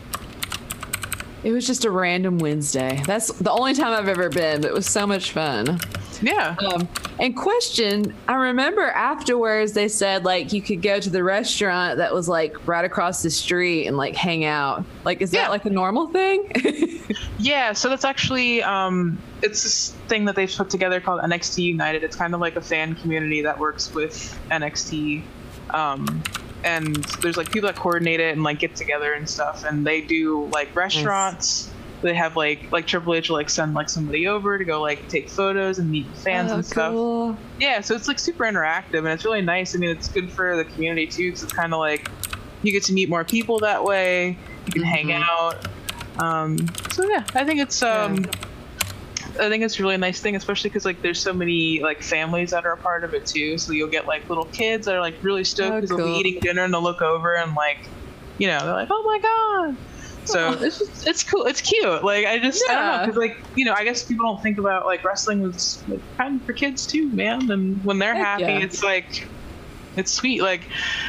It 1.43 1.53
was 1.53 1.67
just 1.67 1.85
a 1.85 1.91
random 1.91 2.39
Wednesday. 2.39 3.03
That's 3.05 3.29
the 3.29 3.51
only 3.51 3.75
time 3.75 3.93
I've 3.93 4.09
ever 4.09 4.31
been, 4.31 4.63
but 4.63 4.71
it 4.71 4.75
was 4.75 4.87
so 4.87 5.07
much 5.07 5.33
fun. 5.33 5.79
Yeah. 6.23 6.57
Um, 6.73 6.89
and 7.19 7.37
question, 7.37 8.15
I 8.29 8.35
remember 8.35 8.83
afterwards 8.83 9.73
they 9.73 9.89
said 9.89 10.25
like 10.25 10.53
you 10.53 10.61
could 10.63 10.83
go 10.83 10.99
to 11.01 11.11
the 11.11 11.23
restaurant 11.23 11.99
that 11.99 12.13
was 12.13 12.29
like 12.29 12.67
right 12.67 12.85
across 12.85 13.23
the 13.23 13.31
street 13.31 13.87
and 13.87 13.97
like 13.97 14.15
hang 14.17 14.45
out. 14.45 14.85
Like, 15.05 15.21
is 15.23 15.33
Yeah. 15.33 15.43
that 15.43 15.51
like 15.51 15.65
a 15.65 15.71
normal 15.71 16.09
thing? 16.09 16.51
Yeah, 17.39 17.73
so 17.75 17.89
that's 17.91 18.05
actually 18.07 18.63
um, 18.63 19.19
it's 19.43 19.63
this 19.63 19.91
thing 20.09 20.25
that 20.25 20.35
they've 20.37 20.51
put 20.51 20.71
together 20.71 21.01
called 21.01 21.21
NXT 21.21 21.63
United. 21.65 22.03
It's 22.03 22.17
kind 22.17 22.33
of 22.33 22.41
like 22.41 22.57
a 22.57 22.61
fan 22.61 22.95
community 22.95 23.43
that 23.43 23.59
works 23.59 23.93
with 23.93 24.39
NXT, 24.51 25.23
um, 25.71 26.23
and 26.63 26.97
there's 27.21 27.37
like 27.37 27.51
people 27.53 27.67
that 27.67 27.77
coordinate 27.77 28.21
it 28.21 28.33
and 28.33 28.43
like 28.43 28.61
get 28.61 28.75
together 28.75 29.13
and 29.13 29.29
stuff. 29.29 29.65
And 29.65 29.87
they 29.87 30.01
do 30.01 30.47
like 30.55 30.75
restaurants. 30.75 31.71
They 32.05 32.13
have 32.15 32.37
like 32.37 32.71
like 32.71 32.87
Triple 32.87 33.15
H 33.15 33.31
will 33.31 33.37
like 33.37 33.49
send 33.49 33.73
like 33.73 33.89
somebody 33.89 34.29
over 34.29 34.59
to 34.59 34.65
go 34.65 34.83
like 34.83 35.09
take 35.09 35.31
photos 35.31 35.79
and 35.79 35.91
meet 35.91 36.07
fans 36.17 36.53
Oh, 36.53 36.57
and 36.57 36.67
stuff. 36.67 36.93
cool. 36.93 37.37
Yeah, 37.59 37.81
so 37.81 37.95
it's 37.95 38.07
like 38.09 38.19
super 38.19 38.45
interactive 38.45 38.99
and 38.99 39.09
it's 39.09 39.25
really 39.25 39.41
nice. 39.41 39.75
I 39.75 39.79
mean, 39.79 39.89
it's 39.89 40.09
good 40.09 40.31
for 40.31 40.55
the 40.55 40.67
community 40.67 41.07
too 41.07 41.29
because 41.31 41.45
it's 41.45 41.53
kind 41.55 41.73
of 41.73 41.79
like 41.81 42.11
you 42.63 42.73
get 42.73 42.83
to 42.85 42.93
meet 42.93 43.09
more 43.09 43.25
people 43.25 43.59
that 43.61 43.83
way. 43.85 44.37
You 44.67 44.73
can 44.73 44.83
hang 44.83 45.13
out. 45.13 45.67
Um, 46.19 46.59
so 46.93 47.09
yeah, 47.09 47.25
I 47.35 47.43
think 47.45 47.61
it's 47.61 47.83
um, 47.83 48.27
I 49.41 49.49
think 49.49 49.65
it's 49.65 49.81
a 49.81 49.83
really 49.83 49.97
nice 49.97 50.21
thing, 50.21 50.37
especially 50.37 50.69
because 50.71 50.85
like 50.85 51.01
there's 51.01 51.19
so 51.19 51.33
many 51.33 51.81
like 51.81 52.03
families 52.03 52.51
that 52.51 52.67
are 52.67 52.73
a 52.73 52.77
part 52.77 53.05
of 53.05 53.15
it 53.15 53.25
too. 53.25 53.57
So 53.57 53.73
you'll 53.73 53.89
get 53.89 54.07
like 54.07 54.29
little 54.29 54.45
kids 54.45 54.85
that 54.85 54.95
are 54.95 55.01
like 55.01 55.15
really 55.23 55.45
stoked 55.45 55.73
Oh, 55.73 55.81
because 55.81 55.97
they'll 55.97 56.07
be 56.07 56.19
eating 56.21 56.41
dinner 56.41 56.65
and 56.65 56.73
they'll 56.75 56.83
look 56.83 57.01
over 57.01 57.35
and 57.35 57.55
like, 57.55 57.79
you 58.37 58.47
know, 58.47 58.59
they're 58.61 58.75
like, 58.75 58.89
oh 58.91 59.03
my 59.05 59.19
god. 59.19 59.77
So 60.25 60.53
it's 60.61 60.79
just, 60.79 61.07
it's 61.07 61.23
cool. 61.23 61.45
It's 61.47 61.61
cute. 61.61 62.03
Like 62.05 62.27
I 62.27 62.39
just 62.39 62.63
I 62.69 62.75
don't 62.75 62.87
know 62.87 63.07
because 63.07 63.17
like 63.19 63.37
you 63.57 63.65
know 63.65 63.75
I 63.75 63.85
guess 63.85 64.03
people 64.03 64.27
don't 64.27 64.43
think 64.43 64.59
about 64.59 64.87
like 64.87 65.05
wrestling 65.05 65.43
was 65.43 65.83
like 65.89 66.01
kind 66.17 66.41
of 66.41 66.47
for 66.47 66.53
kids 66.53 66.87
too, 66.87 67.09
man. 67.09 67.51
And 67.51 67.85
when 67.85 67.99
they're 67.99 68.15
Heck 68.15 68.25
happy, 68.41 68.43
yeah. 68.45 68.59
it's 68.59 68.83
like 68.83 69.29
It's 69.97 70.13
sweet. 70.13 70.43
Like, 70.43 70.63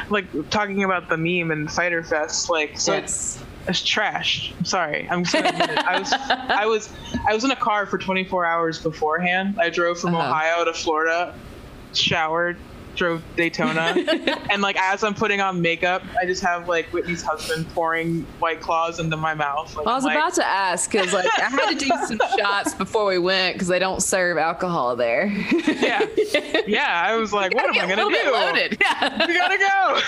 like 0.10 0.26
talking 0.52 0.84
about 0.84 1.10
the 1.10 1.18
meme 1.18 1.50
and 1.52 1.72
Fyter 1.72 2.04
Fest. 2.04 2.50
Like, 2.50 2.78
so 2.80 2.94
It's 2.94 3.42
it's 3.68 3.82
trash. 3.84 4.54
I'm 4.60 4.66
sorry. 4.66 5.08
I'm 5.10 5.24
just 5.24 5.34
gonna 5.34 5.50
admit 5.50 5.70
it. 5.72 5.78
I 5.80 5.98
was 6.00 6.14
I 6.30 6.66
was 6.68 6.90
I 7.28 7.34
was 7.34 7.44
in 7.44 7.50
a 7.52 7.56
car 7.56 7.88
for 7.88 7.98
24 7.98 8.46
hours 8.46 8.80
beforehand. 8.80 9.56
I 9.60 9.70
drove 9.72 10.00
from 10.00 10.14
Uh-huh. 10.14 10.28
Ohio 10.30 10.66
to 10.66 10.74
Florida, 10.74 11.34
showered, 11.94 12.58
drove 12.96 13.24
Daytona, 13.36 13.94
and 14.50 14.62
like 14.62 14.78
as 14.78 15.04
I'm 15.04 15.14
putting 15.14 15.42
on 15.42 15.62
makeup, 15.62 16.04
I 16.20 16.26
just 16.26 16.44
have 16.44 16.68
like 16.68 16.88
Whitney's 16.88 17.22
husband 17.22 17.68
pouring 17.74 18.22
white 18.40 18.62
claws 18.62 19.00
into 19.00 19.18
my 19.18 19.34
mouth. 19.34 19.76
Like, 19.76 19.88
I 19.88 19.96
was 19.96 20.04
like, 20.04 20.16
about 20.16 20.34
to 20.36 20.46
ask 20.46 20.92
because 20.92 21.14
like 21.14 21.28
I 21.40 21.50
had 21.50 21.70
to 21.72 21.86
do 21.86 21.88
some 22.08 22.20
shots 22.38 22.74
before 22.74 23.06
we 23.06 23.18
went 23.18 23.56
because 23.56 23.68
they 23.68 23.80
don't 23.80 24.02
serve 24.02 24.38
alcohol 24.38 24.96
there. 24.96 25.28
yeah, 25.28 26.06
yeah. 26.68 27.04
I 27.06 27.16
was 27.16 27.34
like, 27.34 27.54
what 27.54 27.66
am 27.66 27.84
I 27.84 27.96
gonna 27.96 28.10
do? 28.10 28.32
loaded. 28.32 28.78
Yeah. 28.82 29.28
we 29.28 29.34
gotta 29.34 29.58
go. 29.58 30.02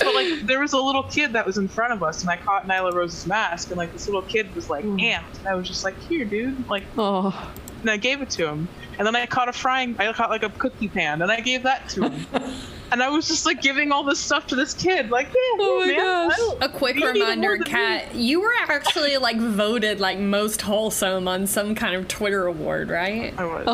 but 0.00 0.14
like, 0.14 0.46
there 0.46 0.60
was 0.60 0.72
a 0.72 0.80
little 0.80 1.04
kid 1.04 1.32
that 1.32 1.46
was 1.46 1.58
in 1.58 1.68
front 1.68 1.92
of 1.92 2.02
us, 2.02 2.22
and 2.22 2.30
I 2.30 2.36
caught 2.36 2.66
Nyla 2.66 2.92
Rose's 2.92 3.26
mask, 3.26 3.68
and 3.68 3.76
like 3.76 3.92
this 3.92 4.06
little 4.06 4.22
kid 4.22 4.54
was 4.54 4.70
like 4.70 4.84
mm. 4.84 5.00
amped. 5.00 5.38
And 5.38 5.48
I 5.48 5.54
was 5.54 5.66
just 5.66 5.84
like, 5.84 5.98
here, 6.08 6.24
dude. 6.24 6.68
Like, 6.68 6.84
Oh, 6.98 7.52
and 7.80 7.90
I 7.90 7.96
gave 7.96 8.22
it 8.22 8.30
to 8.30 8.46
him. 8.48 8.68
And 8.98 9.06
then 9.06 9.14
I 9.14 9.26
caught 9.26 9.48
a 9.48 9.52
frying, 9.52 9.94
I 9.98 10.10
caught 10.12 10.30
like 10.30 10.42
a 10.42 10.48
cookie 10.48 10.88
pan, 10.88 11.20
and 11.22 11.30
I 11.30 11.40
gave 11.40 11.64
that 11.64 11.88
to 11.90 12.08
him. 12.08 12.26
and 12.92 13.02
I 13.02 13.10
was 13.10 13.28
just 13.28 13.44
like 13.44 13.60
giving 13.60 13.92
all 13.92 14.04
this 14.04 14.18
stuff 14.18 14.46
to 14.48 14.56
this 14.56 14.72
kid, 14.72 15.10
like, 15.10 15.26
yeah, 15.26 15.32
Oh 15.34 15.84
yeah, 15.84 15.96
my 15.96 16.02
man. 16.02 16.28
gosh. 16.28 16.38
A 16.62 16.68
quick 16.70 16.96
you 16.96 17.00
need 17.00 17.08
it 17.08 17.14
more 17.18 17.22
reminder, 17.52 17.58
than 17.58 17.64
Kat, 17.64 18.14
you 18.14 18.40
were 18.40 18.52
actually 18.68 19.16
like 19.18 19.36
voted 19.38 20.00
like 20.00 20.18
most 20.18 20.62
wholesome 20.62 21.28
on 21.28 21.46
some 21.46 21.74
kind 21.74 21.94
of 21.94 22.08
Twitter 22.08 22.46
award, 22.46 22.88
right? 22.88 23.34
I 23.36 23.44
was. 23.44 23.66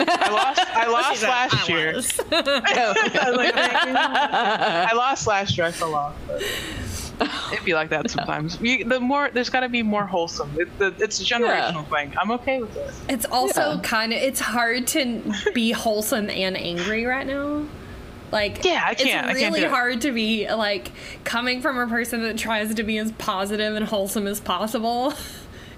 I 0.00 0.30
lost. 0.30 0.60
I 0.76 0.86
lost 0.90 1.22
last 1.22 1.68
year. 1.68 1.94
I, 2.32 3.30
like, 3.30 3.52
I 3.54 4.92
lost 4.94 5.26
last 5.28 5.56
year. 5.56 5.66
I 5.68 5.70
fell 5.70 5.94
off. 5.94 6.14
But 6.26 6.42
it'd 7.52 7.64
be 7.64 7.74
like 7.74 7.90
that 7.90 8.10
sometimes. 8.16 8.60
You, 8.60 8.84
the 8.84 9.00
more 9.00 9.30
there's 9.32 9.50
got 9.50 9.60
to 9.60 9.68
be 9.68 9.82
more 9.82 10.06
wholesome. 10.06 10.50
It, 10.58 10.78
the, 10.78 10.94
it's 10.98 11.20
a 11.20 11.24
generational 11.24 11.86
thing. 11.88 12.12
I'm 12.20 12.30
okay 12.32 12.60
with 12.60 12.76
it. 12.76 12.92
It's 13.08 13.24
also 13.26 13.74
Yeah. 13.74 13.80
kind 13.82 14.12
of 14.12 14.20
it's 14.22 14.40
hard 14.40 14.86
to 14.88 15.22
be 15.54 15.70
wholesome 15.84 16.30
and 16.30 16.56
angry 16.56 17.04
right 17.06 17.26
now. 17.26 17.64
Like 18.32 18.64
Yeah, 18.64 18.82
I 18.84 18.94
can't- 18.94 19.26
I 19.26 19.30
It's 19.30 19.40
can't 19.40 19.54
really 19.54 19.66
it. 19.66 19.70
hard 19.70 20.00
to 20.02 20.10
be 20.12 20.50
like 20.52 20.90
coming 21.24 21.60
from 21.62 21.78
a 21.78 21.86
person 21.86 22.22
that 22.22 22.36
tries 22.36 22.74
to 22.74 22.82
be 22.82 22.98
as 22.98 23.12
positive 23.12 23.74
and 23.76 23.84
wholesome 23.86 24.26
as 24.26 24.40
possible. 24.40 25.14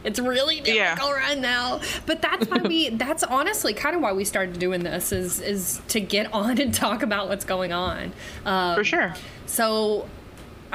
It's 0.04 0.20
really 0.20 0.60
Yeah. 0.64 0.94
difficult 0.94 1.16
right 1.16 1.36
now, 1.38 1.80
but 2.04 2.22
that's 2.22 2.48
why 2.48 2.58
we. 2.58 2.90
That's 2.90 3.24
honestly 3.24 3.74
kind 3.74 3.96
of 3.96 4.02
why 4.02 4.12
we 4.12 4.24
started 4.24 4.56
doing 4.60 4.84
this 4.84 5.10
is 5.10 5.40
is 5.40 5.80
to 5.88 5.98
get 5.98 6.32
on 6.32 6.60
and 6.60 6.72
talk 6.72 7.02
about 7.02 7.28
what's 7.28 7.44
going 7.44 7.72
on. 7.72 8.12
Um, 8.44 8.76
For 8.76 8.84
sure. 8.84 9.14
so, 9.46 10.08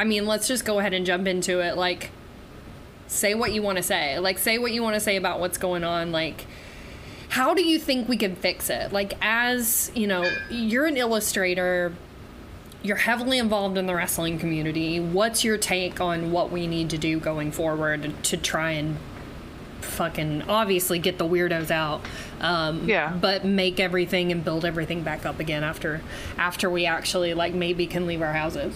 I 0.02 0.04
mean, 0.04 0.26
let's 0.26 0.48
just 0.48 0.66
go 0.66 0.80
ahead 0.80 0.96
and 0.96 1.06
jump 1.06 1.28
into 1.28 1.60
it. 1.60 1.78
Like, 1.78 2.10
say 3.06 3.36
what 3.36 3.54
you 3.54 3.62
want 3.62 3.78
to 3.78 3.84
say. 3.84 4.18
Like, 4.18 4.40
say 4.40 4.58
what 4.58 4.72
you 4.72 4.82
want 4.82 4.96
to 4.96 5.00
say 5.00 5.16
about 5.16 5.40
what's 5.40 5.60
going 5.60 5.84
on. 5.84 6.12
Like, 6.12 6.48
how 7.30 7.54
do 7.54 7.64
you 7.64 7.78
think 7.78 8.10
we 8.10 8.18
can 8.18 8.36
fix 8.36 8.72
it? 8.72 8.92
Like, 8.92 9.14
as 9.22 9.92
you 9.94 10.08
know, 10.08 10.28
you're 10.50 10.88
an 10.88 10.98
illustrator. 10.98 11.94
You're 12.82 12.98
heavily 12.98 13.38
involved 13.38 13.78
in 13.78 13.86
the 13.86 13.94
wrestling 13.94 14.40
community. 14.40 15.00
What's 15.00 15.44
your 15.44 15.60
take 15.60 16.02
on 16.02 16.32
what 16.32 16.52
we 16.52 16.66
need 16.66 16.90
to 16.90 16.98
do 16.98 17.20
going 17.20 17.52
forward 17.52 18.12
to 18.24 18.38
try 18.38 18.72
and 18.72 18.98
fucking 19.82 20.42
obviously 20.50 20.98
get 20.98 21.20
the 21.20 21.26
weirdos 21.28 21.70
out? 21.70 22.02
Um, 22.40 22.90
Yeah. 22.90 23.16
But 23.22 23.46
make 23.46 23.80
everything 23.80 24.32
and 24.32 24.44
build 24.44 24.66
everything 24.66 25.04
back 25.04 25.28
up 25.28 25.40
again 25.40 25.64
after 25.64 26.02
after 26.40 26.72
we 26.72 26.88
actually 26.88 27.36
like 27.36 27.54
maybe 27.54 27.86
can 27.86 28.08
leave 28.08 28.24
our 28.24 28.34
houses. 28.34 28.74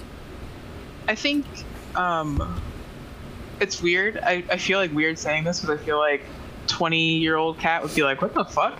I 1.07 1.15
think 1.15 1.45
um, 1.95 2.61
it's 3.59 3.81
weird. 3.81 4.17
I, 4.17 4.43
I 4.49 4.57
feel 4.57 4.79
like 4.79 4.93
weird 4.93 5.17
saying 5.17 5.43
this 5.43 5.61
because 5.61 5.79
I 5.79 5.83
feel 5.83 5.97
like 5.97 6.21
20 6.67 7.17
year 7.17 7.35
old 7.35 7.59
cat 7.59 7.83
would 7.83 7.93
be 7.95 8.03
like, 8.03 8.21
what 8.21 8.33
the 8.33 8.45
fuck? 8.45 8.79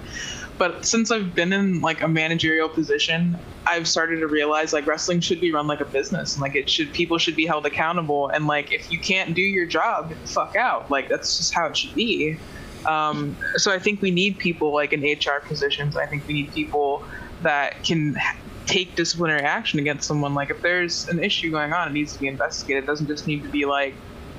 But 0.57 0.85
since 0.85 1.11
I've 1.11 1.35
been 1.35 1.51
in 1.51 1.81
like 1.81 2.01
a 2.01 2.07
managerial 2.07 2.69
position, 2.69 3.37
I've 3.65 3.87
started 3.87 4.19
to 4.19 4.27
realize 4.27 4.73
like 4.73 4.87
wrestling 4.87 5.19
should 5.19 5.41
be 5.41 5.51
run 5.51 5.67
like 5.67 5.81
a 5.81 5.85
business 5.85 6.33
and 6.33 6.41
like 6.41 6.55
it 6.55 6.69
should 6.69 6.93
people 6.93 7.17
should 7.17 7.35
be 7.35 7.45
held 7.45 7.65
accountable 7.65 8.29
and 8.29 8.47
like 8.47 8.71
if 8.71 8.91
you 8.91 8.99
can't 8.99 9.33
do 9.33 9.41
your 9.41 9.65
job, 9.65 10.13
fuck 10.25 10.55
out. 10.55 10.89
Like 10.89 11.09
that's 11.09 11.37
just 11.37 11.53
how 11.53 11.67
it 11.67 11.77
should 11.77 11.93
be. 11.93 12.37
Um, 12.85 13.35
so 13.55 13.71
I 13.71 13.79
think 13.79 14.01
we 14.01 14.11
need 14.11 14.37
people 14.37 14.73
like 14.73 14.93
in 14.93 15.01
HR 15.01 15.41
positions. 15.41 15.97
I 15.97 16.05
think 16.05 16.25
we 16.27 16.33
need 16.33 16.53
people 16.53 17.03
that 17.41 17.83
can 17.83 18.15
take 18.65 18.95
disciplinary 18.95 19.41
action 19.41 19.79
against 19.79 20.07
someone. 20.07 20.33
Like 20.33 20.49
if 20.49 20.61
there's 20.61 21.07
an 21.09 21.23
issue 21.23 21.51
going 21.51 21.73
on, 21.73 21.87
it 21.89 21.93
needs 21.93 22.13
to 22.13 22.19
be 22.19 22.27
investigated. 22.27 22.83
It 22.83 22.87
doesn't 22.87 23.07
just 23.07 23.27
need 23.27 23.43
to 23.43 23.49
be 23.49 23.65
like 23.65 23.93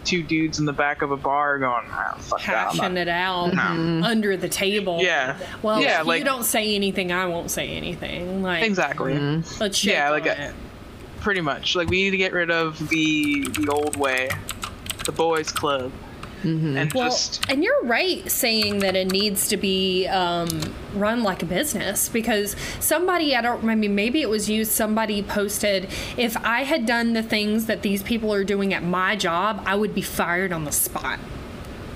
two 0.05 0.23
dudes 0.23 0.59
in 0.61 0.65
the 0.65 0.73
back 0.73 1.03
of 1.03 1.11
a 1.11 1.17
bar 1.17 1.59
going, 1.59 1.85
ah, 1.91 2.17
fuck 2.21 2.41
that. 2.45 2.69
I'm 2.69 2.77
Hashing 2.77 2.95
not-" 2.95 3.01
it 3.01 3.09
out 3.09 3.51
mm-hmm. 3.53 4.05
under 4.05 4.37
the 4.37 4.49
table. 4.49 5.01
Yeah. 5.03 5.37
Well, 5.63 5.83
Yeah, 5.83 6.01
if 6.01 6.07
like- 6.07 6.19
you 6.21 6.25
don't 6.25 6.45
say 6.45 6.75
anything, 6.75 7.13
I 7.13 7.27
won't 7.27 7.51
say 7.51 7.71
anything. 7.71 8.43
Like 8.43 8.63
Exactly. 8.63 9.15
Mm-hmm. 9.15 9.61
Let's 9.61 9.77
shake 9.77 9.95
Yeah, 9.95 10.07
on 10.07 10.13
like 10.13 10.27
a- 10.27 10.49
it. 10.49 10.55
Pretty 11.21 11.41
much. 11.41 11.75
Like 11.75 11.89
we 11.89 12.05
need 12.05 12.11
to 12.11 12.17
get 12.17 12.33
rid 12.33 12.53
of 12.53 12.89
the 12.89 13.49
the 13.49 13.69
old 13.69 13.97
way, 13.97 14.31
the 15.07 15.13
boys' 15.13 15.51
club, 15.51 15.91
and 16.47 16.93
Well, 16.93 17.11
just 17.11 17.45
and 17.51 17.63
you're 17.63 17.85
right 17.85 18.31
saying 18.31 18.79
that 18.81 18.97
it 18.97 19.11
needs 19.11 19.49
to 19.49 19.57
be 19.57 20.07
um, 20.07 20.49
run 20.95 21.23
like 21.23 21.43
a 21.43 21.47
business 21.47 22.09
because 22.09 22.57
somebody, 22.81 23.35
I 23.35 23.41
don't, 23.43 23.65
I 23.69 23.75
mean, 23.75 23.95
maybe 23.95 24.23
it 24.23 24.29
was 24.29 24.49
you, 24.49 24.65
somebody 24.65 25.23
posted, 25.23 25.89
if 26.17 26.37
I 26.39 26.63
had 26.63 26.87
done 26.87 27.13
the 27.13 27.23
things 27.23 27.67
that 27.67 27.83
these 27.83 28.03
people 28.03 28.33
are 28.33 28.45
doing 28.45 28.73
at 28.73 28.83
my 28.83 29.17
job, 29.17 29.63
I 29.67 29.75
would 29.77 29.95
be 29.95 30.03
fired 30.03 30.53
on 30.53 30.65
the 30.65 30.73
spot. 30.73 31.19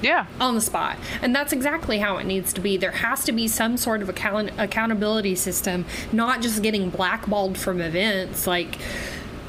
yeah. 0.03 0.27
on 0.41 0.55
the 0.55 0.61
spot. 0.61 0.97
And 1.21 1.35
that's 1.35 1.53
exactly 1.53 1.99
how 1.99 2.17
it 2.17 2.25
needs 2.25 2.53
to 2.55 2.61
be. 2.61 2.77
There 2.77 2.91
has 2.91 3.25
to 3.25 3.33
be 3.33 3.47
some 3.49 3.77
sort 3.77 4.01
of 4.03 4.09
account- 4.09 4.53
accountability 4.59 5.35
system, 5.35 5.85
not 6.11 6.41
just 6.41 6.63
getting 6.63 6.91
blackballed 6.91 7.59
from 7.59 7.81
events. 7.81 8.47
Like, 8.47 8.79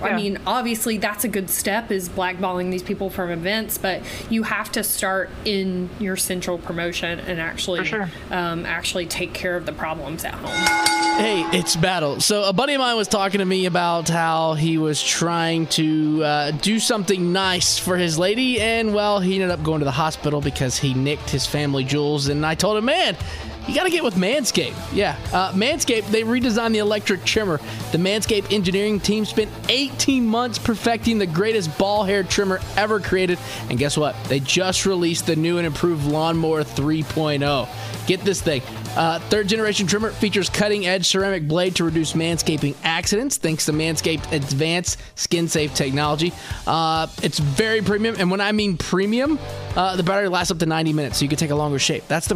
I 0.03 0.15
mean, 0.15 0.39
obviously 0.45 0.97
that's 0.97 1.23
a 1.23 1.27
good 1.27 1.49
step 1.49 1.91
is 1.91 2.09
blackballing 2.09 2.71
these 2.71 2.83
people 2.83 3.09
from 3.09 3.29
events, 3.29 3.77
but 3.77 4.01
you 4.29 4.43
have 4.43 4.71
to 4.73 4.83
start 4.83 5.29
in 5.45 5.89
your 5.99 6.17
central 6.17 6.57
promotion 6.57 7.19
and 7.19 7.39
actually 7.39 7.85
sure. 7.85 8.09
um, 8.29 8.65
actually 8.65 9.05
take 9.05 9.33
care 9.33 9.55
of 9.55 9.65
the 9.65 9.73
problems 9.73 10.25
at 10.25 10.33
home. 10.33 10.91
Hey, 11.17 11.41
it's 11.51 11.75
Battle. 11.75 12.19
So, 12.19 12.43
a 12.45 12.53
buddy 12.53 12.73
of 12.73 12.79
mine 12.79 12.95
was 12.95 13.07
talking 13.07 13.39
to 13.39 13.45
me 13.45 13.65
about 13.65 14.09
how 14.09 14.53
he 14.53 14.77
was 14.77 15.03
trying 15.03 15.67
to 15.67 16.23
uh, 16.23 16.51
do 16.51 16.79
something 16.79 17.31
nice 17.31 17.77
for 17.77 17.97
his 17.97 18.17
lady, 18.17 18.59
and 18.59 18.93
well, 18.93 19.19
he 19.19 19.35
ended 19.35 19.51
up 19.51 19.61
going 19.61 19.79
to 19.79 19.85
the 19.85 19.91
hospital 19.91 20.41
because 20.41 20.77
he 20.77 20.93
nicked 20.93 21.29
his 21.29 21.45
family 21.45 21.83
jewels. 21.83 22.27
And 22.27 22.45
I 22.45 22.55
told 22.55 22.77
him, 22.77 22.85
man, 22.85 23.17
you 23.67 23.75
got 23.75 23.83
to 23.83 23.89
get 23.89 24.03
with 24.03 24.15
Manscaped. 24.15 24.75
Yeah, 24.93 25.17
uh, 25.33 25.51
Manscaped, 25.53 26.07
they 26.07 26.23
redesigned 26.23 26.73
the 26.73 26.79
electric 26.79 27.23
trimmer. 27.23 27.57
The 27.91 27.97
Manscaped 27.97 28.51
engineering 28.51 28.99
team 28.99 29.25
spent 29.25 29.51
18 29.69 30.25
months 30.25 30.57
perfecting 30.57 31.17
the 31.17 31.27
greatest 31.27 31.77
ball 31.77 32.03
hair 32.03 32.23
trimmer 32.23 32.59
ever 32.75 32.99
created. 32.99 33.39
And 33.69 33.77
guess 33.77 33.97
what? 33.97 34.15
They 34.25 34.39
just 34.39 34.85
released 34.85 35.27
the 35.27 35.35
new 35.35 35.57
and 35.57 35.67
improved 35.67 36.05
Lawnmower 36.05 36.63
3.0. 36.63 37.67
Get 38.07 38.21
this 38.21 38.41
thing. 38.41 38.61
Uh, 38.95 39.19
third 39.29 39.47
generation 39.47 39.87
trimmer 39.87 40.11
features 40.11 40.49
cutting 40.49 40.85
edge 40.85 41.07
ceramic 41.07 41.47
blade 41.47 41.75
to 41.75 41.83
reduce 41.83 42.13
manscaping 42.13 42.75
accidents 42.83 43.37
thanks 43.37 43.65
to 43.65 43.71
Manscaped 43.71 44.31
advanced 44.31 44.99
skin 45.15 45.47
safe 45.47 45.73
technology. 45.73 46.33
Uh, 46.67 47.07
it's 47.23 47.39
very 47.39 47.81
premium, 47.81 48.15
and 48.19 48.29
when 48.29 48.41
I 48.41 48.51
mean 48.51 48.77
premium, 48.77 49.39
uh, 49.75 49.95
the 49.95 50.03
battery 50.03 50.27
lasts 50.27 50.51
up 50.51 50.59
to 50.59 50.65
90 50.65 50.91
minutes, 50.93 51.19
so 51.19 51.23
you 51.23 51.29
can 51.29 51.37
take 51.37 51.51
a 51.51 51.55
longer 51.55 51.79
shape. 51.79 52.05
That's 52.07 52.27
the 52.27 52.35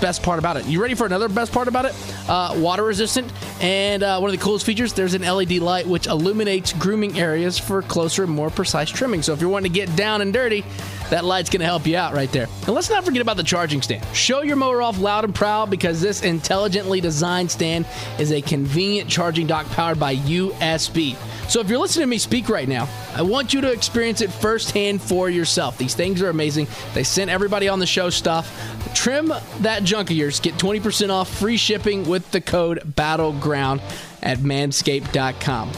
best 0.00 0.22
part 0.22 0.38
about 0.38 0.56
it. 0.56 0.64
You 0.66 0.80
ready 0.80 0.94
for 0.94 1.04
another 1.04 1.28
best 1.28 1.52
part 1.52 1.68
about 1.68 1.84
it? 1.84 1.94
Uh, 2.28 2.54
water 2.56 2.84
resistant, 2.84 3.30
and 3.60 4.02
uh, 4.02 4.18
one 4.18 4.32
of 4.32 4.38
the 4.38 4.42
coolest 4.42 4.64
features 4.64 4.92
there's 4.94 5.14
an 5.14 5.22
LED 5.22 5.58
light 5.58 5.86
which 5.86 6.06
illuminates 6.06 6.72
grooming 6.72 7.18
areas 7.18 7.58
for 7.58 7.82
closer 7.82 8.24
and 8.24 8.32
more 8.32 8.48
precise 8.48 8.88
trimming. 8.88 9.20
So 9.20 9.34
if 9.34 9.40
you're 9.40 9.50
wanting 9.50 9.72
to 9.72 9.78
get 9.78 9.94
down 9.94 10.22
and 10.22 10.32
dirty, 10.32 10.64
that 11.10 11.24
light's 11.26 11.50
going 11.50 11.60
to 11.60 11.66
help 11.66 11.86
you 11.86 11.96
out 11.96 12.14
right 12.14 12.32
there. 12.32 12.48
And 12.66 12.70
let's 12.70 12.88
not 12.88 13.04
forget 13.04 13.20
about 13.20 13.36
the 13.36 13.42
charging 13.42 13.82
stand. 13.82 14.04
Show 14.14 14.42
your 14.42 14.56
mower 14.56 14.80
off 14.80 14.98
loud 14.98 15.24
and 15.24 15.34
proud 15.34 15.68
because 15.68 15.81
this 15.82 16.22
intelligently 16.22 17.00
designed 17.00 17.50
stand 17.50 17.86
is 18.18 18.32
a 18.32 18.40
convenient 18.40 19.10
charging 19.10 19.46
dock 19.46 19.66
powered 19.66 19.98
by 19.98 20.16
USB. 20.16 21.16
So 21.48 21.60
if 21.60 21.68
you're 21.68 21.78
listening 21.78 22.04
to 22.04 22.10
me 22.10 22.18
speak 22.18 22.48
right 22.48 22.68
now, 22.68 22.88
I 23.14 23.22
want 23.22 23.52
you 23.52 23.60
to 23.62 23.72
experience 23.72 24.20
it 24.20 24.32
firsthand 24.32 25.02
for 25.02 25.28
yourself. 25.28 25.76
These 25.76 25.94
things 25.94 26.22
are 26.22 26.30
amazing. 26.30 26.66
They 26.94 27.02
sent 27.02 27.30
everybody 27.30 27.68
on 27.68 27.78
the 27.78 27.86
show 27.86 28.10
stuff. 28.10 28.50
Trim 28.94 29.32
that 29.60 29.84
junk 29.84 30.10
of 30.10 30.16
yours. 30.16 30.40
Get 30.40 30.54
20% 30.54 31.10
off 31.10 31.28
free 31.28 31.56
shipping 31.56 32.08
with 32.08 32.30
the 32.30 32.40
code 32.40 32.80
BATTLEGROUND 32.96 33.80
at 34.22 34.38
manscaped.com. 34.38 35.72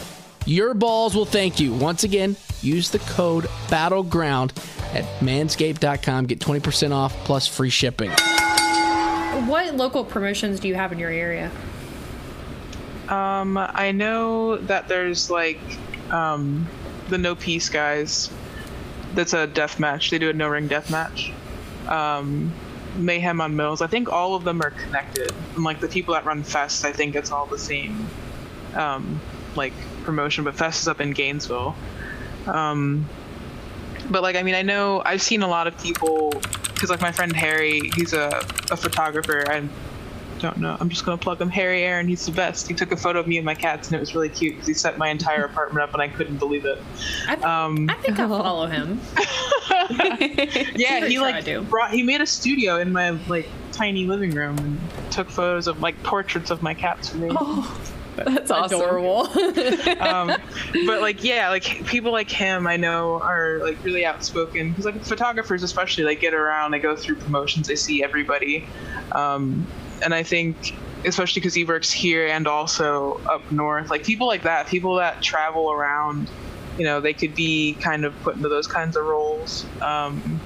Your 0.47 0.75
balls 0.75 1.15
will 1.17 1.25
thank 1.25 1.59
you. 1.59 1.73
Once 1.73 2.05
again, 2.05 2.37
use 2.61 2.91
the 2.91 2.99
code 2.99 3.45
BATTLEGROUND 3.69 4.53
at 4.95 5.05
manscaped.com. 5.21 6.27
Get 6.27 6.39
20% 6.39 6.93
off 6.93 7.13
plus 7.25 7.47
free 7.47 7.71
shipping. 7.71 8.11
What 9.47 9.75
local 9.75 10.05
promotions 10.05 10.61
do 10.61 10.69
you 10.69 10.75
have 10.75 10.93
in 10.93 10.99
your 10.99 11.11
area? 11.11 11.51
Um, 13.09 13.59
I 13.59 13.93
know 13.93 14.57
that 14.57 14.89
there's 14.89 15.31
like 15.31 15.61
um, 16.11 16.67
the 17.09 17.19
No 17.19 17.35
Peace 17.35 17.69
guys. 17.69 18.31
That's 19.15 19.35
a 19.35 19.47
death 19.47 19.79
match. 19.79 20.11
They 20.11 20.19
do 20.19 20.31
a 20.31 20.33
no 20.33 20.49
ring 20.49 20.67
death 20.67 20.91
match. 20.91 21.33
Um, 21.87 22.53
Mayhem 22.97 23.41
on 23.41 23.55
Mills. 23.57 23.83
I 23.83 23.87
think 23.87 24.11
all 24.11 24.35
of 24.35 24.45
them 24.45 24.63
are 24.63 24.71
connected. 24.71 25.33
And 25.55 25.65
like 25.65 25.81
the 25.81 25.89
people 25.89 26.15
that 26.15 26.25
run 26.25 26.43
Fest, 26.43 26.85
I 26.85 26.93
think 26.93 27.15
it's 27.15 27.31
all 27.31 27.47
the 27.47 27.59
same 27.59 28.07
um, 28.75 29.21
like 29.57 29.75
promotion. 30.05 30.45
But 30.45 30.55
Fest 30.55 30.83
is 30.83 30.89
up 30.89 31.01
in 31.01 31.11
Gainesville. 31.11 31.75
Um, 32.47 33.09
but 34.11 34.23
like 34.23 34.37
I 34.37 34.43
mean, 34.43 34.55
I 34.55 34.63
know 34.63 35.03
I've 35.05 35.23
seen 35.23 35.43
a 35.43 35.49
lot 35.49 35.67
of 35.67 35.79
people 35.81 36.33
because 36.73 36.91
like 36.91 37.01
my 37.01 37.13
friend 37.13 37.35
Harry, 37.35 37.91
he's 37.95 38.13
a, 38.13 38.29
a 38.71 38.77
photographer. 38.77 39.45
I 39.51 39.69
don't 40.41 40.59
know. 40.59 40.77
I'm 40.79 40.89
just 40.89 41.05
gonna 41.05 41.17
plug 41.19 41.41
him. 41.41 41.49
Harry 41.49 41.83
Aaron, 41.83 42.07
he's 42.07 42.27
the 42.27 42.33
best. 42.33 42.69
He 42.69 42.75
took 42.75 42.93
a 42.93 42.97
photo 42.97 43.21
of 43.21 43.27
me 43.27 43.37
and 43.39 43.47
my 43.47 43.55
cats, 43.55 43.89
and 43.89 43.97
it 43.97 44.01
was 44.01 44.15
really 44.15 44.29
cute 44.29 44.55
because 44.55 44.67
he 44.67 44.75
set 44.75 44.99
my 44.99 45.09
entire 45.09 45.45
apartment 45.45 45.83
up, 45.83 45.93
and 45.95 46.03
I 46.03 46.09
couldn't 46.09 46.39
believe 46.39 46.65
it. 46.65 46.79
I, 47.29 47.35
Um, 47.37 47.89
I 47.89 47.95
think 47.95 48.19
I 48.19 48.29
follow 48.29 48.67
him. 48.67 49.01
yeah, 50.77 51.07
he 51.07 51.19
like 51.19 51.69
brought. 51.69 51.93
He 51.93 52.03
made 52.03 52.21
a 52.21 52.27
studio 52.27 52.79
in 52.79 52.93
my 52.93 53.11
like 53.29 53.49
tiny 53.73 54.07
living 54.07 54.33
room 54.33 54.59
and 54.59 54.81
took 55.11 55.31
photos 55.31 55.67
of 55.67 55.81
like 55.81 56.01
portraits 56.03 56.51
of 56.51 56.63
my 56.63 56.75
cats 56.75 57.09
for 57.09 57.17
me. 57.19 57.31
That's 58.17 58.51
awesome. 58.51 58.81
Adorable. 58.81 59.27
um, 60.01 60.29
but 60.87 61.01
like 61.01 61.23
yeah 61.25 61.49
like 61.51 61.65
people 61.87 62.13
like 62.13 62.31
him 62.31 62.67
i 62.67 62.77
know 62.77 63.21
are 63.21 63.59
like 63.59 63.83
really 63.85 64.05
outspoken 64.05 64.71
because 64.71 64.85
like 64.85 65.03
photographers 65.05 65.63
especially 65.63 66.05
like 66.05 66.21
get 66.21 66.35
around 66.35 66.71
they 66.71 66.79
go 66.79 66.97
through 66.97 67.17
promotions 67.17 67.69
they 67.69 67.77
see 67.77 68.03
everybody 68.03 68.67
um, 69.13 69.67
and 70.03 70.15
i 70.15 70.23
think 70.23 70.77
especially 71.05 71.41
because 71.41 71.55
he 71.55 71.65
works 71.65 71.91
here 71.91 72.27
and 72.27 72.47
also 72.47 73.21
up 73.31 73.51
north 73.53 73.91
like 73.91 74.05
people 74.05 74.27
like 74.27 74.43
that 74.43 74.67
people 74.67 74.97
that 74.97 75.23
travel 75.23 75.71
around 75.71 76.31
you 76.79 76.85
know 76.85 77.01
they 77.01 77.13
could 77.13 77.35
be 77.35 77.75
kind 77.81 78.05
of 78.05 78.19
put 78.23 78.37
into 78.37 78.49
those 78.49 78.67
kinds 78.67 78.97
of 78.97 79.05
roles 79.05 79.67
um, 79.81 80.41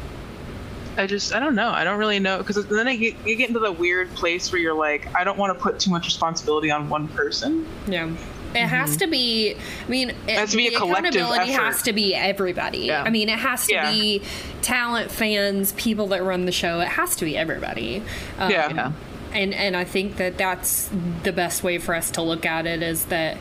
I 0.98 1.06
just 1.06 1.34
I 1.34 1.38
don't 1.40 1.54
know. 1.54 1.70
I 1.70 1.84
don't 1.84 1.98
really 1.98 2.18
know 2.18 2.38
because 2.38 2.64
then 2.66 2.88
I 2.88 2.96
get, 2.96 3.14
you 3.26 3.36
get 3.36 3.48
into 3.48 3.60
the 3.60 3.72
weird 3.72 4.10
place 4.14 4.50
where 4.52 4.60
you're 4.60 4.74
like 4.74 5.14
I 5.14 5.24
don't 5.24 5.38
want 5.38 5.56
to 5.56 5.62
put 5.62 5.78
too 5.78 5.90
much 5.90 6.06
responsibility 6.06 6.70
on 6.70 6.88
one 6.90 7.08
person. 7.08 7.66
Yeah. 7.86 8.10
It 8.54 8.66
has 8.66 8.96
to 8.98 9.06
be. 9.06 9.54
I 9.54 9.88
mean, 9.90 10.08
it 10.10 10.16
Mm-hmm. 10.16 10.30
has 10.38 10.50
to 10.52 10.56
be 10.56 10.68
a 10.68 10.70
the 10.70 10.76
collective 10.78 11.14
accountability 11.16 11.52
effort. 11.52 11.62
has 11.62 11.82
to 11.82 11.92
be 11.92 12.14
everybody. 12.14 12.78
Yeah. 12.78 13.02
I 13.02 13.10
mean, 13.10 13.28
it 13.28 13.38
has 13.38 13.66
to 13.66 13.74
Yeah. 13.74 13.90
be 13.92 14.22
talent, 14.62 15.10
fans, 15.10 15.72
people 15.72 16.06
that 16.08 16.22
run 16.22 16.46
the 16.46 16.52
show. 16.52 16.80
It 16.80 16.88
has 16.88 17.14
to 17.16 17.26
be 17.26 17.36
everybody. 17.36 18.02
Um, 18.38 18.50
Yeah. 18.50 18.72
Yeah. 18.74 18.92
and 19.34 19.52
and 19.54 19.76
I 19.76 19.84
think 19.84 20.16
that 20.16 20.38
that's 20.38 20.88
the 21.24 21.32
best 21.32 21.62
way 21.62 21.76
for 21.78 21.94
us 21.94 22.10
to 22.12 22.22
look 22.22 22.46
at 22.46 22.66
it 22.66 22.82
is 22.82 23.04
that 23.06 23.36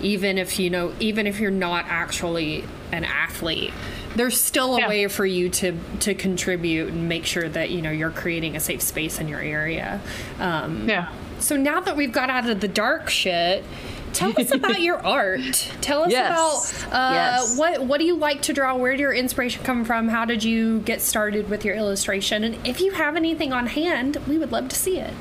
even 0.00 0.38
if 0.38 0.58
you 0.60 0.70
know 0.70 0.92
even 1.00 1.26
if 1.26 1.40
you're 1.40 1.50
not 1.50 1.84
actually 1.88 2.62
an 2.92 3.04
athlete 3.04 3.72
there's 4.14 4.38
still 4.40 4.76
a 4.76 4.80
Yeah. 4.80 4.88
way 4.88 5.08
for 5.08 5.24
you 5.26 5.48
to 5.48 5.72
to 6.00 6.14
contribute 6.14 6.88
and 6.92 7.08
make 7.08 7.24
sure 7.26 7.48
that 7.48 7.70
you 7.70 7.80
know 7.82 7.90
you're 7.90 8.10
creating 8.10 8.54
a 8.56 8.60
safe 8.60 8.82
space 8.82 9.18
in 9.18 9.28
your 9.28 9.40
area 9.40 10.00
um, 10.38 10.88
Yeah. 10.88 11.08
so 11.38 11.56
now 11.56 11.80
that 11.80 11.96
we've 11.96 12.12
got 12.12 12.28
out 12.30 12.48
of 12.48 12.60
the 12.60 12.68
dark 12.68 13.08
shit 13.08 13.64
tell 14.12 14.38
us 14.38 14.52
about 14.52 14.80
your 14.88 14.98
art 15.04 15.70
tell 15.80 16.02
us 16.02 16.10
Yes. 16.10 16.82
about 16.86 16.94
uh, 16.94 17.14
Yes. 17.14 17.56
what 17.56 17.84
what 17.86 17.98
do 17.98 18.04
you 18.04 18.14
like 18.16 18.42
to 18.42 18.52
draw 18.52 18.76
where 18.76 18.92
did 18.92 19.00
your 19.00 19.14
inspiration 19.14 19.64
come 19.64 19.84
from 19.86 20.08
how 20.08 20.26
did 20.26 20.44
you 20.44 20.80
get 20.80 21.00
started 21.00 21.48
with 21.48 21.64
your 21.64 21.74
illustration 21.74 22.44
and 22.44 22.58
if 22.66 22.80
you 22.82 22.92
have 22.92 23.16
anything 23.16 23.54
on 23.54 23.66
hand 23.68 24.18
we 24.28 24.36
would 24.36 24.52
love 24.52 24.68
to 24.68 24.76
see 24.76 24.98
it 24.98 25.14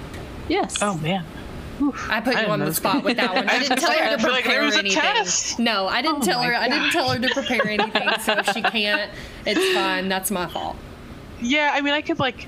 Yes. 0.49 0.79
Oh 0.81 0.95
man. 0.97 1.23
I 2.09 2.21
put 2.21 2.33
you 2.33 2.39
didn't 2.39 2.51
on 2.51 2.59
the 2.59 2.73
spot 2.73 3.03
with 3.03 3.17
that 3.17 3.33
one. 3.33 3.49
I 3.49 3.59
didn't 3.59 3.77
tell 3.79 3.91
her 3.91 4.15
to 4.17 4.21
feel 4.21 4.31
like 4.31 4.43
there 4.45 4.53
prepare 4.59 4.65
was 4.65 4.75
a 4.75 4.79
anything. 4.79 5.01
test. 5.01 5.59
No, 5.59 5.87
I 5.87 6.01
didn't 6.01 6.21
Oh 6.23 6.25
tell 6.25 6.39
my 6.39 6.45
her. 6.47 6.55
I 6.55 6.67
didn't 6.69 6.91
tell 6.91 7.09
her 7.09 7.19
to 7.19 7.29
prepare 7.33 7.67
anything. 7.67 8.09
So 8.21 8.33
if 8.37 8.45
she 8.53 8.61
can't, 8.77 9.11
it's 9.45 9.73
fine. 9.73 10.07
That's 10.09 10.31
my 10.31 10.47
fault. 10.47 10.77
Yeah, 11.41 11.71
I 11.73 11.81
mean, 11.81 11.93
I 11.93 12.01
could 12.01 12.19
like. 12.19 12.47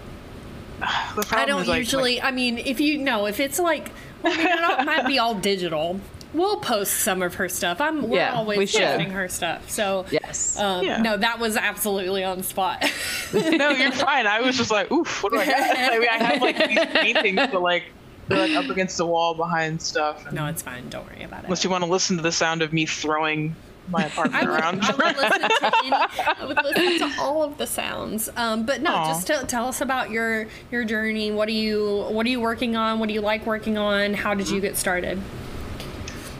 The 1.15 1.27
I 1.31 1.45
don't 1.45 1.61
is, 1.61 1.67
like, 1.67 1.77
usually. 1.79 2.21
I 2.21 2.31
mean, 2.31 2.57
if 2.57 2.79
you 2.79 2.97
know, 2.97 3.25
if 3.27 3.39
it's 3.39 3.59
like, 3.59 3.91
well, 4.21 4.33
I 4.33 4.37
mean, 4.37 4.47
it 4.47 4.63
all- 4.63 4.83
might 4.85 5.07
be 5.07 5.19
all 5.19 5.35
digital. 5.35 5.99
We'll 6.33 6.57
post 6.57 6.95
some 6.95 7.21
of 7.21 7.35
her 7.35 7.47
stuff. 7.47 7.79
I'm. 7.79 8.09
We're 8.09 8.17
Yeah, 8.17 8.33
always 8.33 8.57
we 8.57 8.65
posting 8.65 9.11
her 9.11 9.27
stuff. 9.29 9.69
So. 9.69 10.05
Yes. 10.09 10.57
Um, 10.57 10.83
Yeah. 10.83 10.97
No, 10.99 11.15
that 11.15 11.37
was 11.39 11.55
absolutely 11.55 12.23
on 12.23 12.39
the 12.39 12.43
spot. 12.43 12.83
no, 13.33 13.69
you're 13.69 13.91
fine. 13.91 14.25
I 14.25 14.41
was 14.41 14.57
just 14.57 14.71
like, 14.71 14.91
oof, 14.91 15.21
what 15.21 15.31
do 15.31 15.37
I 15.39 15.45
got? 15.45 15.55
I 15.77 15.99
mean, 15.99 16.07
I 16.09 16.23
have 16.23 16.41
like 16.41 16.57
these 16.57 16.85
paintings, 17.01 17.39
but 17.51 17.61
like 17.61 17.83
they're 18.27 18.47
like 18.47 18.55
up 18.55 18.69
against 18.69 18.97
the 18.97 19.05
wall 19.05 19.33
behind 19.33 19.81
stuff. 19.81 20.31
No, 20.31 20.45
it's 20.47 20.61
fine. 20.61 20.89
Don't 20.89 21.05
worry 21.07 21.23
about 21.23 21.41
it. 21.41 21.45
Unless 21.45 21.63
you 21.63 21.69
want 21.69 21.83
to 21.83 21.89
listen 21.89 22.17
to 22.17 22.23
the 22.23 22.31
sound 22.31 22.61
of 22.61 22.71
me 22.73 22.85
throwing 22.85 23.55
my 23.89 24.03
I 24.03 24.07
apartment 24.07 24.45
would, 24.45 24.59
around. 24.59 24.81
I 24.81 24.91
would 24.91 25.17
listen 25.17 25.41
to 25.41 25.77
any, 25.77 25.91
I 25.91 26.45
would 26.45 26.63
listen 26.63 27.09
to 27.09 27.21
all 27.21 27.43
of 27.43 27.57
the 27.57 27.67
sounds. 27.67 28.29
Um, 28.35 28.65
but 28.65 28.81
no, 28.81 28.93
Aw. 28.93 29.07
just 29.07 29.27
tell, 29.27 29.45
tell 29.45 29.67
us 29.67 29.81
about 29.81 30.09
your 30.11 30.47
your 30.71 30.85
journey. 30.85 31.31
What 31.31 31.47
are 31.49 31.51
you 31.51 32.05
What 32.09 32.25
are 32.25 32.29
you 32.29 32.39
working 32.39 32.75
on? 32.75 32.99
What 32.99 33.07
do 33.07 33.13
you 33.13 33.21
like 33.21 33.45
working 33.45 33.77
on? 33.77 34.13
How 34.13 34.33
did 34.33 34.49
you 34.49 34.61
get 34.61 34.77
started? 34.77 35.21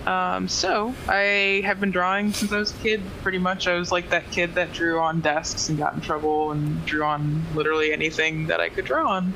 Um, 0.06 0.50
so 0.50 0.94
I 1.08 1.62
have 1.64 1.80
been 1.80 1.92
drawing 1.92 2.34
since 2.34 2.52
I 2.52 2.58
was 2.58 2.72
a 2.72 2.78
kid. 2.84 3.02
Pretty 3.22 3.38
much, 3.38 3.68
I 3.68 3.76
was 3.76 3.92
like 3.92 4.10
that 4.10 4.30
kid 4.32 4.56
that 4.56 4.74
drew 4.74 5.00
on 5.00 5.22
desks 5.22 5.70
and 5.70 5.78
got 5.78 5.94
in 5.94 6.02
trouble 6.02 6.52
and 6.52 6.86
drew 6.86 7.04
on 7.04 7.42
literally 7.56 7.94
anything 7.94 8.48
that 8.48 8.60
I 8.60 8.68
could 8.68 8.84
draw 8.84 9.10
on. 9.10 9.34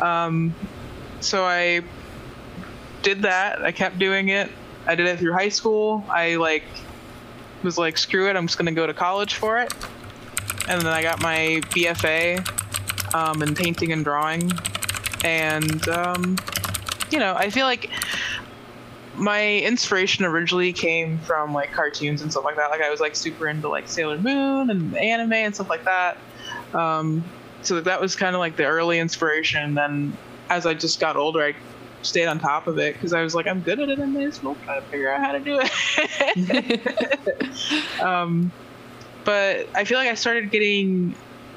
Um, 0.00 0.54
so 1.20 1.44
I 1.44 1.82
did 3.02 3.22
that. 3.22 3.62
I 3.62 3.72
kept 3.72 3.98
doing 3.98 4.28
it. 4.28 4.50
I 4.86 4.94
did 4.94 5.06
it 5.06 5.18
through 5.18 5.32
high 5.32 5.48
school. 5.48 6.04
I 6.08 6.36
like 6.36 6.64
was 7.62 7.78
like, 7.78 7.98
screw 7.98 8.28
it. 8.28 8.36
I'm 8.36 8.46
just 8.46 8.58
gonna 8.58 8.72
go 8.72 8.86
to 8.86 8.94
college 8.94 9.34
for 9.34 9.58
it. 9.58 9.72
And 10.68 10.80
then 10.80 10.88
I 10.88 11.02
got 11.02 11.20
my 11.20 11.60
BFA 11.70 13.14
um, 13.14 13.42
in 13.42 13.54
painting 13.54 13.92
and 13.92 14.04
drawing. 14.04 14.50
And 15.24 15.88
um, 15.88 16.36
you 17.10 17.18
know, 17.18 17.34
I 17.34 17.50
feel 17.50 17.66
like 17.66 17.90
my 19.16 19.58
inspiration 19.58 20.24
originally 20.24 20.72
came 20.72 21.18
from 21.20 21.52
like 21.52 21.72
cartoons 21.72 22.22
and 22.22 22.30
stuff 22.30 22.44
like 22.44 22.56
that. 22.56 22.70
Like 22.70 22.82
I 22.82 22.90
was 22.90 23.00
like 23.00 23.16
super 23.16 23.48
into 23.48 23.68
like 23.68 23.88
Sailor 23.88 24.18
Moon 24.18 24.70
and 24.70 24.96
anime 24.96 25.32
and 25.32 25.54
stuff 25.54 25.70
like 25.70 25.84
that. 25.84 26.16
Um, 26.74 27.24
so 27.62 27.80
that 27.80 28.00
was 28.00 28.14
kind 28.14 28.36
of 28.36 28.40
like 28.40 28.56
the 28.56 28.64
early 28.64 28.98
inspiration. 28.98 29.74
Then 29.74 30.16
as 30.48 30.66
I 30.66 30.74
just 30.74 31.00
got 31.00 31.16
older, 31.16 31.42
I 31.42 31.54
stayed 32.02 32.26
on 32.26 32.38
top 32.38 32.66
of 32.66 32.78
it 32.78 32.94
because 32.94 33.12
I 33.12 33.22
was 33.22 33.34
like, 33.34 33.46
I'm 33.46 33.60
good 33.60 33.80
at 33.80 33.88
it. 33.88 33.98
I 33.98 34.06
may 34.06 34.24
as 34.24 34.42
well 34.42 34.56
try 34.64 34.78
to 34.78 34.86
figure 34.86 35.12
out 35.12 35.20
how 35.20 35.32
to 35.32 35.40
do 35.40 35.60
it. 35.62 38.00
um, 38.00 38.52
but 39.24 39.68
I 39.74 39.84
feel 39.84 39.98
like 39.98 40.08
I 40.08 40.14
started 40.14 40.50
getting 40.50 41.14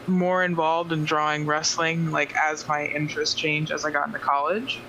more 0.08 0.43
involved 0.43 0.91
in 0.91 1.06
drawing 1.06 1.45
wrestling 1.45 2.12
like 2.12 2.36
as 2.36 2.67
my 2.67 2.88
interest 2.88 3.38
changed 3.38 3.71
as 3.71 3.86
I 3.86 3.91
got 3.91 4.08
into 4.08 4.17
college 4.17 4.80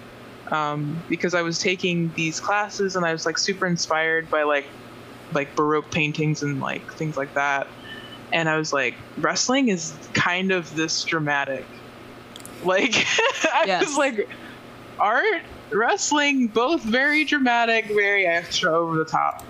um, 0.50 1.02
because 1.08 1.34
I 1.34 1.42
was 1.42 1.58
taking 1.58 2.12
these 2.14 2.40
classes 2.40 2.96
and 2.96 3.04
I 3.04 3.12
was 3.12 3.26
like 3.26 3.38
super 3.38 3.66
inspired 3.66 4.30
by 4.30 4.44
like 4.44 4.66
like 5.32 5.54
baroque 5.54 5.90
paintings 5.90 6.42
and 6.42 6.60
like 6.60 6.92
things 6.94 7.16
like 7.16 7.34
that 7.34 7.68
and 8.32 8.48
I 8.48 8.56
was 8.56 8.72
like 8.72 8.94
wrestling 9.18 9.68
is 9.68 9.94
kind 10.14 10.50
of 10.50 10.74
this 10.74 11.04
dramatic 11.04 11.64
like 12.64 12.94
I 13.54 13.64
Yes. 13.66 13.86
was 13.86 13.96
like 13.96 14.28
art 14.98 15.42
wrestling 15.70 16.46
both 16.48 16.82
very 16.82 17.24
dramatic 17.24 17.86
very 17.86 18.26
extra 18.26 18.72
over 18.72 18.96
the 18.98 19.04
top 19.04 19.44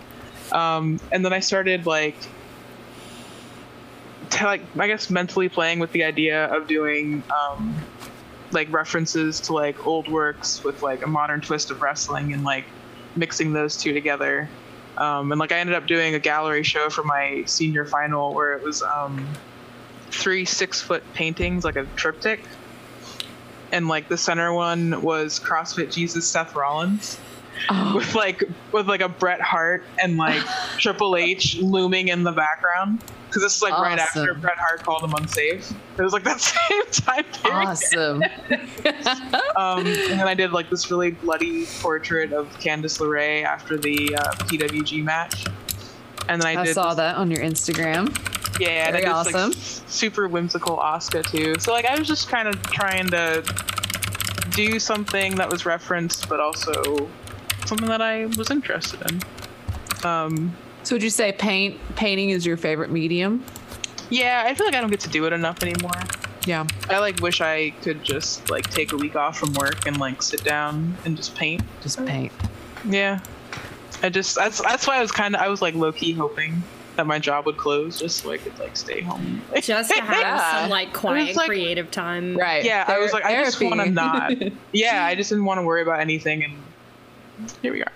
um, 0.53 1.01
and 1.13 1.25
then 1.25 1.33
I 1.33 1.41
started 1.41 1.87
like 1.87 2.17
like 4.43 4.63
I 4.79 4.87
guess 4.87 5.11
mentally 5.11 5.49
playing 5.49 5.79
with 5.81 5.93
the 5.93 6.05
idea 6.05 6.47
of 6.47 6.67
doing 6.67 7.23
um, 7.31 7.75
like 8.53 8.73
references 8.73 9.41
to 9.41 9.53
like 9.53 9.87
old 9.87 10.09
works 10.09 10.63
with 10.65 10.83
like 10.83 11.05
a 11.05 11.07
modern 11.09 11.41
twist 11.41 11.71
of 11.71 11.83
wrestling 11.83 12.33
and 12.33 12.43
like 12.45 12.65
mixing 13.17 13.53
those 13.53 13.77
two 13.77 13.93
together. 13.93 14.49
Um, 14.97 15.33
and 15.33 15.39
like 15.39 15.53
I 15.53 15.59
ended 15.59 15.75
up 15.77 15.87
doing 15.87 16.15
a 16.15 16.19
gallery 16.19 16.63
show 16.63 16.91
for 16.91 17.03
my 17.03 17.43
senior 17.47 17.85
final 17.87 18.33
where 18.35 18.55
it 18.55 18.63
was 18.63 18.83
um, 18.83 19.27
three 20.11 20.45
six 20.45 20.81
foot 20.81 21.03
paintings 21.15 21.65
like 21.65 21.77
a 21.77 21.85
triptych. 21.97 22.41
And 23.73 23.89
like 23.89 24.09
the 24.09 24.17
center 24.19 24.53
one 24.53 25.01
was 25.03 25.39
CrossFit 25.41 25.93
Jesus 25.93 26.27
Seth 26.29 26.55
Rollins 26.55 27.19
Oh, 27.69 27.97
with 27.97 28.15
like 28.15 28.43
with 28.73 28.89
like 28.89 29.03
a 29.03 29.09
Bret 29.09 29.41
Hart 29.41 29.85
and 30.03 30.17
like 30.17 30.43
Triple 30.79 31.15
H 31.17 31.59
looming 31.59 32.09
in 32.09 32.23
the 32.23 32.33
background 32.33 33.03
because 33.27 33.43
this 33.43 33.55
is 33.57 33.63
like 33.63 33.75
right 33.75 33.99
after 33.99 34.33
Bret 34.35 34.57
Hart 34.57 34.83
called 34.83 35.05
him 35.05 35.13
unsafe. 35.15 35.71
It 35.99 36.03
was 36.03 36.13
like 36.15 36.25
that 36.31 36.41
same 36.41 36.83
time 36.91 37.25
period. 37.25 37.69
awesome. 37.69 38.23
Um, 39.57 39.81
and 39.87 40.19
then 40.19 40.27
I 40.27 40.35
did 40.35 40.53
like 40.53 40.71
this 40.71 40.91
really 40.91 41.11
bloody 41.11 41.67
portrait 41.81 42.33
of 42.33 42.49
Candice 42.61 42.99
LeRae 42.99 43.43
after 43.45 43.77
the 43.77 44.15
uh, 44.17 44.23
PWG 44.47 45.05
match. 45.05 45.45
And 46.29 46.41
then 46.41 46.57
I, 46.57 46.63
I 46.63 46.65
saw 46.73 46.89
this- 46.89 46.97
that 46.97 47.17
on 47.17 47.31
your 47.31 47.41
Instagram. 47.41 48.09
Yeah, 48.61 48.87
and 48.89 48.97
I 48.97 49.01
Very 49.01 49.13
did 49.15 49.25
this, 49.27 49.27
like, 49.27 49.35
awesome. 49.35 49.89
super 49.89 50.29
whimsical 50.29 50.77
Oscar 50.79 51.23
too. 51.23 51.55
So 51.59 51.73
like 51.73 51.85
I 51.87 51.99
was 51.99 52.07
just 52.07 52.29
kind 52.29 52.47
of 52.49 52.61
trying 52.65 53.09
to 53.11 53.43
do 54.51 54.79
something 54.79 55.35
that 55.37 55.51
was 55.51 55.65
referenced, 55.67 56.29
but 56.29 56.41
also 56.41 57.09
something 57.67 57.89
that 57.89 58.03
I 58.03 58.27
was 58.27 58.51
interested 58.51 59.01
in. 59.11 59.21
Um, 60.07 60.57
So 60.83 60.95
would 60.95 61.03
you 61.03 61.11
say 61.11 61.33
paint 61.33 61.79
painting 61.97 62.31
is 62.31 62.45
your 62.47 62.57
favorite 62.57 62.91
medium? 62.91 63.45
yeah, 64.11 64.43
I 64.45 64.55
feel 64.55 64.67
like 64.67 64.75
I 64.75 64.81
don't 64.81 64.91
get 64.91 65.01
to 65.01 65.09
do 65.09 65.25
it 65.27 65.33
enough 65.33 65.63
anymore. 65.63 65.93
Yeah. 66.47 66.67
I 66.89 66.99
like 66.99 67.21
wish 67.21 67.41
I 67.41 67.71
could 67.83 68.03
just 68.03 68.51
like 68.51 68.69
take 68.71 68.93
a 68.93 68.97
week 68.97 69.15
off 69.15 69.39
from 69.39 69.53
work 69.55 69.87
and 69.87 69.99
like 70.01 70.23
sit 70.23 70.43
down 70.43 70.97
and 71.05 71.17
just 71.17 71.35
paint. 71.37 71.63
Just 71.83 72.05
paint. 72.07 72.33
Yeah. 72.89 73.21
I 74.03 74.09
just 74.09 74.35
that's 74.37 74.61
that's 74.63 74.87
why 74.87 74.97
I 74.97 75.01
was 75.03 75.13
kind 75.13 75.37
of 75.37 75.43
I 75.43 75.49
was 75.49 75.61
like 75.63 75.75
low 75.75 75.93
key 75.93 76.13
hoping 76.13 76.63
that 76.97 77.07
my 77.07 77.19
job 77.19 77.47
would 77.47 77.57
close 77.57 77.99
just 77.99 78.19
so 78.19 78.31
I 78.33 78.39
could 78.39 78.59
like 78.59 78.77
stay 78.77 79.01
home. 79.01 79.43
Just 79.63 79.91
to 79.95 80.01
have 80.01 80.21
Yeah. 80.21 80.61
some 80.63 80.71
like 80.71 80.93
quiet 80.93 81.37
like- 81.37 81.47
creative 81.47 81.91
time. 81.91 82.37
Right. 82.37 82.65
yeah, 82.65 82.85
I 82.87 82.99
was 82.99 83.11
Ther- 83.11 83.19
like 83.19 83.25
I 83.27 83.43
just 83.45 83.61
want 83.61 83.81
to 83.81 83.89
not. 83.91 84.33
Yeah, 84.73 85.05
I 85.05 85.15
just 85.15 85.31
didn't 85.31 85.45
want 85.45 85.59
to 85.59 85.63
worry 85.63 85.83
about 85.83 86.01
anything 86.01 86.43
and 86.45 86.55
here 87.63 87.73
we 87.73 87.83
are. 87.83 87.93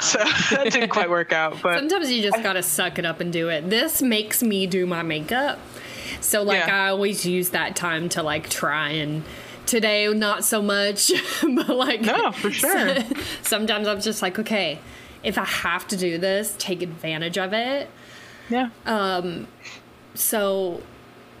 So 0.00 0.18
that 0.50 0.68
didn't 0.72 0.90
quite 0.90 1.10
work 1.10 1.32
out, 1.32 1.56
but 1.62 1.78
Sometimes 1.78 2.12
you 2.12 2.22
just 2.22 2.42
gotta 2.42 2.62
suck 2.62 2.98
it 2.98 3.04
up 3.04 3.20
and 3.20 3.32
do 3.32 3.48
it. 3.48 3.68
This 3.70 4.02
makes 4.02 4.42
me 4.42 4.66
do 4.66 4.86
my 4.86 5.02
makeup. 5.02 5.58
So 6.20 6.42
like 6.42 6.66
Yeah. 6.66 6.84
I 6.84 6.88
always 6.90 7.24
use 7.26 7.50
that 7.50 7.74
time 7.76 8.08
to 8.10 8.22
like 8.22 8.48
try 8.50 8.90
and 8.90 9.24
today 9.66 10.06
not 10.12 10.44
so 10.44 10.60
much. 10.62 11.10
but 11.42 11.68
like 11.70 12.02
No, 12.02 12.30
for 12.32 12.50
sure. 12.50 12.96
sometimes 13.42 13.88
I'm 13.88 14.00
just 14.00 14.20
like, 14.22 14.38
okay, 14.38 14.78
if 15.22 15.38
I 15.38 15.44
have 15.44 15.88
to 15.88 15.96
do 15.96 16.18
this, 16.18 16.54
take 16.58 16.82
advantage 16.82 17.38
of 17.38 17.52
it. 17.54 17.88
Yeah. 18.50 18.68
So 20.14 20.82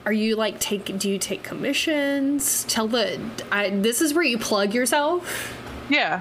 are 0.06 0.12
you 0.12 0.36
like 0.36 0.60
take 0.60 0.98
do 0.98 1.08
you 1.10 1.18
take 1.18 1.42
commissions? 1.42 2.64
Tell 2.64 2.88
the 2.88 3.20
I 3.50 3.70
this 3.70 4.00
is 4.00 4.14
where 4.14 4.24
you 4.24 4.38
plug 4.38 4.74
yourself. 4.74 5.54
Yeah. 5.88 6.20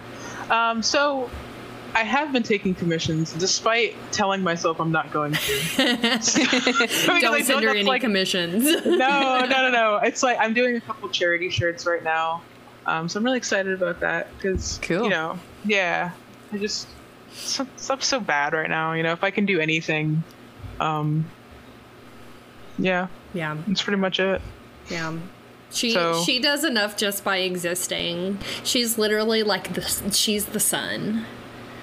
Um, 0.50 0.82
so 0.84 1.30
I 1.96 2.04
have 2.04 2.32
been 2.32 2.44
taking 2.44 2.74
commissions 2.76 3.34
despite 3.34 3.96
telling 4.12 4.42
myself 4.42 4.80
I'm 4.80 4.92
not 4.92 5.12
going 5.12 5.34
to. 5.34 5.40
Don't 7.22 7.44
send 7.44 7.64
her 7.64 7.70
any 7.70 7.84
like- 7.84 8.02
commissions. 8.02 8.64
no, 8.86 8.92
no, 8.92 9.46
no, 9.46 9.70
no. 9.70 9.98
It's 9.98 10.24
like 10.24 10.38
I'm 10.40 10.54
doing 10.54 10.76
a 10.76 10.82
couple 10.82 11.10
charity 11.10 11.50
shirts 11.50 11.86
right 11.86 12.04
now. 12.04 12.42
Um, 12.86 13.08
so 13.08 13.18
I'm 13.20 13.24
really 13.24 13.38
excited 13.38 13.72
about 13.74 14.02
that 14.02 14.28
because, 14.36 14.78
Cool. 14.82 15.04
you 15.06 15.10
know, 15.10 15.40
yeah, 15.64 16.12
I 16.52 16.58
just 16.58 16.88
stuff- 17.32 17.70
stuff's 17.78 18.08
so 18.08 18.20
bad 18.20 18.52
right 18.54 18.70
now. 18.70 18.92
You 18.94 19.04
know, 19.04 19.14
if 19.14 19.24
I 19.24 19.32
can 19.32 19.46
do 19.46 19.62
anything, 19.62 20.22
um, 20.80 21.26
yeah, 22.78 23.08
yeah. 23.34 23.58
that's 23.68 23.82
pretty 23.84 24.00
much 24.00 24.20
it. 24.20 24.42
Yeah. 24.90 25.18
She 25.72 25.92
So- 25.92 26.22
she 26.24 26.40
does 26.40 26.64
enough 26.64 26.98
just 26.98 27.24
by 27.24 27.38
existing. 27.38 28.38
She's 28.64 28.98
literally 28.98 29.44
like 29.44 29.74
the 29.74 29.82
she's 30.14 30.46
the 30.46 30.60
sun. 30.60 31.26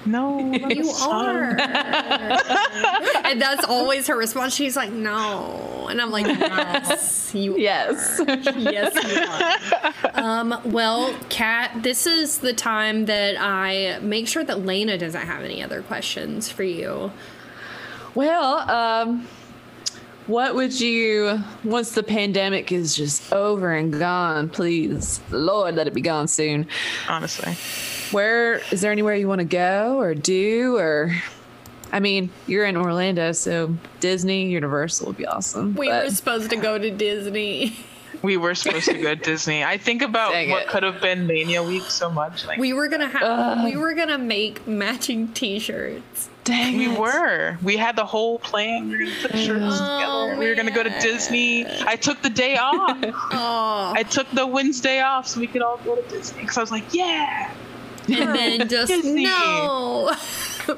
No, 0.07 0.39
You 0.71 0.89
are. 0.91 1.51
and 1.61 3.41
that's 3.41 3.65
always 3.67 4.07
her 4.07 4.17
response. 4.17 4.55
She's 4.55 4.75
like, 4.77 4.91
"No." 4.91 5.89
And 5.91 6.01
I'm 6.01 6.11
like, 6.11 6.27
"Yes, 6.27 7.35
you 7.35 7.57
Yes. 7.59 8.19
are. 8.21 8.39
Yes, 8.59 8.95
you 8.95 9.21
are." 10.15 10.25
Um, 10.25 10.59
well, 10.65 11.15
Kat, 11.29 11.83
this 11.83 12.07
is 12.07 12.39
the 12.39 12.53
time 12.55 13.05
that 13.07 13.37
I 13.39 13.99
make 14.01 14.27
sure 14.27 14.43
that 14.45 14.65
Lana 14.65 14.97
doesn't 14.97 15.27
have 15.27 15.43
any 15.43 15.63
other 15.63 15.83
questions 15.83 16.49
for 16.49 16.63
you. 16.63 17.13
Well, 18.15 18.71
um, 18.71 19.27
what 20.27 20.55
would 20.55 20.79
you, 20.81 21.43
once 21.65 21.93
the 21.93 22.03
pandemic 22.03 22.73
is 22.73 22.95
just 22.95 23.33
over 23.33 23.73
and 23.73 23.93
gone, 23.97 24.49
please, 24.49 25.21
Lord, 25.31 25.75
let 25.75 25.87
it 25.87 25.95
be 25.95 26.01
gone 26.01 26.29
soon. 26.29 26.67
Honestly, 27.09 27.55
Where 28.13 28.61
is 28.71 28.81
there 28.81 28.93
anywhere 28.93 29.15
you 29.15 29.29
want 29.29 29.41
to 29.41 29.45
go 29.45 29.99
or 29.99 30.15
do 30.15 30.77
or? 30.77 31.15
I 31.93 31.99
mean, 31.99 32.31
you're 32.47 32.67
in 32.67 32.77
Orlando, 32.77 33.33
so 33.33 33.75
Disney, 33.99 34.49
Universal 34.51 35.09
would 35.09 35.17
be 35.17 35.27
awesome. 35.27 35.75
We 35.75 35.89
but- 35.89 36.05
were 36.05 36.11
supposed 36.11 36.51
to 36.51 36.57
go 36.57 36.79
to 36.79 36.91
Disney. 36.91 37.77
we 38.23 38.37
were 38.37 38.55
supposed 38.55 38.87
to 38.87 38.95
go 38.95 39.15
to 39.15 39.17
Disney. 39.31 39.65
I 39.65 39.79
think 39.79 40.03
about 40.03 40.33
Dang 40.33 40.51
what 40.51 40.63
it. 40.65 40.69
could 40.69 40.83
have 40.83 41.01
been 41.01 41.27
Mania 41.27 41.63
Week 41.63 41.85
so 41.85 42.11
much. 42.11 42.45
Like 42.47 42.59
We 42.59 42.73
were 42.73 42.89
gonna 42.89 43.09
have. 43.09 43.65
We 43.65 43.77
were 43.77 43.95
gonna 43.95 44.19
make 44.19 44.67
matching 44.67 45.29
T-shirts. 45.29 46.29
Dang 46.45 46.79
We 46.79 46.87
it. 46.93 46.99
were. 46.99 47.59
We 47.63 47.77
had 47.77 47.97
the 47.97 48.05
whole 48.05 48.39
plan. 48.39 48.89
We 48.89 48.97
were 48.99 49.05
gonna 49.05 49.17
put 49.23 49.37
shirts 49.37 49.79
Oh, 49.81 50.27
together. 50.29 50.39
We 50.41 50.49
were 50.49 50.55
gonna 50.55 50.71
go 50.71 50.83
to. 50.83 50.91
Disney. 51.01 51.65
I 51.87 51.97
took 51.97 52.21
the 52.23 52.31
day 52.31 52.57
off. 52.61 52.99
Oh, 53.05 53.93
I 53.97 54.03
took 54.03 54.31
the 54.33 54.47
Wednesday 54.47 55.01
off 55.01 55.27
so 55.29 55.41
we 55.41 55.47
could 55.47 55.63
all 55.63 55.79
go 55.79 55.97
to 55.97 56.03
Disney. 56.09 56.41
Because 56.43 56.59
I 56.59 56.61
was 56.63 56.71
like, 56.71 56.93
yeah. 56.93 57.53
and 58.09 58.35
then 58.35 58.69
just 58.69 58.89
Disney. 58.93 59.25
no. 59.25 60.15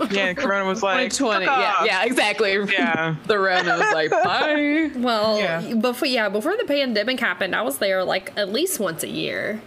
Yeah, 0.11 0.27
and 0.27 0.37
Corona 0.37 0.65
was 0.67 0.83
like, 0.83 1.11
2020. 1.13 1.45
Yeah, 1.47 1.85
yeah, 1.85 2.05
exactly. 2.05 2.53
Yeah. 2.73 3.17
the 3.27 3.39
Rona 3.39 3.79
was 3.79 3.93
like, 3.93 4.11
bye. 4.25 4.91
Well, 4.97 5.39
Yeah. 5.39 5.75
before 5.75 6.09
yeah, 6.09 6.29
before 6.29 6.57
the 6.57 6.65
pandemic 6.65 7.21
happened, 7.21 7.55
I 7.55 7.63
was 7.63 7.79
there 7.79 8.05
like 8.05 8.33
at 8.37 8.51
least 8.53 8.81
once 8.81 9.03
a 9.03 9.09
year. 9.09 9.61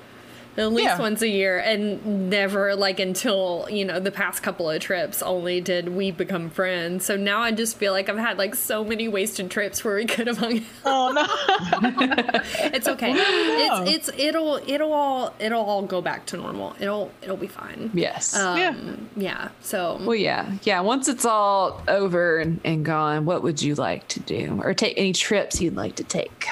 At 0.58 0.72
least 0.72 0.86
Yeah. 0.86 1.00
once 1.00 1.22
a 1.22 1.28
year, 1.28 1.58
and 1.60 2.30
never 2.30 2.76
like 2.76 3.00
until 3.00 3.68
you 3.70 3.84
know 3.84 4.00
the 4.00 4.12
past 4.12 4.42
couple 4.42 4.70
of 4.70 4.80
trips. 4.80 5.22
Only 5.22 5.60
did 5.62 5.90
we 5.90 6.12
become 6.12 6.50
friends. 6.50 7.06
So 7.06 7.18
now 7.18 7.42
I 7.42 7.52
just 7.52 7.78
feel 7.78 7.92
like 7.92 8.08
I've 8.08 8.18
had 8.18 8.38
like 8.38 8.56
so 8.56 8.84
many 8.86 9.08
wasted 9.08 9.52
trips 9.52 9.84
where 9.84 9.96
we 9.96 10.06
could 10.06 10.28
have 10.28 10.38
hung. 10.38 10.58
out 10.60 10.64
Oh 10.86 11.12
no. 11.12 11.26
It's 12.74 12.88
okay. 12.88 13.14
It's 13.16 14.10
it's 14.10 14.20
it'll 14.20 14.62
it'll 14.68 14.94
all 14.94 15.34
it'll 15.40 15.64
all 15.64 15.82
go 15.84 16.02
back 16.02 16.26
to 16.28 16.38
normal. 16.38 16.76
It'll 16.80 17.12
it'll 17.22 17.38
be 17.38 17.48
fine. 17.48 17.92
Yes. 17.94 18.36
Um, 18.36 18.58
Yeah. 18.58 18.76
yeah. 19.18 19.48
So 19.62 20.00
well, 20.06 20.16
yeah, 20.16 20.52
yeah. 20.64 20.80
Once 20.82 21.08
it's 21.08 21.26
all 21.26 21.82
over 21.88 22.40
and, 22.40 22.60
and 22.64 22.86
gone, 22.86 23.26
what 23.26 23.44
would 23.44 23.62
you 23.62 23.76
like 23.76 24.08
to 24.10 24.20
do, 24.20 24.60
or 24.64 24.74
take 24.74 24.98
any 24.98 25.12
trips 25.14 25.60
you'd 25.60 25.76
like 25.76 25.96
to 25.98 26.04
take? 26.04 26.46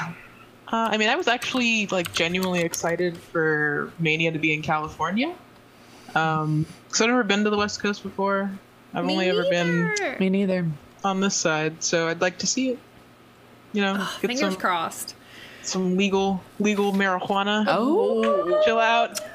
Uh, 0.74 0.90
I 0.92 0.98
mean, 0.98 1.08
I 1.08 1.16
was 1.16 1.28
actually 1.28 1.86
like 1.88 2.12
genuinely 2.14 2.62
excited 2.62 3.16
for 3.16 3.92
Mania 4.00 4.32
to 4.32 4.40
be 4.40 4.56
in 4.56 4.64
California. 4.64 5.36
Um, 6.16 6.66
because 6.88 7.02
I've 7.02 7.10
never 7.10 7.24
been 7.24 7.44
to 7.44 7.52
the 7.52 7.58
West 7.58 7.80
Coast 7.80 8.02
before. 8.02 8.50
I've 8.92 9.06
Me 9.06 9.14
only 9.14 9.30
ever 9.30 9.44
been 9.44 9.86
neither. 10.00 10.18
Me 10.20 10.30
neither. 10.30 10.66
on 11.04 11.20
this 11.20 11.36
side, 11.36 11.84
so 11.84 12.08
I'd 12.08 12.22
like 12.22 12.40
to 12.40 12.48
see 12.48 12.70
it. 12.70 12.80
You 13.72 13.82
know, 13.84 13.98
get 13.98 14.30
Fingers 14.30 14.40
some 14.40 14.56
crossed. 14.56 15.14
some 15.62 15.96
legal 15.96 16.42
legal 16.60 16.92
marijuana. 16.92 17.66
Oh, 17.68 18.62
Chill 18.66 18.80
out. 18.80 19.20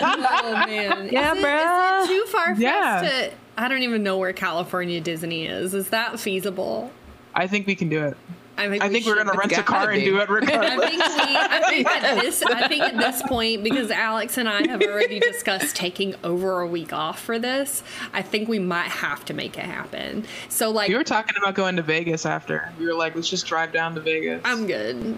Oh 0.00 0.64
man. 0.66 1.08
Yeah, 1.10 1.32
is 1.34 1.38
it, 1.38 1.44
bruh. 1.44 2.02
Is 2.02 2.10
it 2.10 2.12
too 2.12 2.24
far 2.32 2.54
for 2.54 2.60
Yeah. 2.60 3.00
to? 3.02 3.30
I 3.56 3.68
don't 3.68 3.82
even 3.82 4.02
know 4.02 4.18
where 4.18 4.32
California 4.32 5.00
Disney 5.00 5.46
is. 5.46 5.72
Is 5.74 5.90
that 5.90 6.18
feasible? 6.20 6.90
I 7.34 7.46
think 7.46 7.66
we 7.66 7.74
can 7.74 7.88
do 7.88 8.04
it. 8.04 8.16
I 8.58 8.68
think 8.68 8.82
I 8.82 8.88
think 8.88 9.06
we 9.06 9.12
are 9.12 9.16
gonna 9.16 9.38
rent 9.38 9.52
a 9.52 9.62
car 9.62 9.90
and 9.90 10.02
do 10.04 10.18
it 10.18 10.28
I 10.28 10.32
regardless. 10.32 10.88
think 10.90 10.98
we. 11.00 11.36
I 11.36 11.62
think 11.68 11.86
at 11.88 12.20
this. 12.20 12.42
I 12.42 12.68
think 12.68 12.82
at 12.82 12.96
this 12.96 13.22
point, 13.22 13.62
because 13.62 13.90
Alex 13.90 14.36
and 14.36 14.48
I 14.48 14.66
have 14.68 14.82
already 14.82 15.20
discussed 15.20 15.76
taking 15.76 16.14
over 16.24 16.60
a 16.60 16.66
week 16.66 16.92
off 16.92 17.20
for 17.20 17.38
this, 17.38 17.82
I 18.12 18.22
think 18.22 18.48
we 18.48 18.58
might 18.58 18.88
have 18.90 19.24
to 19.26 19.34
make 19.34 19.56
it 19.56 19.64
happen. 19.64 20.24
So 20.48 20.70
like, 20.70 20.88
we 20.88 20.96
were 20.96 21.04
talking 21.04 21.36
about 21.40 21.54
going 21.54 21.76
to 21.76 21.82
Vegas 21.82 22.26
after. 22.26 22.72
We 22.78 22.86
were 22.86 22.94
like, 22.94 23.14
let's 23.14 23.28
just 23.30 23.46
drive 23.46 23.72
down 23.72 23.94
to 23.94 24.00
Vegas. 24.00 24.42
I'm 24.44 24.66
good. 24.66 25.16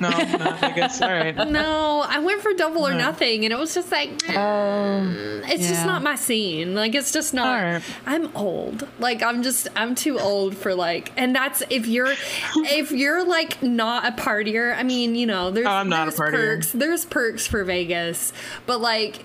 No, 0.00 0.10
not 0.10 0.60
Vegas. 0.60 1.00
All 1.00 1.08
right. 1.08 1.34
No, 1.54 2.04
I 2.06 2.18
went 2.18 2.42
for 2.42 2.52
double 2.54 2.86
or 2.86 2.94
nothing, 2.94 3.44
and 3.44 3.52
it 3.52 3.58
was 3.58 3.74
just 3.74 3.90
like, 3.92 4.10
mm, 4.18 5.48
it's 5.48 5.68
just 5.68 5.86
not 5.86 6.02
my 6.02 6.16
scene. 6.16 6.74
Like, 6.74 6.94
it's 6.94 7.12
just 7.12 7.32
not. 7.34 7.46
Alright. 7.62 7.82
I'm 8.06 8.34
old. 8.36 8.86
Like, 8.98 9.22
I'm 9.22 9.42
just, 9.42 9.68
I'm 9.76 9.94
too 9.94 10.18
old 10.18 10.56
for 10.56 10.74
like, 10.74 11.12
and 11.16 11.34
that's 11.34 11.62
if 11.70 11.86
you're, 11.86 12.12
if 12.56 12.90
you're 12.92 13.24
like 13.24 13.62
not 13.62 14.06
a 14.06 14.12
partier. 14.20 14.76
I 14.76 14.82
mean, 14.82 15.14
you 15.14 15.26
know, 15.26 15.50
there's, 15.50 15.66
Oh, 15.66 15.70
I'm 15.70 15.88
not 15.88 16.08
a 16.08 16.10
there's 16.10 16.18
partier. 16.20 16.32
perks. 16.56 16.72
There's 16.72 17.04
perks 17.04 17.46
for 17.46 17.62
Vegas, 17.64 18.32
but 18.66 18.80
like, 18.80 19.24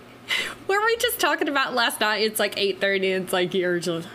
were 0.68 0.84
we 0.86 0.98
just 0.98 1.20
talking 1.20 1.48
about 1.50 1.74
last 1.74 2.00
night? 2.02 2.22
It's 2.24 2.40
like 2.40 2.56
8:30. 2.56 3.04
It's 3.24 3.34
like 3.34 3.54
you're 3.54 3.80
just. 3.80 4.08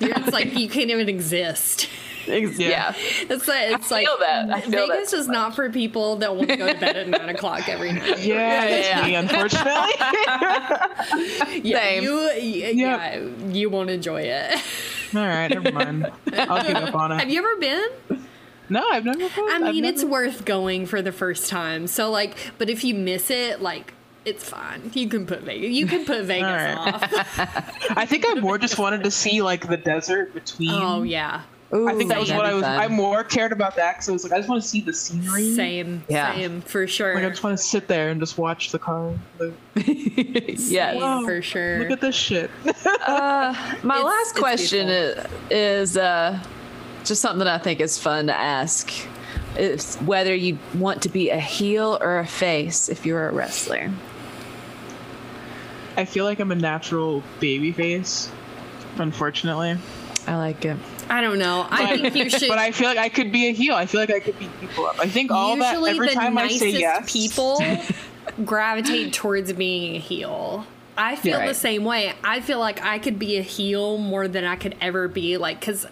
You're, 0.00 0.12
it's 0.16 0.32
like 0.32 0.54
you 0.58 0.68
can't 0.68 0.90
even 0.90 1.08
exist. 1.08 1.88
Ex- 2.28 2.58
yeah. 2.58 2.94
It's 2.96 3.46
like 3.48 3.70
it's 3.72 3.90
I 3.92 3.94
like 3.96 4.06
feel 4.06 4.18
that. 4.20 4.50
I 4.50 4.60
feel 4.60 4.70
Vegas 4.70 4.88
that 4.88 5.08
so 5.10 5.16
is 5.18 5.28
not 5.28 5.54
for 5.54 5.70
people 5.70 6.16
that 6.16 6.34
want 6.34 6.48
to 6.48 6.56
go 6.56 6.72
to 6.72 6.78
bed 6.78 6.96
at 6.96 7.08
nine 7.08 7.28
o'clock 7.28 7.68
every 7.68 7.92
night. 7.92 8.18
Yeah, 8.24 8.64
it's 8.64 8.88
yeah. 8.88 9.04
me, 9.06 9.14
unfortunately. 9.14 9.72
Yeah, 11.62 11.78
Same. 11.80 12.02
you 12.02 12.14
y- 12.14 12.72
yeah, 12.74 13.16
you 13.48 13.70
won't 13.70 13.90
enjoy 13.90 14.22
it. 14.22 14.62
All 15.14 15.20
right, 15.26 15.48
never 15.48 15.70
mind. 15.72 16.10
I'll 16.32 16.62
give 16.64 16.76
up 16.76 16.94
on 16.94 17.12
it. 17.12 17.20
Have 17.20 17.30
you 17.30 17.38
ever 17.38 17.56
been? 17.56 18.24
No, 18.68 18.86
I've 18.90 19.04
never. 19.04 19.18
Been. 19.18 19.30
I 19.38 19.60
I've 19.68 19.74
mean, 19.74 19.84
it's 19.84 20.04
worth 20.04 20.44
going 20.44 20.86
for 20.86 21.02
the 21.02 21.12
first 21.12 21.48
time. 21.50 21.86
So 21.86 22.10
like, 22.10 22.36
but 22.58 22.68
if 22.70 22.82
you 22.84 22.94
miss 22.94 23.30
it, 23.30 23.60
like 23.60 23.92
it's 24.24 24.48
fine. 24.48 24.90
You 24.94 25.08
can 25.08 25.26
put 25.26 25.42
Vegas. 25.42 25.70
You 25.70 25.86
can 25.86 26.04
put 26.06 26.24
Vegas 26.24 26.46
All 26.46 26.54
right. 26.84 26.94
off. 26.94 27.90
I 27.96 28.06
think 28.06 28.24
I 28.26 28.34
more 28.40 28.56
just 28.58 28.78
wanted 28.78 29.04
to 29.04 29.10
see 29.10 29.42
like 29.42 29.68
the 29.68 29.76
desert 29.76 30.32
between. 30.34 30.70
oh 30.72 31.02
yeah, 31.02 31.42
Ooh, 31.72 31.88
I 31.88 31.94
think 31.94 32.10
that 32.10 32.20
was 32.20 32.30
what 32.30 32.44
I 32.46 32.52
was. 32.54 32.62
fun. 32.62 32.78
I 32.78 32.86
more 32.88 33.24
cared 33.24 33.50
about 33.52 33.74
that 33.76 33.94
because 33.94 34.08
I 34.08 34.12
was 34.12 34.22
like, 34.22 34.32
I 34.32 34.36
just 34.36 34.48
want 34.48 34.62
to 34.62 34.68
see 34.68 34.80
the 34.80 34.92
scenery. 34.92 35.54
Same, 35.54 36.04
Yeah. 36.08 36.34
same 36.34 36.60
for 36.60 36.86
sure. 36.86 37.14
Like 37.14 37.24
I 37.24 37.28
just 37.30 37.42
want 37.42 37.56
to 37.58 37.62
sit 37.64 37.88
there 37.88 38.10
and 38.10 38.20
just 38.20 38.38
watch 38.38 38.70
the 38.70 38.78
car. 38.78 39.12
Like, 39.38 39.52
yes. 39.86 41.24
For 41.24 41.42
sure. 41.42 41.78
Look 41.80 41.90
at 41.90 42.00
this 42.00 42.14
shit. 42.14 42.50
Uh, 42.64 43.54
my 43.82 43.96
It's- 43.96 44.04
last 44.04 44.30
it's 44.30 44.38
question 44.38 44.88
is, 44.88 45.26
is 45.50 45.96
uh, 45.96 46.38
just 47.04 47.20
something 47.20 47.40
that 47.40 47.48
I 47.48 47.58
think 47.58 47.80
is 47.80 47.98
fun 47.98 48.26
to 48.28 48.36
ask. 48.36 48.92
Is 49.56 49.96
whether 49.96 50.34
you 50.34 50.58
want 50.74 51.02
to 51.02 51.08
be 51.08 51.30
a 51.30 51.38
heel 51.38 51.96
or 52.00 52.18
a 52.18 52.26
face 52.26 52.88
if 52.88 53.06
you're 53.06 53.28
a 53.28 53.32
wrestler. 53.32 53.90
I 55.96 56.04
feel 56.04 56.24
like 56.24 56.40
I'm 56.40 56.50
a 56.50 56.56
natural 56.56 57.22
baby 57.38 57.70
face. 57.70 58.30
Unfortunately, 58.96 59.76
I 60.26 60.36
like 60.36 60.64
it. 60.64 60.76
I 61.08 61.20
don't 61.20 61.38
know. 61.38 61.66
I 61.70 61.96
think 61.98 62.14
you 62.16 62.30
should. 62.38 62.48
but 62.48 62.58
I 62.58 62.70
feel 62.72 62.88
like 62.88 62.98
I 62.98 63.08
could 63.08 63.30
be 63.32 63.48
a 63.48 63.52
heel. 63.52 63.74
I 63.74 63.86
feel 63.86 64.00
like 64.00 64.10
I 64.12 64.20
could 64.20 64.38
beat 64.38 64.50
people 64.60 64.86
up. 64.86 64.98
I 64.98 65.08
think 65.08 65.30
all 65.30 65.56
that 65.56 65.76
every 65.76 66.08
the 66.08 66.14
time 66.14 66.36
I 66.38 66.42
nicest 66.42 66.60
say 66.60 66.70
yes, 66.80 67.10
people 67.12 67.60
gravitate 68.44 69.12
towards 69.12 69.52
being 69.52 69.96
a 69.96 69.98
heel. 69.98 70.66
I 70.96 71.16
feel 71.16 71.38
Yeah, 71.38 71.46
the 71.46 71.54
same 71.54 71.84
way. 71.84 72.12
I 72.22 72.40
feel 72.40 72.58
like 72.60 72.82
I 72.84 72.98
could 72.98 73.18
be 73.18 73.36
a 73.36 73.42
heel 73.42 73.98
more 73.98 74.28
than 74.28 74.44
I 74.44 74.56
could 74.56 74.76
ever 74.80 75.08
be 75.08 75.36
like 75.36 75.60
cuz 75.60 75.86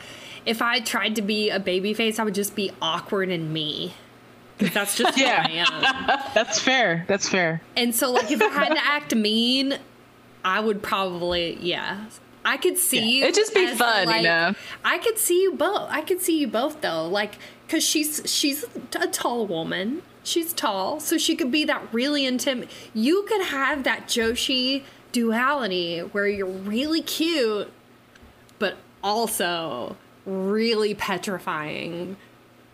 if 0.47 0.61
I 0.63 0.81
tried 0.81 1.17
to 1.17 1.23
be 1.23 1.51
a 1.51 1.61
baby 1.61 1.95
face, 1.95 2.19
I 2.19 2.25
would 2.25 2.35
just 2.35 2.55
be 2.57 2.71
awkward 2.81 3.29
and 3.29 3.53
me. 3.53 3.95
that's 4.59 4.97
just 4.97 5.17
Yeah. 5.19 5.47
who 5.47 5.59
I 5.59 5.65
am. 5.67 6.21
That's 6.35 6.59
fair. 6.61 7.05
That's 7.09 7.29
fair. 7.29 7.61
And 7.77 7.95
so 7.95 8.11
like 8.13 8.31
if 8.31 8.41
I 8.41 8.49
had 8.49 8.75
to 8.75 8.85
act 8.85 9.15
mean, 9.15 9.79
I 10.45 10.61
would 10.61 10.83
probably 10.83 11.59
yeah. 11.61 12.05
I 12.45 12.57
could 12.57 12.79
see 12.79 13.19
you. 13.19 13.25
It'd 13.25 13.35
just 13.35 13.55
be 13.55 13.67
fun, 13.69 14.09
you 14.17 14.23
know? 14.23 14.55
I 14.85 14.99
could 14.99 15.19
see 15.19 15.43
you 15.43 15.55
both. 15.55 15.89
I 15.91 16.01
could 16.03 16.21
see 16.21 16.39
you 16.39 16.47
both 16.49 16.81
though, 16.81 17.07
like 17.07 17.37
because 17.67 17.85
she's 17.85 18.23
she's 18.27 18.65
a 18.99 19.07
tall 19.07 19.47
woman. 19.47 20.03
She's 20.25 20.53
tall, 20.53 21.01
so 21.01 21.19
she 21.19 21.35
could 21.35 21.51
be 21.51 21.65
that 21.65 21.83
really 21.93 22.27
intimate. 22.27 22.71
You 22.95 23.25
could 23.25 23.43
have 23.43 23.83
that 23.85 24.07
Joshi 24.07 24.85
duality 25.11 25.99
where 25.99 26.29
you're 26.29 26.47
really 26.47 27.03
cute, 27.03 27.73
but 28.59 28.77
also 29.03 29.97
really 30.25 30.95
petrifying 30.95 32.17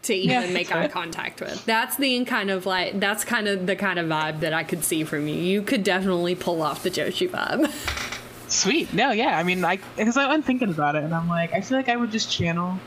to 0.03 0.15
even 0.15 0.31
Yeah, 0.43 0.51
make 0.53 0.75
eye 0.75 0.89
contact 0.89 1.41
with. 1.41 1.65
That's 1.65 1.97
the 1.97 2.25
kind 2.25 2.51
of 2.51 2.67
like 2.67 3.01
that's 3.01 3.25
kind 3.25 3.49
of 3.49 3.67
the 3.67 3.77
kind 3.77 3.99
of 3.99 4.07
vibe 4.07 4.41
that 4.41 4.53
I 4.53 4.65
could 4.65 4.85
see 4.85 5.05
from 5.05 5.27
you. 5.29 5.35
You 5.35 5.63
could 5.63 5.85
definitely 5.85 6.35
pull 6.35 6.63
off 6.63 6.83
the 6.83 6.91
Joshi 6.91 7.29
vibe. 7.29 7.71
Sweet. 8.49 8.93
No, 8.93 9.11
yeah. 9.13 9.39
I 9.39 9.43
mean, 9.43 9.65
I 9.65 9.79
because 9.97 10.17
I'm 10.17 10.43
thinking 10.43 10.71
about 10.71 10.97
it, 10.97 11.05
and 11.05 11.15
I'm 11.15 11.29
like, 11.29 11.53
I 11.53 11.61
feel 11.61 11.77
like 11.77 11.89
I 11.89 11.97
would 11.97 12.11
just 12.11 12.31
channel, 12.31 12.79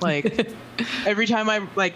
like, 0.00 0.54
every 1.06 1.26
time 1.26 1.48
I 1.48 1.66
like, 1.76 1.94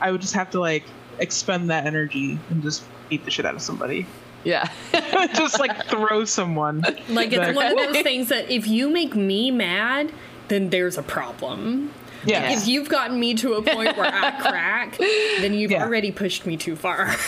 I 0.00 0.10
would 0.10 0.20
just 0.20 0.34
have 0.34 0.50
to 0.52 0.60
like 0.60 0.84
expend 1.18 1.70
that 1.70 1.86
energy 1.86 2.38
and 2.50 2.62
just 2.62 2.84
beat 3.08 3.24
the 3.24 3.30
shit 3.30 3.44
out 3.46 3.54
of 3.54 3.62
somebody. 3.62 4.06
Yeah. 4.42 4.68
just 5.34 5.58
like 5.58 5.86
throw 5.86 6.24
someone. 6.24 6.82
Like 7.08 7.32
it's 7.32 7.38
Like- 7.38 7.56
one 7.56 7.66
of 7.66 7.76
those 7.78 8.02
things 8.02 8.28
that 8.28 8.50
if 8.50 8.66
you 8.66 8.88
make 8.90 9.14
me 9.14 9.50
mad, 9.50 10.12
then 10.48 10.70
there's 10.70 10.98
a 10.98 11.02
problem. 11.02 11.90
Yeah. 12.26 12.52
If 12.52 12.66
you've 12.66 12.88
gotten 12.88 13.18
me 13.18 13.34
to 13.34 13.54
a 13.54 13.62
point 13.62 13.96
where 13.96 14.06
I 14.12 14.30
crack, 14.40 14.96
then 14.98 15.54
you've 15.54 15.70
Yeah. 15.70 15.82
already 15.84 16.10
pushed 16.12 16.46
me 16.46 16.56
too 16.56 16.76
far. 16.76 17.14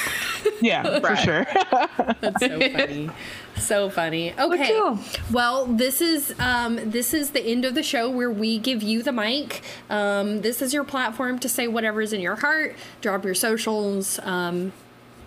Yeah, 0.62 1.00
for 1.00 1.16
sure. 1.16 1.44
That's 2.20 2.40
so 2.40 2.58
funny. 2.70 3.10
So 3.58 3.90
funny. 3.90 4.32
Okay. 4.38 4.68
cool. 4.70 4.98
Well, 5.30 5.66
this 5.66 6.00
is 6.00 6.34
um, 6.38 6.78
this 6.90 7.12
is 7.12 7.30
the 7.32 7.40
end 7.42 7.64
of 7.66 7.74
the 7.74 7.82
show 7.82 8.08
where 8.08 8.30
we 8.30 8.58
give 8.58 8.82
you 8.82 9.02
the 9.02 9.12
mic. 9.12 9.62
Um, 9.90 10.40
this 10.40 10.62
is 10.62 10.72
your 10.72 10.84
platform 10.84 11.38
to 11.40 11.48
say 11.48 11.68
whatever's 11.68 12.12
in 12.14 12.20
your 12.20 12.36
heart. 12.36 12.74
Drop 13.02 13.24
your 13.24 13.34
socials. 13.34 14.18
Um, 14.20 14.72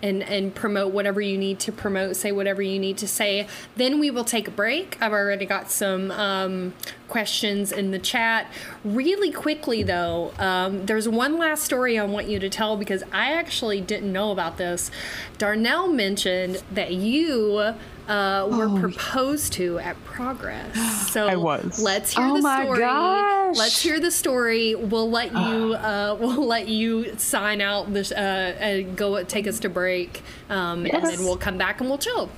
and, 0.02 0.22
and 0.22 0.54
promote 0.54 0.94
whatever 0.94 1.20
you 1.20 1.36
need 1.36 1.58
to 1.60 1.70
promote, 1.72 2.16
say 2.16 2.32
whatever 2.32 2.62
you 2.62 2.78
need 2.78 2.96
to 2.96 3.06
say. 3.06 3.46
Then 3.76 4.00
we 4.00 4.10
will 4.10 4.24
take 4.24 4.48
a 4.48 4.50
break. 4.50 4.96
I've 4.98 5.12
already 5.12 5.44
got 5.44 5.70
some 5.70 6.10
um, 6.10 6.72
questions 7.10 7.72
in 7.72 7.90
the 7.90 7.98
chat. 7.98 8.50
Really 8.84 9.30
quickly, 9.30 9.82
though, 9.82 10.32
um, 10.38 10.86
there's 10.86 11.08
one 11.08 11.36
last 11.36 11.64
story 11.64 11.98
I 11.98 12.04
want 12.04 12.28
you 12.28 12.38
to 12.38 12.48
tell 12.48 12.76
because 12.76 13.02
I 13.12 13.32
actually 13.32 13.80
didn't 13.80 14.12
know 14.12 14.30
about 14.30 14.56
this. 14.56 14.90
Darnell 15.36 15.88
mentioned 15.88 16.62
that 16.72 16.92
you 16.92 17.74
uh, 18.08 18.48
were 18.50 18.80
proposed 18.80 19.52
to 19.54 19.78
at 19.80 20.02
Progress. 20.04 20.76
So 21.10 21.26
I 21.26 21.34
was. 21.34 21.82
Let's 21.82 22.14
hear 22.14 22.24
Oh 22.24 22.36
the 22.36 22.42
my 22.42 22.62
story. 22.62 22.78
gosh. 22.78 23.56
Let's 23.56 23.82
hear 23.82 23.98
the 23.98 24.12
story. 24.12 24.76
We'll 24.76 25.10
let 25.10 25.32
you. 25.32 25.74
Uh, 25.80 26.16
we'll 26.20 26.46
let 26.46 26.68
you 26.68 27.16
sign 27.18 27.60
out 27.60 27.92
this. 27.92 28.12
Uh, 28.12 28.54
and 28.60 28.96
go 28.96 29.22
take 29.24 29.48
us 29.48 29.58
to 29.60 29.68
break, 29.68 30.22
um, 30.48 30.86
and 30.86 31.04
then 31.04 31.24
we'll 31.24 31.36
come 31.36 31.58
back 31.58 31.80
and 31.80 31.88
we'll 31.88 31.98
chill. 31.98 32.28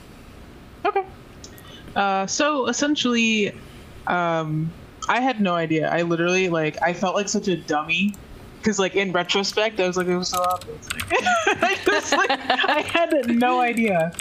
Okay. 0.86 1.04
Uh, 1.94 2.26
so 2.26 2.66
essentially, 2.68 3.54
um, 4.06 4.70
I 5.08 5.20
had 5.20 5.40
no 5.40 5.54
idea. 5.54 5.90
I 5.90 6.02
literally 6.02 6.48
like 6.48 6.80
I 6.82 6.92
felt 6.92 7.14
like 7.14 7.28
such 7.28 7.48
a 7.48 7.56
dummy 7.56 8.14
because 8.58 8.78
like 8.78 8.94
in 8.94 9.12
retrospect, 9.12 9.80
I 9.80 9.86
was 9.86 9.96
like 9.96 10.06
it 10.06 10.16
was 10.16 10.28
so 10.28 10.42
obvious. 10.42 10.88
I 11.10 11.78
just 11.84 12.12
like 12.12 12.30
I 12.30 12.80
had 12.82 13.28
no 13.28 13.60
idea. 13.60 14.12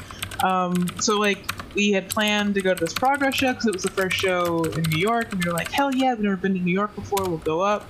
Um, 0.43 0.87
so 0.99 1.19
like 1.19 1.39
we 1.75 1.91
had 1.91 2.09
planned 2.09 2.55
to 2.55 2.61
go 2.61 2.73
to 2.73 2.79
this 2.79 2.93
progress 2.93 3.35
show 3.35 3.51
because 3.51 3.67
it 3.67 3.73
was 3.73 3.83
the 3.83 3.91
first 3.91 4.17
show 4.17 4.63
in 4.63 4.83
New 4.83 4.99
York, 4.99 5.31
and 5.31 5.43
we 5.43 5.49
were 5.49 5.55
like, 5.55 5.71
hell 5.71 5.93
yeah, 5.93 6.13
we've 6.13 6.23
never 6.23 6.35
been 6.35 6.53
to 6.53 6.59
New 6.59 6.73
York 6.73 6.93
before. 6.95 7.27
We'll 7.27 7.37
go 7.37 7.61
up. 7.61 7.87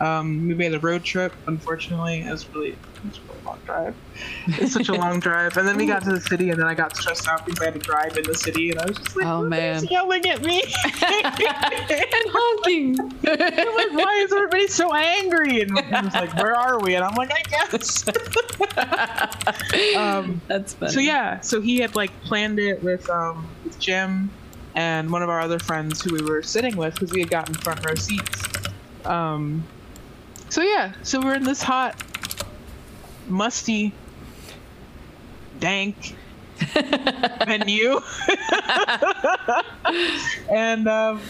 Um, 0.00 0.48
we 0.48 0.54
made 0.54 0.74
a 0.74 0.80
road 0.80 1.04
trip. 1.04 1.32
Unfortunately, 1.46 2.22
it 2.22 2.30
was 2.30 2.48
really, 2.50 2.76
long 3.44 3.58
drive. 3.66 3.94
It's 4.46 4.72
such 4.72 4.88
a 4.88 4.94
long 5.04 5.20
drive. 5.20 5.56
And 5.56 5.66
then 5.66 5.76
we 5.76 5.86
got 5.86 6.02
to 6.04 6.10
the 6.12 6.20
city, 6.20 6.50
and 6.50 6.58
then 6.58 6.66
I 6.66 6.74
got 6.74 6.96
stressed 6.96 7.28
out 7.28 7.44
because 7.44 7.60
I 7.60 7.66
had 7.66 7.74
to 7.74 7.80
drive 7.80 8.16
in 8.16 8.24
the 8.24 8.34
city, 8.34 8.70
and 8.70 8.80
I 8.80 8.86
was 8.86 8.98
just 8.98 9.16
like, 9.16 9.26
Oh, 9.26 9.42
"Who's 9.42 9.50
man. 9.50 9.84
yelling 9.84 10.26
at 10.26 10.42
me. 10.42 10.62
and 10.84 12.24
honking. 12.32 12.98
I'm 13.00 13.76
like, 13.76 13.92
why 14.04 14.20
is 14.24 14.32
everybody 14.32 14.66
so 14.68 14.92
angry? 14.94 15.62
And 15.62 15.78
I 15.78 16.00
was 16.02 16.14
like, 16.14 16.34
where 16.36 16.54
are 16.56 16.80
we? 16.80 16.94
And 16.94 17.04
I'm 17.04 17.14
like, 17.14 17.32
I 17.32 17.42
guess. 17.42 18.04
um, 19.96 20.40
That's 20.48 20.74
funny. 20.74 20.92
so 20.92 21.00
yeah, 21.00 21.40
so 21.40 21.60
he 21.60 21.78
had 21.78 21.94
like 21.94 22.10
planned 22.22 22.58
it 22.58 22.82
with 22.82 23.08
um 23.10 23.46
with 23.64 23.78
Jim 23.78 24.30
and 24.74 25.10
one 25.10 25.22
of 25.22 25.28
our 25.28 25.40
other 25.40 25.58
friends 25.58 26.02
who 26.02 26.12
we 26.14 26.22
were 26.22 26.42
sitting 26.42 26.76
with 26.76 26.94
because 26.94 27.12
we 27.12 27.20
had 27.20 27.30
gotten 27.30 27.54
front 27.54 27.84
row 27.86 27.94
seats. 27.94 28.42
Um, 29.04 29.62
so 30.48 30.62
yeah, 30.62 30.92
so 31.02 31.20
we're 31.20 31.34
in 31.34 31.44
this 31.44 31.62
hot, 31.62 31.94
musty, 33.28 33.92
dank 35.60 36.14
venue, 37.46 38.00
and 40.50 40.88
um, 40.88 41.20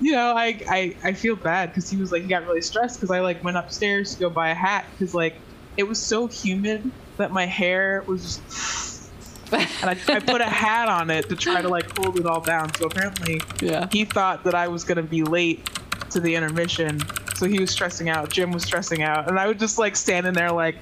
you 0.00 0.12
know, 0.12 0.34
I 0.36 0.60
I, 0.68 0.96
I 1.04 1.12
feel 1.12 1.36
bad 1.36 1.70
because 1.70 1.88
he 1.90 1.96
was 1.96 2.12
like 2.12 2.22
he 2.22 2.28
got 2.28 2.46
really 2.46 2.60
stressed 2.62 2.98
because 3.00 3.10
I 3.10 3.20
like 3.20 3.42
went 3.42 3.56
upstairs 3.56 4.14
to 4.14 4.20
go 4.20 4.30
buy 4.30 4.50
a 4.50 4.54
hat 4.54 4.84
because 4.92 5.14
like 5.14 5.34
it 5.76 5.84
was 5.84 5.98
so 6.00 6.26
humid 6.26 6.90
that 7.16 7.32
my 7.32 7.46
hair 7.46 8.02
was 8.06 8.22
just 8.22 9.10
and 9.52 9.62
I, 9.90 9.96
I 10.08 10.18
put 10.20 10.40
a 10.40 10.44
hat 10.44 10.88
on 10.88 11.08
it 11.10 11.28
to 11.28 11.36
try 11.36 11.62
to 11.62 11.68
like 11.68 11.96
hold 11.98 12.18
it 12.18 12.26
all 12.26 12.40
down. 12.40 12.74
So 12.74 12.86
apparently, 12.86 13.40
Yeah. 13.60 13.86
he 13.92 14.04
thought 14.04 14.42
that 14.44 14.54
I 14.54 14.66
was 14.68 14.82
gonna 14.84 15.02
be 15.02 15.22
late 15.22 15.68
to 16.10 16.20
the 16.20 16.34
intermission, 16.34 17.00
so 17.36 17.46
he 17.46 17.60
was 17.60 17.70
stressing 17.70 18.08
out. 18.08 18.28
Jim 18.30 18.50
was 18.50 18.64
stressing 18.64 19.02
out, 19.02 19.28
and 19.28 19.38
I 19.38 19.46
was 19.46 19.56
just 19.58 19.78
like 19.78 19.94
standing 19.96 20.32
there 20.32 20.50
like, 20.50 20.76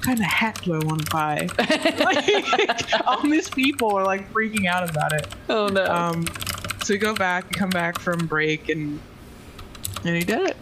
what 0.00 0.06
kind 0.06 0.20
of 0.20 0.24
hat 0.24 0.58
do 0.64 0.72
I 0.72 0.78
want 0.78 1.04
to 1.04 1.10
buy? 1.10 1.46
like, 1.58 3.06
all 3.06 3.22
these 3.22 3.50
people 3.50 3.94
are 3.94 4.04
like 4.04 4.32
freaking 4.32 4.64
out 4.64 4.88
about 4.88 5.12
it. 5.12 5.28
Oh 5.50 5.66
no. 5.66 5.84
Um, 5.84 6.24
so 6.82 6.94
we 6.94 6.98
go 6.98 7.14
back, 7.14 7.44
we 7.50 7.50
come 7.50 7.68
back 7.68 7.98
from 7.98 8.26
break, 8.26 8.70
and 8.70 8.98
and 10.02 10.16
he 10.16 10.24
did 10.24 10.48
it. 10.48 10.56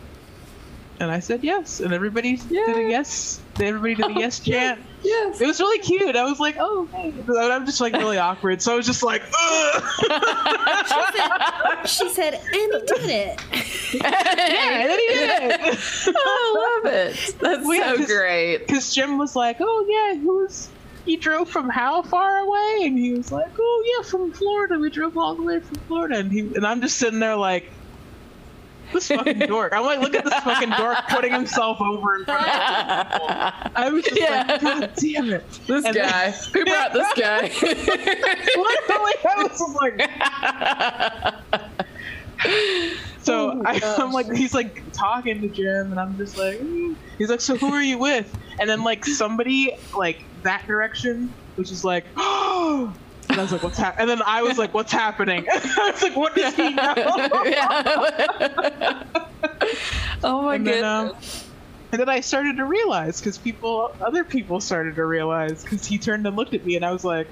And 0.99 1.09
I 1.13 1.21
said 1.21 1.45
yes, 1.45 1.79
and 1.79 1.95
everybody 1.95 2.37
did 2.37 2.77
a 2.77 2.91
yes. 2.91 3.41
Everybody 3.61 3.95
did 3.95 4.17
a 4.17 4.19
yes 4.19 4.41
chant. 4.41 4.81
Yes. 5.03 5.41
It 5.41 5.47
was 5.47 5.61
really 5.61 5.79
cute. 5.81 6.17
I 6.17 6.25
was 6.25 6.39
like, 6.41 6.57
oh, 6.59 6.89
okay. 6.95 7.13
I'm 7.53 7.65
just 7.67 7.81
like 7.81 7.93
really 7.95 8.19
awkward. 8.29 8.61
So 8.63 8.73
I 8.73 8.77
was 8.77 8.87
just 8.87 9.03
like, 9.03 9.23
Ugh. 9.39 9.83
She 11.87 12.09
said, 12.11 12.35
and 12.35 12.45
he 12.53 12.67
did 12.87 13.11
it. 13.11 13.41
yeah, 13.95 14.81
and 14.81 14.91
then 14.91 14.99
he 14.99 15.07
did 15.09 15.51
it. 15.51 16.15
I 16.17 16.81
love 16.85 16.93
it. 16.93 17.37
That's 17.41 17.67
We 17.67 17.79
had 17.79 17.93
so 17.93 17.97
this- 17.99 18.07
great. 18.13 18.59
Because 18.59 18.95
Jim 18.95 19.19
was 19.19 19.35
like, 19.37 19.57
oh, 19.61 19.85
yeah, 19.89 20.21
who's. 20.21 20.69
He 21.07 21.17
drove 21.17 21.49
from 21.49 21.71
how 21.71 22.03
far 22.03 22.37
away? 22.39 22.81
And 22.83 22.99
he 22.99 23.15
was 23.15 23.33
like, 23.33 23.51
oh, 23.59 23.95
yeah, 23.97 24.03
from 24.09 24.31
Florida. 24.33 24.79
We 24.79 24.91
drove 24.91 25.17
all 25.17 25.35
the 25.35 25.43
way 25.43 25.61
from 25.61 25.77
Florida. 25.87 26.19
And, 26.19 26.31
he, 26.31 26.41
and 26.41 26.67
I'm 26.67 26.83
just 26.83 26.99
sitting 26.99 27.19
there 27.19 27.37
like, 27.37 27.71
this 28.93 29.09
fucking 29.09 29.39
dork. 29.41 29.73
I'm 29.73 29.85
like, 29.85 30.01
look 30.01 30.15
at 30.15 30.25
this 30.25 30.35
fucking 30.35 30.71
dork 30.71 30.99
putting 31.09 31.33
himself 31.33 31.81
over 31.81 32.17
in 32.17 32.25
front 32.25 32.47
of 32.47 33.13
people. 33.13 33.29
I 33.77 33.91
was 33.91 34.05
just 34.05 34.21
Yeah. 34.21 34.45
like, 34.49 34.61
God 34.61 34.93
damn 34.97 35.31
it. 35.31 35.45
This 35.67 35.85
And 35.85 35.95
guy. 35.97 36.31
Who 36.31 36.65
brought 36.65 36.93
this 36.93 37.13
guy? 37.17 37.43
Literally, 37.63 39.15
I 39.25 39.43
was 39.43 39.59
just 39.59 39.75
like. 39.77 40.11
So 43.21 43.63
I, 43.67 43.81
I'm 43.99 44.13
like, 44.13 44.33
he's 44.33 44.55
like 44.55 44.83
talking 44.93 45.43
to 45.43 45.49
Jim, 45.49 45.91
and 45.91 46.01
I'm 46.01 46.17
just 46.17 46.39
like, 46.39 46.59
mm. 46.61 46.97
he's 47.19 47.29
like, 47.29 47.43
so 47.43 47.57
who 47.57 47.73
are 47.75 47.83
you 47.83 47.99
with? 47.99 48.35
And 48.59 48.71
then 48.71 48.85
like 48.85 49.05
somebody 49.05 49.77
like 49.95 50.25
that 50.45 50.67
direction, 50.67 51.31
which 51.57 51.71
is 51.71 51.85
like, 51.85 52.05
oh. 52.17 52.93
And 53.31 53.39
I 53.39 53.43
was 53.43 53.53
like, 53.53 53.63
what's 53.63 53.79
happening? 53.79 54.01
And 54.01 54.11
then 54.11 54.23
I 54.27 54.43
was 54.43 54.59
like, 54.59 54.75
what's 54.75 54.93
happening? 54.93 55.47
I 55.53 55.91
was 55.93 56.03
like, 56.03 56.17
what 56.17 56.35
does 56.35 56.55
he 56.55 56.71
know? 56.75 56.95
oh 60.25 60.43
my 60.43 60.57
and 60.57 60.65
goodness. 60.65 60.65
then, 60.65 60.85
um, 60.85 61.13
and 61.93 62.01
then 62.01 62.09
I 62.09 62.21
started 62.21 62.57
to 62.57 62.65
realize 62.65 63.21
because 63.21 63.39
people, 63.39 63.95
other 64.01 64.25
people 64.25 64.61
started 64.61 64.97
to 64.97 65.05
realize 65.05 65.63
because 65.63 65.87
he 65.87 65.99
turned 65.99 66.27
and 66.27 66.37
looked 66.37 66.55
at 66.55 66.65
me, 66.65 66.77
and 66.77 66.85
I 66.85 66.93
was 66.93 67.05
like, 67.05 67.29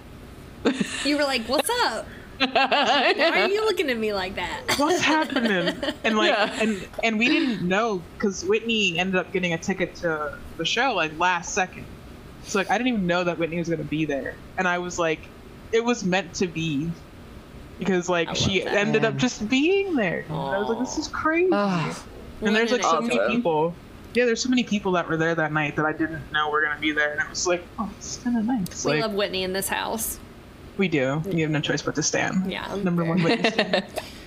You 1.05 1.17
were 1.17 1.25
like, 1.25 1.43
"What's 1.47 1.69
up? 1.85 2.07
Why 2.39 3.15
are 3.19 3.49
you 3.49 3.65
looking 3.65 3.91
at 3.91 3.99
me 3.99 4.13
like 4.13 4.35
that?" 4.37 4.63
what's 4.79 5.01
happening? 5.01 5.75
And 6.05 6.17
like, 6.17 6.31
Yeah. 6.31 6.59
and 6.61 6.89
and 7.05 7.19
we 7.19 7.29
didn't 7.29 7.67
know 7.67 8.03
because 8.19 8.45
Whitney 8.45 8.99
ended 8.99 9.17
up 9.17 9.33
getting 9.33 9.53
a 9.53 9.59
ticket 9.59 9.95
to 9.97 10.37
the 10.57 10.65
show 10.65 10.95
like 10.95 11.19
last 11.19 11.55
second. 11.55 11.85
So 12.45 12.59
like, 12.59 12.71
I 12.71 12.79
didn't 12.79 12.93
even 12.95 13.07
know 13.07 13.25
that 13.25 13.39
Whitney 13.39 13.59
was 13.59 13.69
gonna 13.69 13.83
be 13.85 14.05
there, 14.07 14.35
and 14.59 14.67
I 14.69 14.79
was 14.79 14.99
like, 14.99 15.21
it 15.73 15.85
was 15.85 16.05
meant 16.05 16.35
to 16.35 16.47
be. 16.47 16.91
Because 17.79 18.09
like 18.09 18.29
I 18.29 18.33
she 18.33 18.65
love 18.65 18.73
that. 18.73 18.79
ended 18.87 19.05
up 19.05 19.17
just 19.17 19.49
being 19.51 19.95
there, 19.97 20.25
and 20.29 20.35
I 20.35 20.59
was 20.59 20.69
like, 20.71 20.79
"This 20.79 20.97
is 20.97 21.09
crazy." 21.09 21.53
And 21.53 22.55
there's 22.57 22.73
like 22.73 22.83
so 22.83 23.01
many 23.03 23.19
people. 23.29 23.75
Yeah, 24.15 24.25
there's 24.25 24.43
so 24.43 24.49
many 24.49 24.63
people 24.65 24.93
that 24.93 25.07
were 25.07 25.19
there 25.19 25.35
that 25.35 25.53
night 25.53 25.77
that 25.77 25.85
I 25.85 25.93
didn't 25.93 26.33
know 26.33 26.49
were 26.49 26.63
gonna 26.63 26.81
be 26.81 26.93
there, 26.93 27.13
and 27.13 27.21
it 27.21 27.29
was 27.29 27.47
like, 27.47 27.63
oh, 27.79 27.91
it's 27.99 28.17
kind 28.19 28.39
of 28.39 28.47
nice. 28.47 28.83
We 28.85 28.93
like 28.93 29.03
love 29.03 29.13
Whitney 29.13 29.43
in 29.43 29.53
this 29.53 29.69
house. 29.69 30.19
we 30.79 30.89
do. 30.89 31.23
You 31.31 31.43
have 31.43 31.51
no 31.51 31.61
choice 31.61 31.83
but 31.83 31.95
to 31.97 32.03
stand. 32.03 32.51
Yeah. 32.51 32.75
Number 32.83 33.05
one 33.05 33.23
witness. 33.23 33.55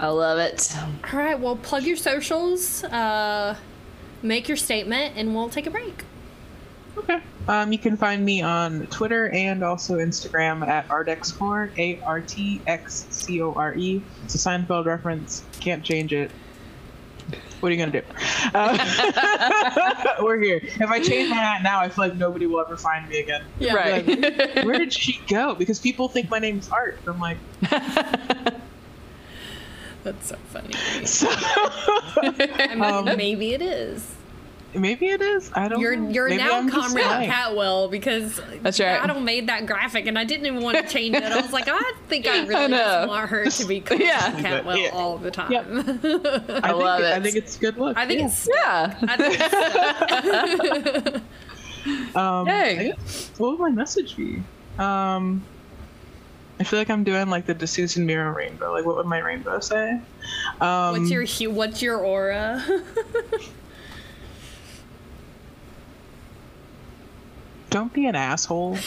I 0.00 0.08
love 0.08 0.38
it. 0.38 0.74
All 1.12 1.18
right, 1.18 1.38
well, 1.38 1.56
plug 1.56 1.84
your 1.84 1.96
socials, 1.96 2.82
uh, 2.84 3.54
make 4.22 4.48
your 4.48 4.56
statement, 4.56 5.14
and 5.16 5.34
we'll 5.34 5.48
take 5.50 5.66
a 5.66 5.70
break. 5.70 6.04
Okay. 6.96 7.20
Um, 7.48 7.72
you 7.72 7.78
can 7.78 7.96
find 7.96 8.24
me 8.24 8.40
on 8.42 8.86
Twitter 8.86 9.28
and 9.30 9.64
also 9.64 9.98
Instagram 9.98 10.66
at 10.66 10.86
Artxcore, 10.88 11.76
A 11.76 12.00
R 12.02 12.20
T 12.20 12.60
X 12.66 13.06
C 13.10 13.42
O 13.42 13.52
R 13.52 13.74
E. 13.74 14.00
It's 14.24 14.34
a 14.34 14.38
Seinfeld 14.38 14.86
reference. 14.86 15.42
Can't 15.60 15.82
change 15.82 16.12
it. 16.12 16.30
What 17.60 17.70
are 17.70 17.74
you 17.74 17.78
gonna 17.84 17.92
do? 17.92 18.02
Uh, 18.54 20.14
we're 20.22 20.40
here. 20.40 20.60
If 20.62 20.82
I 20.90 21.00
change 21.00 21.30
my 21.30 21.36
hat 21.36 21.62
now, 21.62 21.80
I 21.80 21.88
feel 21.88 22.08
like 22.08 22.16
nobody 22.16 22.46
will 22.46 22.60
ever 22.60 22.76
find 22.76 23.08
me 23.08 23.20
again. 23.20 23.42
Yeah. 23.58 23.74
Right. 23.74 24.06
Like, 24.06 24.64
where 24.64 24.78
did 24.78 24.92
she 24.92 25.20
go? 25.28 25.54
Because 25.54 25.78
people 25.78 26.08
think 26.08 26.28
my 26.30 26.38
name's 26.40 26.68
Art. 26.68 26.98
I'm 27.06 27.20
like, 27.20 27.38
That's 30.02 30.26
so 30.28 30.36
funny. 30.46 30.74
so 31.06 31.30
Um, 32.82 33.04
maybe 33.16 33.54
it 33.54 33.62
is. 33.62 34.04
Maybe 34.74 35.06
it 35.08 35.20
is. 35.20 35.50
I 35.54 35.68
don't. 35.68 35.80
You're 35.80 35.96
know. 35.96 36.08
you're 36.10 36.28
Maybe 36.28 36.42
now 36.42 36.58
I'm 36.58 36.70
just 36.70 36.94
Comrade. 36.96 37.28
Catwell 37.30 37.88
because 37.90 38.40
That's 38.62 38.78
right. 38.80 39.00
Battle 39.00 39.20
made 39.20 39.48
that 39.48 39.66
graphic, 39.66 40.06
and 40.06 40.18
I 40.18 40.24
didn't 40.24 40.46
even 40.46 40.62
want 40.62 40.76
to 40.78 40.86
change 40.86 41.16
it. 41.16 41.24
I 41.24 41.40
was 41.40 41.52
like, 41.52 41.68
I 41.68 41.92
think 42.08 42.26
I 42.26 42.44
really 42.46 42.68
know. 42.68 42.78
just 42.78 43.08
want 43.08 43.28
her 43.30 43.44
to 43.46 43.64
be 43.66 43.80
Comrade 43.82 44.06
Yeah. 44.08 44.32
Catwell 44.40 44.76
Yeah. 44.82 44.90
all 44.92 45.18
the 45.18 45.30
time. 45.30 45.52
Yep. 45.52 45.66
I, 45.66 45.70
I, 45.70 45.82
think 45.82 46.02
love 46.76 47.00
it, 47.00 47.04
it. 47.06 47.12
I 47.12 47.20
think 47.20 47.36
it's 47.36 47.56
good 47.56 47.76
look. 47.78 47.96
I 47.96 48.06
think 48.06 48.22
it's 48.22 48.48
yeah. 48.52 48.98
I 49.02 49.16
think 49.16 49.36
it's 51.06 51.20
Um, 52.16 52.46
Yay. 52.46 52.92
Guess, 52.96 53.32
what 53.38 53.50
would 53.50 53.58
my 53.60 53.70
message 53.70 54.16
be? 54.16 54.40
Um, 54.78 55.42
I 56.60 56.64
feel 56.64 56.78
like 56.78 56.90
I'm 56.90 57.02
doing 57.02 57.28
like 57.28 57.44
the 57.46 57.54
D'Souza 57.54 57.98
mirror 58.00 58.32
rainbow. 58.32 58.72
Like, 58.72 58.84
what 58.84 58.94
would 58.96 59.06
my 59.06 59.18
rainbow 59.18 59.58
say? 59.58 60.00
Um, 60.60 60.92
what's 60.92 61.10
your 61.10 61.22
hue? 61.24 61.50
What's 61.50 61.82
your 61.82 61.96
aura? 61.98 62.64
Don't 67.72 67.92
be 67.92 68.06
an 68.06 68.14
asshole. 68.14 68.78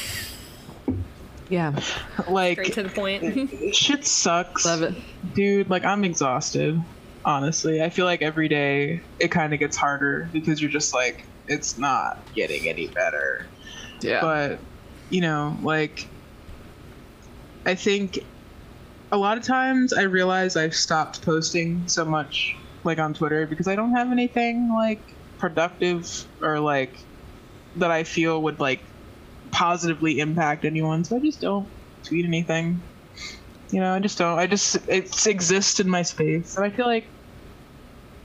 Yeah. 1.50 1.80
Like, 2.30 2.60
Straight 2.60 2.74
to 2.74 2.84
the 2.84 2.90
point. 2.90 3.76
shit 3.76 4.06
sucks. 4.06 4.66
Love 4.66 4.82
it. 4.84 4.96
Dude, 5.34 5.70
like, 5.70 5.84
I'm 5.84 6.04
exhausted. 6.04 6.82
Honestly, 7.26 7.82
I 7.82 7.90
feel 7.90 8.06
like 8.06 8.22
every 8.22 8.48
day 8.48 9.02
it 9.20 9.30
kind 9.30 9.54
of 9.54 9.60
gets 9.60 9.76
harder 9.76 10.30
because 10.32 10.62
you're 10.62 10.72
just 10.72 10.94
like, 10.94 11.26
it's 11.48 11.78
not 11.78 12.20
getting 12.34 12.70
any 12.70 12.88
better. 12.88 13.46
Yeah. 14.02 14.22
but 14.22 14.60
you 15.10 15.22
know 15.22 15.58
like 15.62 16.08
i 17.66 17.76
think 17.76 18.20
a 19.12 19.18
lot 19.18 19.38
of 19.38 19.44
times 19.44 19.94
i 19.94 20.02
realize 20.02 20.56
i've 20.56 20.76
stopped 20.76 21.22
posting 21.22 21.88
so 21.88 22.06
much 22.06 22.56
like 22.84 23.00
on 23.00 23.14
twitter 23.14 23.46
because 23.46 23.68
i 23.68 23.76
don't 23.76 23.92
have 23.94 24.12
anything 24.12 24.72
like 24.74 25.02
productive 25.38 26.26
or 26.42 26.60
like 26.60 26.94
that 27.78 27.92
i 27.92 28.04
feel 28.04 28.42
would 28.42 28.60
like 28.60 28.80
positively 29.52 30.20
impact 30.20 30.66
anyone 30.66 31.04
so 31.04 31.16
i 31.16 31.20
just 31.20 31.42
don't 31.42 31.68
tweet 32.04 32.26
anything 32.26 32.82
you 33.72 33.80
know 33.80 33.94
i 33.94 34.00
just 34.00 34.18
don't 34.18 34.38
i 34.38 34.46
just 34.46 34.76
it 34.88 35.28
exists 35.28 35.80
in 35.80 35.90
my 35.90 36.02
space 36.02 36.56
and 36.58 36.66
i 36.66 36.70
feel 36.70 36.86
like 36.86 37.06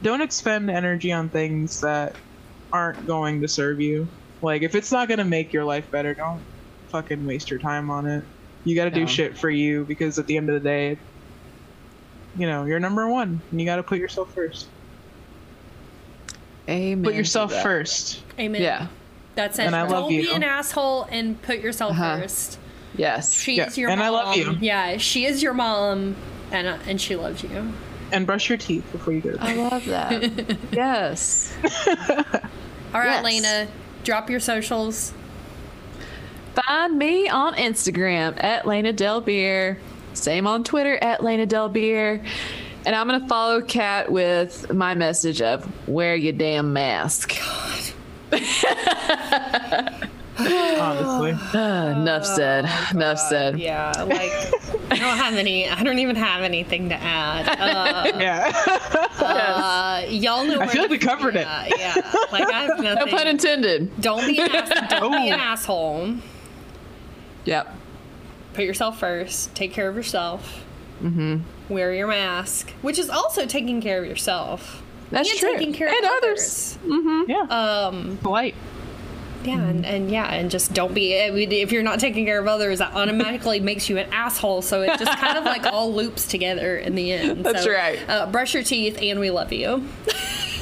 don't 0.03 0.23
expend 0.23 0.71
energy 0.71 1.13
on 1.13 1.29
things 1.29 1.81
that 1.81 2.15
aren't 2.73 3.07
going 3.07 3.41
to 3.41 3.49
serve 3.49 3.81
you 3.81 4.09
like 4.43 4.63
if 4.63 4.75
it's 4.75 4.91
not 4.91 5.09
gonna 5.09 5.25
make 5.25 5.53
your 5.53 5.65
life 5.65 5.91
better, 5.91 6.15
don't 6.15 6.41
fucking 6.89 7.27
waste 7.27 7.51
your 7.51 7.59
time 7.59 7.91
on 7.91 8.07
it. 8.07 8.25
You 8.65 8.75
gotta 8.75 8.91
do 8.91 9.01
Yeah. 9.01 9.07
shit 9.07 9.39
for 9.39 9.51
you 9.51 9.85
because 9.85 10.19
at 10.19 10.27
the 10.27 10.37
end 10.37 10.49
of 10.49 10.55
the 10.55 10.67
day, 10.69 10.99
you 12.37 12.47
know, 12.47 12.65
you're 12.65 12.81
number 12.81 13.09
one 13.09 13.41
and 13.51 13.61
you 13.61 13.67
gotta 13.67 13.83
put 13.83 13.99
yourself 13.99 14.33
first. 14.35 14.67
Amen. 16.69 17.05
Put 17.05 17.15
yourself 17.15 17.53
first. 17.53 18.23
Amen. 18.39 18.63
Yeah. 18.63 18.87
That's 19.35 19.59
it. 19.59 19.63
And 19.67 19.77
I 19.77 19.83
Don't 19.83 19.93
love 19.93 20.09
be 20.09 20.31
an 20.33 20.43
asshole 20.43 21.05
and 21.11 21.41
put 21.43 21.61
yourself 21.61 21.93
Uh-huh. 21.93 22.21
first. 22.21 22.59
Yes. 22.97 23.33
She 23.33 23.57
Yeah, 23.57 23.67
is 23.69 23.79
your 23.79 23.91
and 23.91 24.01
mom. 24.01 24.07
I 24.07 24.11
love 24.11 24.37
you. 24.37 24.57
Yeah, 24.61 24.97
she 24.97 25.25
is 25.25 25.43
your 25.43 25.55
mom, 25.55 26.17
and 26.51 26.67
uh, 26.67 26.77
and 26.87 27.01
she 27.01 27.15
loves 27.17 27.43
you. 27.43 27.73
And 28.13 28.27
brush 28.27 28.49
your 28.49 28.59
teeth 28.59 28.85
before 28.91 29.13
you 29.13 29.21
go 29.21 29.31
to 29.33 29.39
I 29.41 29.55
love 29.55 29.85
that. 29.87 30.57
yes. 30.73 31.55
All 31.89 33.01
right, 33.01 33.23
Yes. 33.23 33.25
Lana, 33.25 33.69
drop 34.03 34.29
your 34.29 34.41
socials. 34.41 35.13
Find 36.67 36.99
me 36.99 37.29
on 37.29 37.55
Instagram 37.55 38.43
at 38.43 38.67
Lana 38.67 38.93
Del 38.93 39.21
Beer. 39.21 39.79
Same 40.15 40.49
on 40.49 40.65
Twitter 40.65 40.97
at 41.01 41.23
Lana 41.23 41.47
Del 41.47 41.69
Beer. 41.69 42.21
And 42.85 42.97
I'm 42.97 43.07
gonna 43.07 43.29
follow 43.29 43.63
Kat 43.63 44.11
with 44.11 44.73
my 44.73 44.95
message 44.95 45.41
of 45.41 45.65
wear 45.89 46.17
your 46.17 46.33
damn 46.33 46.73
mask. 46.73 47.37
Honestly. 50.39 51.31
Enough 51.55 52.25
said. 52.25 52.65
enough 52.95 53.19
said. 53.19 53.59
Yeah, 53.61 53.93
like 54.07 54.31
I 54.91 54.97
don't 54.97 55.17
have 55.19 55.35
any. 55.35 55.69
I 55.69 55.83
don't 55.83 55.99
even 55.99 56.17
have 56.17 56.43
anything 56.43 56.89
to 56.89 56.95
add. 56.97 57.49
Uh, 57.61 58.11
Yeah. 58.19 58.53
uh, 59.21 60.03
y'all 60.09 60.45
know. 60.45 60.55
I 60.55 60.59
where 60.59 60.69
feel 60.69 60.83
like 60.83 60.91
to- 60.91 60.97
we 60.97 60.99
covered 60.99 61.37
it. 61.37 61.47
yeah, 61.47 61.67
Yeah, 61.97 62.13
like 62.33 62.51
I 62.51 62.63
have 62.65 62.81
nothing. 62.81 63.07
No 63.13 63.17
pun 63.19 63.27
intended. 63.27 64.01
don't 64.01 64.27
be 64.27 64.41
an 64.41 64.51
ass, 64.51 64.91
don't 64.91 65.13
be 65.13 65.29
an 65.29 65.39
Oh. 65.39 65.43
asshole. 65.43 66.15
Yep. 67.45 67.75
Put 68.55 68.65
yourself 68.65 68.99
first. 68.99 69.55
Take 69.55 69.73
care 69.73 69.89
of 69.89 69.97
yourself. 69.97 70.65
Mm-hmm. 71.03 71.41
Wear 71.73 71.93
your 71.95 72.07
mask, 72.09 72.71
which 72.83 72.99
is 72.99 73.11
also 73.11 73.45
taking 73.47 73.81
care 73.83 74.03
of 74.03 74.09
yourself. 74.09 74.83
That's 75.11 75.31
and 75.31 75.39
true. 75.39 75.53
taking 75.55 75.73
care 75.73 75.89
and 75.89 76.05
of 76.05 76.11
others. 76.19 76.79
yeah. 77.29 77.43
Um, 77.43 78.19
Polite. 78.23 78.55
yeah, 79.45 79.59
and, 79.61 79.85
and 79.87 80.11
yeah, 80.11 80.27
and 80.33 80.51
just 80.51 80.73
don't 80.75 80.95
be. 80.95 81.21
I 81.21 81.31
mean, 81.31 81.51
if 81.51 81.73
you're 81.73 81.83
not 81.83 81.99
taking 82.01 82.25
care 82.27 82.39
of 82.39 82.47
others, 82.47 82.79
that 82.79 82.95
automatically 82.95 83.59
makes 83.71 83.89
you 83.89 83.99
an 83.99 84.13
asshole. 84.13 84.63
So 84.63 84.83
it 84.83 84.99
just 84.99 85.19
kind 85.19 85.37
of 85.39 85.45
like 85.45 85.65
all 85.73 85.93
loops 85.93 86.27
together 86.27 86.77
in 86.77 86.95
the 86.95 87.13
end. 87.13 87.45
That's 87.45 87.65
So, 87.65 87.73
right. 87.73 87.99
Uh, 88.09 88.27
brush 88.27 88.55
your 88.55 88.63
teeth, 88.63 88.99
and 89.03 89.19
we 89.19 89.31
love 89.31 89.53
you. 89.53 89.87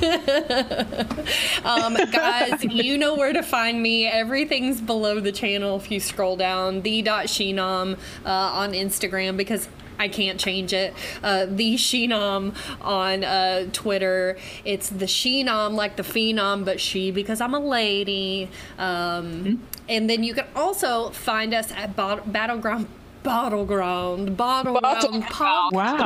um, 1.65 1.97
guys, 2.13 2.63
you 2.65 2.97
know 2.99 3.17
where 3.17 3.33
to 3.33 3.43
find 3.43 3.83
me. 3.83 4.07
Everything's 4.07 4.81
below 4.81 5.19
the 5.21 5.33
channel 5.33 5.77
if 5.77 5.91
you 5.91 5.99
scroll 6.01 6.37
down. 6.37 6.83
The 6.83 7.03
dot 7.03 7.27
Sheenom 7.27 7.99
uh, 8.25 8.29
on 8.31 8.73
Instagram 8.73 9.37
because 9.37 9.69
I 9.99 10.09
can't 10.09 10.39
change 10.39 10.73
it. 10.73 10.95
Uh, 11.23 11.47
the 11.47 11.75
Sheenom 11.75 12.55
on 12.81 13.25
uh, 13.25 13.67
Twitter. 13.73 14.37
It's 14.65 14.89
the 14.89 15.07
Sheenom 15.07 15.75
like 15.75 15.97
the 15.97 16.03
phenom, 16.03 16.65
but 16.65 16.81
she 16.81 17.11
because 17.11 17.41
I'm 17.41 17.55
a 17.55 17.61
lady. 17.61 18.49
Um, 18.79 19.63
And 19.89 20.09
then 20.09 20.23
you 20.23 20.35
can 20.35 20.45
also 20.55 21.11
find 21.11 21.55
us 21.55 21.73
at 21.73 21.97
Battleground 21.97 22.89
Battleground, 23.23 24.37
Battleground 24.37 25.23
Pop. 25.25 25.73
Wow. 25.73 25.97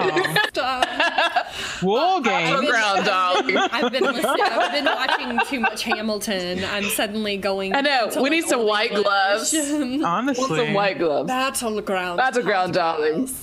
War 1.83 2.21
game. 2.21 2.33
Battleground 2.53 3.05
dog. 3.07 3.53
I've 3.73 3.93
been 3.93 4.03
listening, 4.05 4.41
I've 4.41 4.73
been 4.73 4.85
watching 4.85 5.39
too 5.49 5.61
much 5.61 5.83
Hamilton. 5.83 6.65
I'm 6.65 6.85
suddenly 6.85 7.37
going. 7.37 7.75
I 7.75 7.81
know. 7.81 8.11
to, 8.11 8.19
We 8.19 8.23
like, 8.25 8.31
need 8.33 8.45
some 8.47 8.67
white 8.67 8.91
English. 8.91 9.05
gloves. 9.05 9.55
Honestly. 10.05 10.43
Want 10.49 10.57
some 10.67 10.75
white 10.75 10.99
gloves. 10.99 11.29
Battleground. 11.29 12.17
Battleground, 12.19 12.75
darling. 12.75 13.29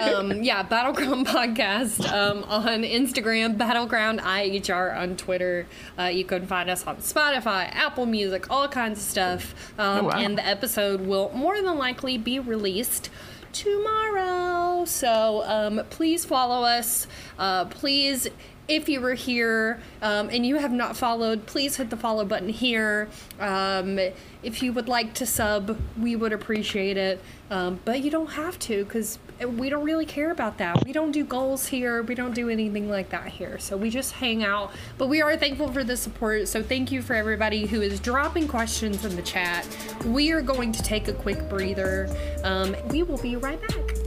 Um, 0.00 0.42
yeah, 0.42 0.62
Battleground 0.62 1.26
Podcast 1.26 2.10
um, 2.10 2.42
on 2.44 2.82
Instagram, 2.82 3.56
Battleground 3.58 4.20
IHR 4.20 4.96
on 4.96 5.14
Twitter. 5.16 5.66
Uh, 5.98 6.04
you 6.04 6.24
can 6.24 6.46
find 6.46 6.68
us 6.70 6.86
on 6.86 6.96
Spotify, 6.96 7.68
Apple 7.72 8.06
Music, 8.06 8.50
all 8.50 8.66
kinds 8.66 8.98
of 8.98 9.04
stuff. 9.04 9.54
Um, 9.78 9.94
Oh, 9.94 10.02
wow. 10.08 10.10
And 10.18 10.36
the 10.36 10.44
episode 10.46 11.02
will 11.02 11.30
more 11.34 11.60
than 11.62 11.76
likely 11.78 11.93
be 12.18 12.38
released 12.38 13.10
tomorrow. 13.52 14.84
So 14.84 15.42
um, 15.46 15.82
please 15.90 16.24
follow 16.24 16.64
us. 16.64 17.06
Uh, 17.38 17.64
please. 17.66 18.28
If 18.66 18.88
you 18.88 19.02
were 19.02 19.12
here 19.12 19.78
um, 20.00 20.30
and 20.30 20.46
you 20.46 20.56
have 20.56 20.72
not 20.72 20.96
followed, 20.96 21.44
please 21.44 21.76
hit 21.76 21.90
the 21.90 21.98
follow 21.98 22.24
button 22.24 22.48
here. 22.48 23.08
Um, 23.38 23.98
if 24.42 24.62
you 24.62 24.72
would 24.72 24.88
like 24.88 25.12
to 25.14 25.26
sub, 25.26 25.78
we 26.00 26.16
would 26.16 26.32
appreciate 26.32 26.96
it. 26.96 27.20
Um, 27.50 27.80
but 27.84 28.00
you 28.00 28.10
don't 28.10 28.30
have 28.32 28.58
to 28.60 28.84
because 28.84 29.18
we 29.46 29.68
don't 29.68 29.84
really 29.84 30.06
care 30.06 30.30
about 30.30 30.56
that. 30.58 30.82
We 30.86 30.92
don't 30.92 31.12
do 31.12 31.24
goals 31.24 31.66
here. 31.66 32.02
We 32.02 32.14
don't 32.14 32.34
do 32.34 32.48
anything 32.48 32.88
like 32.88 33.10
that 33.10 33.28
here. 33.28 33.58
So 33.58 33.76
we 33.76 33.90
just 33.90 34.12
hang 34.12 34.42
out. 34.42 34.70
But 34.96 35.08
we 35.08 35.20
are 35.20 35.36
thankful 35.36 35.70
for 35.70 35.84
the 35.84 35.96
support. 35.96 36.48
So 36.48 36.62
thank 36.62 36.90
you 36.90 37.02
for 37.02 37.14
everybody 37.14 37.66
who 37.66 37.82
is 37.82 38.00
dropping 38.00 38.48
questions 38.48 39.04
in 39.04 39.14
the 39.14 39.22
chat. 39.22 39.68
We 40.06 40.32
are 40.32 40.40
going 40.40 40.72
to 40.72 40.82
take 40.82 41.08
a 41.08 41.12
quick 41.12 41.50
breather. 41.50 42.08
Um, 42.42 42.74
we 42.88 43.02
will 43.02 43.18
be 43.18 43.36
right 43.36 43.60
back. 43.60 43.98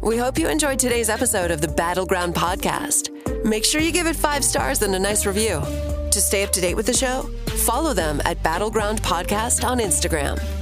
We 0.00 0.16
hope 0.16 0.38
you 0.38 0.48
enjoyed 0.48 0.78
today's 0.78 1.10
episode 1.10 1.50
of 1.50 1.60
the 1.60 1.68
Battleground 1.68 2.34
Podcast. 2.34 3.19
Make 3.44 3.64
sure 3.64 3.80
you 3.80 3.92
give 3.92 4.06
it 4.06 4.16
five 4.16 4.44
stars 4.44 4.82
and 4.82 4.94
a 4.94 4.98
nice 4.98 5.24
review. 5.24 5.62
To 6.10 6.20
stay 6.20 6.42
up 6.42 6.50
to 6.50 6.60
date 6.60 6.74
with 6.74 6.86
the 6.86 6.92
show, 6.92 7.22
follow 7.64 7.94
them 7.94 8.20
at 8.24 8.42
Battleground 8.42 9.00
Podcast 9.02 9.64
on 9.64 9.78
Instagram. 9.78 10.59